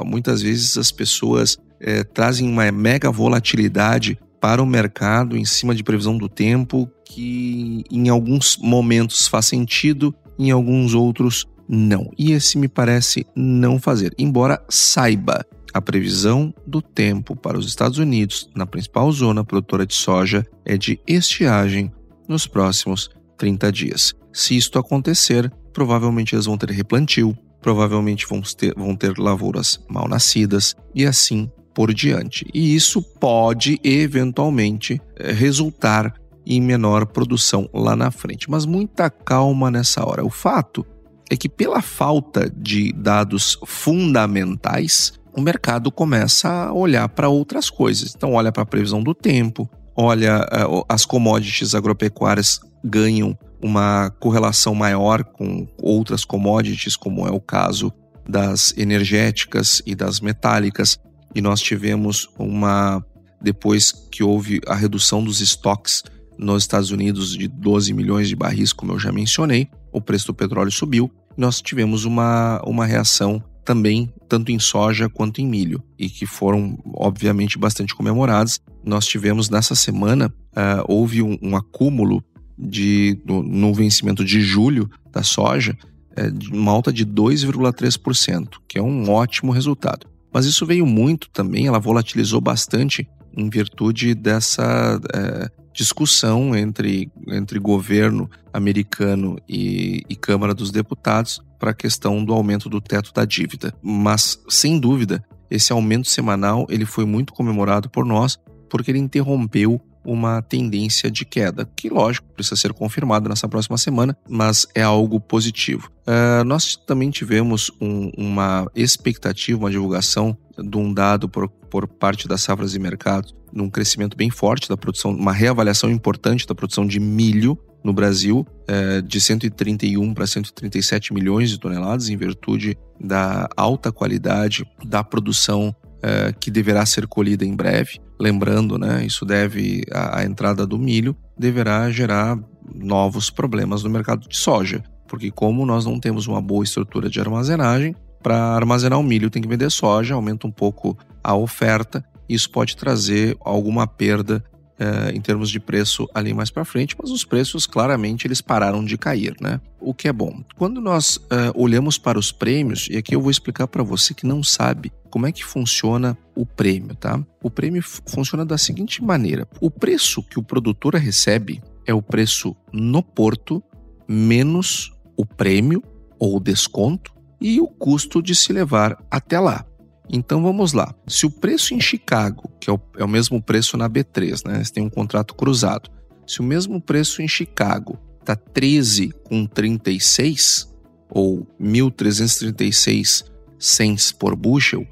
muitas 0.05 0.41
vezes 0.41 0.77
as 0.77 0.91
pessoas 0.91 1.57
é, 1.79 2.03
trazem 2.03 2.47
uma 2.47 2.69
mega 2.71 3.09
volatilidade 3.09 4.19
para 4.39 4.61
o 4.61 4.65
mercado 4.65 5.37
em 5.37 5.45
cima 5.45 5.73
de 5.73 5.83
previsão 5.83 6.17
do 6.17 6.29
tempo 6.29 6.89
que 7.05 7.83
em 7.89 8.09
alguns 8.09 8.57
momentos 8.57 9.27
faz 9.27 9.45
sentido, 9.45 10.13
em 10.37 10.51
alguns 10.51 10.93
outros 10.93 11.45
não. 11.67 12.11
E 12.17 12.31
esse 12.31 12.57
me 12.57 12.67
parece 12.67 13.25
não 13.35 13.79
fazer, 13.79 14.13
embora 14.17 14.63
saiba 14.69 15.45
a 15.73 15.81
previsão 15.81 16.53
do 16.65 16.81
tempo 16.81 17.35
para 17.35 17.57
os 17.57 17.67
Estados 17.67 17.97
Unidos, 17.97 18.49
na 18.55 18.65
principal 18.65 19.11
zona 19.11 19.43
produtora 19.43 19.85
de 19.85 19.93
soja, 19.93 20.45
é 20.63 20.77
de 20.77 20.99
estiagem 21.05 21.91
nos 22.29 22.47
próximos 22.47 23.09
30 23.37 23.71
dias. 23.71 24.13
Se 24.31 24.55
isto 24.55 24.79
acontecer, 24.79 25.51
provavelmente 25.73 26.33
eles 26.33 26.45
vão 26.45 26.57
ter 26.57 26.69
replantio, 26.69 27.37
provavelmente 27.61 28.25
vão 28.25 28.41
ter, 28.41 28.73
vão 28.75 28.95
ter 28.95 29.17
lavouras 29.17 29.79
mal 29.89 30.07
nascidas 30.07 30.75
e 30.93 31.05
assim 31.05 31.51
por 31.73 31.93
diante. 31.93 32.45
E 32.53 32.73
isso 32.73 33.01
pode 33.01 33.77
eventualmente 33.83 35.01
eh, 35.17 35.33
resultar 35.33 36.13
em 36.45 36.61
menor 36.61 37.05
produção 37.05 37.69
lá 37.73 37.95
na 37.95 38.11
frente. 38.11 38.49
Mas 38.49 38.65
muita 38.65 39.09
calma 39.09 39.71
nessa 39.71 40.05
hora. 40.05 40.25
O 40.25 40.29
fato 40.29 40.85
é 41.29 41.35
que, 41.35 41.49
pela 41.49 41.81
falta 41.81 42.49
de 42.49 42.93
dados 42.93 43.57
fundamentais, 43.65 45.13
o 45.33 45.41
mercado 45.41 45.91
começa 45.91 46.49
a 46.49 46.73
olhar 46.73 47.09
para 47.09 47.29
outras 47.29 47.69
coisas. 47.69 48.13
Então, 48.15 48.33
olha 48.33 48.51
para 48.51 48.63
a 48.63 48.65
previsão 48.65 49.01
do 49.01 49.13
tempo, 49.13 49.69
olha 49.95 50.45
uh, 50.69 50.85
as 50.87 51.05
commodities 51.05 51.73
agropecuárias 51.73 52.59
ganham 52.83 53.37
uma 53.61 54.11
correlação 54.19 54.75
maior 54.75 55.23
com 55.23 55.67
outras 55.81 56.23
commodities, 56.23 56.95
como 56.95 57.27
é 57.27 57.31
o 57.31 57.41
caso 57.41 57.91
das 58.27 58.73
energéticas 58.77 59.81
e 59.85 59.95
das 59.95 60.19
metálicas. 60.19 60.99
E 61.33 61.41
nós 61.41 61.59
tivemos 61.61 62.29
uma 62.37 63.03
depois 63.41 63.91
que 64.11 64.23
houve 64.23 64.61
a 64.67 64.75
redução 64.75 65.23
dos 65.23 65.41
estoques 65.41 66.03
nos 66.37 66.63
Estados 66.63 66.91
Unidos 66.91 67.35
de 67.37 67.47
12 67.47 67.93
milhões 67.93 68.27
de 68.27 68.35
barris, 68.35 68.73
como 68.73 68.93
eu 68.93 68.99
já 68.99 69.11
mencionei, 69.11 69.67
o 69.91 70.01
preço 70.01 70.27
do 70.27 70.33
petróleo 70.33 70.71
subiu. 70.71 71.11
Nós 71.37 71.61
tivemos 71.61 72.05
uma, 72.05 72.61
uma 72.65 72.85
reação 72.85 73.43
também 73.65 74.13
tanto 74.29 74.51
em 74.51 74.59
soja 74.59 75.09
quanto 75.09 75.41
em 75.41 75.47
milho 75.47 75.83
e 75.97 76.07
que 76.07 76.25
foram 76.25 76.77
obviamente 76.93 77.57
bastante 77.57 77.95
comemorados. 77.95 78.61
Nós 78.85 79.05
tivemos 79.07 79.49
nessa 79.49 79.73
semana 79.73 80.31
uh, 80.55 80.85
houve 80.87 81.21
um, 81.21 81.37
um, 81.41 81.55
acúmulo 81.55 82.23
de 82.57 83.19
no, 83.25 83.41
no, 83.41 83.73
vencimento 83.73 84.23
de 84.23 84.39
julho 84.39 84.89
da 85.11 85.23
soja 85.23 85.75
uh, 86.17 86.31
de 86.31 86.51
uma 86.51 86.71
alta 86.71 86.93
de 86.93 87.05
2,3%, 87.05 88.57
que 88.67 88.77
é 88.77 88.81
um 88.81 89.09
ótimo 89.09 89.51
resultado. 89.51 90.07
Mas 90.31 90.45
isso 90.45 90.65
veio 90.65 90.85
muito 90.85 91.29
também, 91.31 91.67
ela 91.67 91.79
volatilizou 91.79 92.39
bastante 92.39 93.07
em 93.35 93.49
virtude 93.49 94.13
dessa 94.13 94.97
uh, 94.97 95.64
discussão 95.75 96.55
entre, 96.55 97.11
entre 97.27 97.59
governo 97.59 98.29
americano 98.53 99.37
e, 99.47 100.03
e 100.09 100.15
Câmara 100.15 100.53
dos 100.53 100.71
Deputados 100.71 101.41
para 101.59 101.71
a 101.71 101.75
questão 101.75 102.23
do 102.23 102.33
aumento 102.33 102.69
do 102.69 102.79
teto 102.79 103.13
da 103.13 103.25
dívida. 103.25 103.73
Mas, 103.83 104.41
sem 104.47 104.79
dúvida, 104.79 105.23
esse 105.51 105.73
aumento 105.73 106.09
semanal 106.09 106.65
ele 106.69 106.85
foi 106.85 107.05
muito 107.05 107.33
comemorado 107.33 107.89
por 107.89 108.05
nós 108.05 108.39
porque 108.69 108.89
ele 108.89 108.99
interrompeu 108.99 109.81
uma 110.05 110.41
tendência 110.41 111.09
de 111.09 111.25
queda, 111.25 111.67
que 111.75 111.89
lógico 111.89 112.27
precisa 112.35 112.55
ser 112.55 112.73
confirmado 112.73 113.27
nessa 113.27 113.49
próxima 113.49 113.77
semana, 113.77 114.15
mas 114.29 114.67
é 114.75 114.83
algo 114.83 115.19
positivo. 115.19 115.89
Uh, 116.07 116.43
nós 116.43 116.75
também 116.75 117.09
tivemos 117.09 117.71
um, 117.81 118.11
uma 118.15 118.69
expectativa, 118.75 119.57
uma 119.57 119.71
divulgação 119.71 120.37
de 120.57 120.77
um 120.77 120.93
dado 120.93 121.27
por, 121.27 121.49
por 121.49 121.87
parte 121.87 122.27
das 122.27 122.41
safras 122.41 122.75
e 122.75 122.79
mercados, 122.79 123.35
num 123.55 123.69
crescimento 123.69 124.17
bem 124.17 124.29
forte 124.29 124.67
da 124.67 124.75
produção, 124.75 125.11
uma 125.11 125.31
reavaliação 125.31 125.89
importante 125.89 126.45
da 126.45 126.53
produção 126.53 126.85
de 126.85 126.99
milho 126.99 127.57
no 127.83 127.93
Brasil, 127.93 128.45
é, 128.67 129.01
de 129.01 129.21
131 129.21 130.13
para 130.13 130.27
137 130.27 131.13
milhões 131.13 131.49
de 131.49 131.59
toneladas, 131.59 132.09
em 132.09 132.17
virtude 132.17 132.77
da 132.99 133.47
alta 133.55 133.91
qualidade 133.91 134.65
da 134.83 135.03
produção 135.03 135.73
é, 136.01 136.33
que 136.33 136.51
deverá 136.51 136.85
ser 136.85 137.07
colhida 137.07 137.45
em 137.45 137.55
breve. 137.55 137.99
Lembrando, 138.19 138.77
né, 138.77 139.05
isso 139.05 139.25
deve 139.25 139.83
a, 139.91 140.19
a 140.19 140.25
entrada 140.25 140.65
do 140.65 140.77
milho 140.77 141.15
deverá 141.37 141.89
gerar 141.89 142.37
novos 142.73 143.29
problemas 143.29 143.83
no 143.83 143.89
mercado 143.89 144.27
de 144.27 144.35
soja, 144.35 144.83
porque 145.07 145.29
como 145.29 145.65
nós 145.65 145.85
não 145.85 145.99
temos 145.99 146.27
uma 146.27 146.41
boa 146.41 146.63
estrutura 146.63 147.09
de 147.09 147.19
armazenagem, 147.19 147.95
para 148.25 148.55
armazenar 148.55 148.99
o 148.99 149.03
milho 149.03 149.29
tem 149.29 149.41
que 149.41 149.47
vender 149.47 149.69
soja, 149.69 150.15
aumenta 150.15 150.47
um 150.47 150.51
pouco 150.51 150.97
a 151.23 151.35
oferta, 151.35 152.03
isso 152.27 152.49
pode 152.49 152.75
trazer 152.75 153.37
alguma 153.39 153.87
perda 153.87 154.43
é, 154.77 155.11
em 155.15 155.21
termos 155.21 155.49
de 155.49 155.59
preço 155.59 156.07
ali 156.13 156.33
mais 156.33 156.49
para 156.49 156.65
frente, 156.65 156.95
mas 156.99 157.09
os 157.09 157.23
preços 157.23 157.65
claramente 157.65 158.27
eles 158.27 158.41
pararam 158.41 158.83
de 158.83 158.97
cair, 158.97 159.35
né? 159.39 159.61
O 159.79 159.93
que 159.93 160.07
é 160.07 160.13
bom. 160.13 160.43
Quando 160.57 160.81
nós 160.81 161.19
é, 161.29 161.51
olhamos 161.55 161.97
para 161.97 162.19
os 162.19 162.31
prêmios, 162.31 162.87
e 162.89 162.97
aqui 162.97 163.15
eu 163.15 163.21
vou 163.21 163.31
explicar 163.31 163.67
para 163.67 163.83
você 163.83 164.13
que 164.13 164.25
não 164.25 164.43
sabe 164.43 164.91
como 165.09 165.27
é 165.27 165.31
que 165.31 165.45
funciona 165.45 166.17
o 166.35 166.45
prêmio, 166.45 166.95
tá? 166.95 167.23
O 167.41 167.49
prêmio 167.49 167.81
funciona 168.05 168.45
da 168.45 168.57
seguinte 168.57 169.01
maneira: 169.03 169.47
o 169.61 169.71
preço 169.71 170.21
que 170.21 170.39
o 170.39 170.43
produtor 170.43 170.95
recebe 170.95 171.61
é 171.85 171.93
o 171.93 172.01
preço 172.01 172.55
no 172.73 173.01
porto 173.01 173.63
menos 174.07 174.91
o 175.17 175.25
prêmio 175.25 175.81
ou 176.19 176.37
o 176.37 176.39
desconto 176.39 177.13
e 177.39 177.59
o 177.59 177.67
custo 177.67 178.21
de 178.21 178.35
se 178.35 178.51
levar 178.51 178.97
até 179.09 179.39
lá. 179.39 179.65
Então 180.09 180.41
vamos 180.41 180.73
lá. 180.73 180.93
Se 181.07 181.25
o 181.25 181.31
preço 181.31 181.73
em 181.73 181.79
Chicago, 181.79 182.49
que 182.59 182.69
é 182.69 182.73
o, 182.73 182.79
é 182.97 183.03
o 183.03 183.07
mesmo 183.07 183.41
preço 183.41 183.77
na 183.77 183.89
B3, 183.89 184.47
né? 184.47 184.63
Você 184.63 184.73
tem 184.73 184.83
um 184.83 184.89
contrato 184.89 185.35
cruzado. 185.35 185.89
Se 186.27 186.39
o 186.39 186.43
mesmo 186.43 186.81
preço 186.81 187.21
em 187.21 187.27
Chicago 187.27 187.99
está 188.19 188.35
13 188.35 189.11
com 189.23 189.45
36 189.45 190.73
ou 191.09 191.47
1.336 191.61 193.25
cents 193.57 194.11
por 194.11 194.35
bushel 194.35 194.85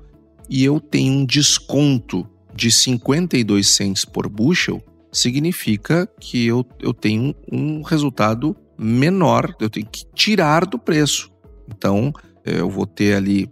e 0.49 0.63
eu 0.63 0.79
tenho 0.79 1.13
um 1.13 1.25
desconto 1.25 2.27
de 2.55 2.71
52 2.71 3.67
cents 3.67 4.05
por 4.05 4.29
bushel, 4.29 4.81
significa 5.11 6.07
que 6.19 6.45
eu, 6.45 6.65
eu 6.79 6.93
tenho 6.93 7.35
um 7.51 7.81
resultado 7.81 8.55
menor, 8.77 9.55
eu 9.59 9.69
tenho 9.69 9.85
que 9.85 10.05
tirar 10.13 10.65
do 10.65 10.77
preço. 10.77 11.31
Então, 11.67 12.11
eu 12.45 12.69
vou 12.69 12.85
ter 12.85 13.15
ali 13.15 13.49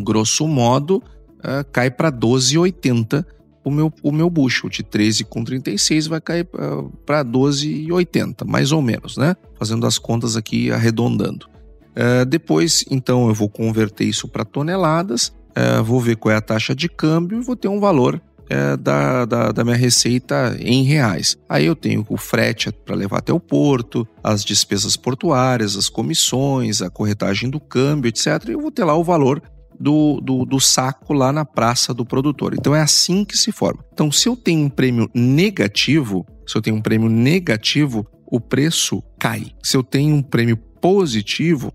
grosso 0.00 0.46
modo, 0.46 1.02
uh, 1.38 1.64
cai 1.72 1.90
para 1.90 2.12
12,80 2.12 3.24
o 3.64 3.70
meu, 3.70 3.92
o 4.02 4.12
meu 4.12 4.28
bushel. 4.28 4.68
De 4.68 4.82
13,36 4.82 6.08
vai 6.08 6.20
cair 6.20 6.48
uh, 6.54 6.90
para 7.06 7.24
12,80, 7.24 8.46
mais 8.46 8.72
ou 8.72 8.82
menos, 8.82 9.16
né? 9.16 9.36
Fazendo 9.58 9.86
as 9.86 9.98
contas 9.98 10.36
aqui, 10.36 10.70
arredondando. 10.70 11.46
Uh, 11.92 12.24
depois, 12.26 12.84
então, 12.90 13.28
eu 13.28 13.34
vou 13.34 13.48
converter 13.48 14.04
isso 14.04 14.26
para 14.26 14.44
toneladas, 14.44 15.28
uh, 15.50 15.82
vou 15.82 16.00
ver 16.00 16.16
qual 16.16 16.32
é 16.32 16.36
a 16.36 16.40
taxa 16.40 16.74
de 16.74 16.88
câmbio 16.88 17.38
e 17.38 17.44
vou 17.44 17.56
ter 17.56 17.68
um 17.68 17.80
valor 17.80 18.20
da, 18.80 19.24
da, 19.24 19.50
da, 19.50 19.64
minha 19.64 19.76
receita 19.76 20.54
em 20.60 20.82
reais. 20.82 21.38
Aí 21.48 21.64
eu 21.64 21.74
tenho 21.74 22.04
o 22.06 22.18
frete 22.18 22.70
para 22.70 22.94
levar 22.94 23.20
até 23.20 23.32
o 23.32 23.40
porto, 23.40 24.06
as 24.22 24.44
despesas 24.44 24.94
portuárias, 24.94 25.74
as 25.74 25.88
comissões, 25.88 26.82
a 26.82 26.90
corretagem 26.90 27.48
do 27.48 27.58
câmbio, 27.58 28.10
etc. 28.10 28.26
E 28.48 28.52
eu 28.52 28.60
vou 28.60 28.70
ter 28.70 28.84
lá 28.84 28.94
o 28.94 29.02
valor 29.02 29.42
do, 29.82 30.20
do, 30.20 30.44
do, 30.44 30.60
saco 30.60 31.12
lá 31.12 31.32
na 31.32 31.44
praça 31.44 31.92
do 31.92 32.06
produtor. 32.06 32.54
Então 32.54 32.72
é 32.72 32.80
assim 32.80 33.24
que 33.24 33.36
se 33.36 33.50
forma. 33.50 33.84
Então, 33.92 34.12
se 34.12 34.28
eu 34.28 34.36
tenho 34.36 34.66
um 34.66 34.68
prêmio 34.68 35.10
negativo, 35.12 36.24
se 36.46 36.56
eu 36.56 36.62
tenho 36.62 36.76
um 36.76 36.80
prêmio 36.80 37.08
negativo, 37.08 38.06
o 38.24 38.40
preço 38.40 39.02
cai. 39.18 39.46
Se 39.60 39.76
eu 39.76 39.82
tenho 39.82 40.14
um 40.14 40.22
prêmio 40.22 40.56
positivo, 40.56 41.72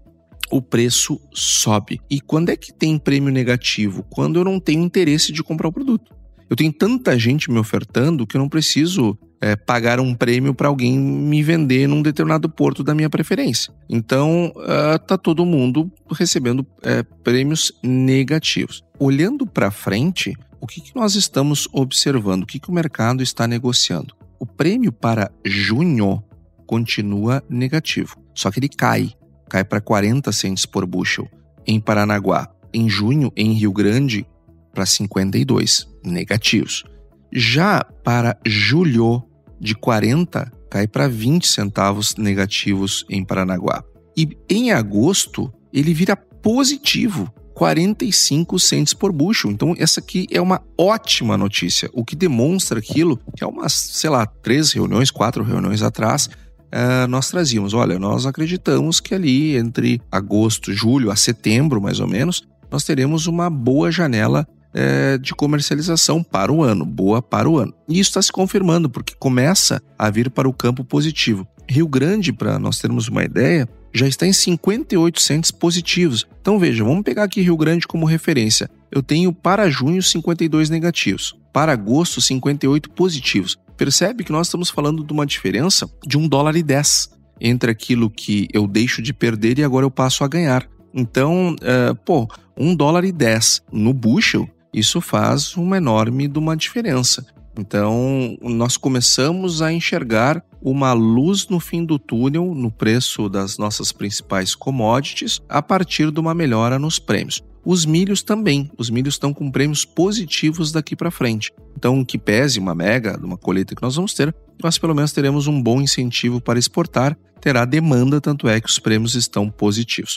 o 0.49 0.61
preço 0.61 1.19
sobe. 1.33 1.99
E 2.09 2.21
quando 2.21 2.49
é 2.49 2.55
que 2.55 2.73
tem 2.73 2.97
prêmio 2.97 3.31
negativo? 3.31 4.05
Quando 4.09 4.39
eu 4.39 4.45
não 4.45 4.57
tenho 4.57 4.81
interesse 4.81 5.33
de 5.33 5.43
comprar 5.43 5.67
o 5.67 5.73
produto. 5.73 6.15
Eu 6.49 6.55
tenho 6.55 6.71
tanta 6.71 7.17
gente 7.19 7.51
me 7.51 7.59
ofertando 7.59 8.25
que 8.25 8.37
eu 8.37 8.39
não 8.39 8.47
preciso 8.47 9.17
é, 9.41 9.55
pagar 9.55 9.99
um 9.99 10.13
prêmio 10.13 10.53
para 10.53 10.67
alguém 10.67 10.97
me 10.97 11.43
vender 11.43 11.87
num 11.87 12.01
determinado 12.01 12.49
porto 12.49 12.83
da 12.83 12.95
minha 12.95 13.09
preferência. 13.09 13.73
Então, 13.89 14.51
uh, 14.55 14.97
tá 15.05 15.17
todo 15.17 15.45
mundo 15.45 15.91
recebendo 16.11 16.65
é, 16.83 17.03
prêmios 17.23 17.71
negativos. 17.83 18.83
Olhando 18.97 19.45
para 19.45 19.69
frente, 19.69 20.35
o 20.59 20.65
que, 20.65 20.81
que, 20.81 20.95
nós 20.95 21.15
estamos 21.15 21.67
observando? 21.71 22.43
O 22.43 22.47
que, 22.47 22.59
que 22.59 22.69
o 22.69 22.73
mercado 22.73 23.21
está 23.21 23.47
negociando? 23.47 24.15
O 24.39 24.45
prêmio 24.45 24.91
para 24.91 25.31
junho 25.45 26.23
continua 26.65 27.43
negativo, 27.49 28.17
só 28.33 28.51
que 28.51 28.59
ele 28.59 28.69
cai, 28.69 29.13
cai 29.49 29.63
para 29.63 29.79
40 29.79 30.31
cents 30.31 30.65
por 30.65 30.85
bushel 30.85 31.27
em 31.65 31.79
Paranaguá. 31.79 32.49
Em 32.73 32.89
junho, 32.89 33.31
em 33.35 33.53
Rio 33.53 33.71
Grande, 33.71 34.25
para 34.73 34.85
52 34.85 35.87
negativos. 36.07 36.83
Já 37.31 37.83
para 38.03 38.37
julho, 38.45 39.23
de 39.59 39.75
40 39.75 40.51
cai 40.69 40.87
para 40.87 41.07
20 41.07 41.47
centavos 41.47 42.15
negativos 42.15 43.05
em 43.09 43.23
Paranaguá. 43.23 43.83
E 44.15 44.37
em 44.49 44.71
agosto, 44.71 45.51
ele 45.71 45.93
vira 45.93 46.15
positivo, 46.15 47.31
45 47.53 48.59
cents 48.59 48.93
por 48.93 49.11
bushel. 49.11 49.51
Então, 49.51 49.75
essa 49.77 49.99
aqui 49.99 50.27
é 50.31 50.41
uma 50.41 50.61
ótima 50.77 51.37
notícia, 51.37 51.89
o 51.93 52.03
que 52.03 52.15
demonstra 52.15 52.79
aquilo 52.79 53.19
que 53.35 53.43
é 53.43 53.47
umas, 53.47 53.73
sei 53.73 54.09
lá, 54.09 54.25
três 54.25 54.71
reuniões, 54.71 55.09
quatro 55.09 55.43
reuniões 55.43 55.81
atrás, 55.81 56.27
uh, 56.27 57.07
nós 57.09 57.29
trazíamos. 57.29 57.73
Olha, 57.73 57.97
nós 57.97 58.25
acreditamos 58.25 58.99
que 58.99 59.15
ali 59.15 59.55
entre 59.55 60.01
agosto, 60.11 60.73
julho 60.73 61.11
a 61.11 61.15
setembro, 61.15 61.81
mais 61.81 61.99
ou 61.99 62.07
menos, 62.07 62.47
nós 62.69 62.83
teremos 62.83 63.27
uma 63.27 63.49
boa 63.49 63.91
janela 63.91 64.47
é, 64.73 65.17
de 65.17 65.33
comercialização 65.33 66.23
para 66.23 66.51
o 66.51 66.63
ano, 66.63 66.85
boa 66.85 67.21
para 67.21 67.49
o 67.49 67.57
ano. 67.57 67.73
E 67.87 67.99
isso 67.99 68.09
está 68.09 68.21
se 68.21 68.31
confirmando, 68.31 68.89
porque 68.89 69.15
começa 69.17 69.81
a 69.97 70.09
vir 70.09 70.29
para 70.29 70.47
o 70.47 70.53
campo 70.53 70.83
positivo. 70.83 71.47
Rio 71.69 71.87
Grande, 71.87 72.31
para 72.31 72.57
nós 72.57 72.79
termos 72.79 73.07
uma 73.07 73.23
ideia, 73.23 73.67
já 73.93 74.07
está 74.07 74.25
em 74.25 74.33
58 74.33 75.21
centos 75.21 75.51
positivos. 75.51 76.25
Então 76.41 76.59
veja, 76.59 76.83
vamos 76.83 77.03
pegar 77.03 77.23
aqui 77.23 77.41
Rio 77.41 77.57
Grande 77.57 77.87
como 77.87 78.05
referência. 78.05 78.69
Eu 78.91 79.03
tenho 79.03 79.33
para 79.33 79.69
junho 79.69 80.01
52 80.01 80.69
negativos, 80.69 81.35
para 81.51 81.73
agosto 81.73 82.21
58 82.21 82.89
positivos. 82.91 83.57
Percebe 83.75 84.23
que 84.23 84.31
nós 84.31 84.47
estamos 84.47 84.69
falando 84.69 85.03
de 85.03 85.11
uma 85.11 85.25
diferença 85.25 85.89
de 86.05 86.17
um 86.17 86.27
dólar 86.27 86.55
e 86.55 86.63
10 86.63 87.09
entre 87.39 87.69
aquilo 87.69 88.09
que 88.09 88.47
eu 88.51 88.67
deixo 88.67 89.01
de 89.01 89.13
perder 89.13 89.59
e 89.59 89.63
agora 89.63 89.85
eu 89.85 89.91
passo 89.91 90.23
a 90.23 90.27
ganhar. 90.27 90.67
Então, 90.93 91.55
uh, 91.55 91.95
pô, 92.03 92.27
um 92.57 92.75
dólar 92.75 93.03
e 93.05 93.11
10 93.11 93.63
no 93.71 93.93
bushel, 93.93 94.49
isso 94.77 95.01
faz 95.01 95.55
uma 95.55 95.77
enorme 95.77 96.27
de 96.27 96.37
uma 96.37 96.55
diferença. 96.55 97.25
Então, 97.57 98.37
nós 98.41 98.77
começamos 98.77 99.61
a 99.61 99.73
enxergar 99.73 100.43
uma 100.61 100.93
luz 100.93 101.47
no 101.47 101.59
fim 101.59 101.83
do 101.83 101.97
túnel 101.97 102.53
no 102.53 102.69
preço 102.69 103.27
das 103.27 103.57
nossas 103.57 103.91
principais 103.91 104.53
commodities 104.53 105.41
a 105.49 105.61
partir 105.61 106.11
de 106.11 106.19
uma 106.19 106.35
melhora 106.35 106.77
nos 106.77 106.99
prêmios. 106.99 107.41
Os 107.65 107.85
milhos 107.85 108.21
também, 108.21 108.71
os 108.77 108.89
milhos 108.89 109.15
estão 109.15 109.33
com 109.33 109.51
prêmios 109.51 109.83
positivos 109.83 110.71
daqui 110.71 110.95
para 110.95 111.11
frente. 111.11 111.51
Então, 111.75 112.05
que 112.05 112.17
pese 112.17 112.59
uma 112.59 112.75
mega, 112.75 113.19
uma 113.21 113.37
colheita 113.37 113.75
que 113.75 113.81
nós 113.81 113.95
vamos 113.95 114.13
ter, 114.13 114.33
nós 114.63 114.77
pelo 114.77 114.95
menos 114.95 115.11
teremos 115.11 115.47
um 115.47 115.61
bom 115.61 115.81
incentivo 115.81 116.39
para 116.39 116.59
exportar, 116.59 117.17
terá 117.41 117.65
demanda, 117.65 118.21
tanto 118.21 118.47
é 118.47 118.61
que 118.61 118.69
os 118.69 118.79
prêmios 118.79 119.15
estão 119.15 119.49
positivos. 119.49 120.15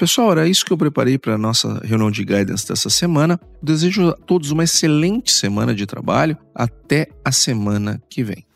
Pessoal, 0.00 0.32
era 0.32 0.48
isso 0.48 0.64
que 0.64 0.72
eu 0.72 0.78
preparei 0.78 1.18
para 1.18 1.34
a 1.34 1.38
nossa 1.38 1.78
reunião 1.84 2.10
de 2.10 2.24
guidance 2.24 2.66
dessa 2.66 2.88
semana. 2.88 3.38
desejo 3.62 4.08
a 4.08 4.12
todos 4.14 4.50
uma 4.50 4.64
excelente 4.64 5.30
semana 5.30 5.74
de 5.74 5.84
trabalho. 5.84 6.38
Até 6.54 7.08
a 7.22 7.30
semana 7.30 8.02
que 8.08 8.24
vem. 8.24 8.46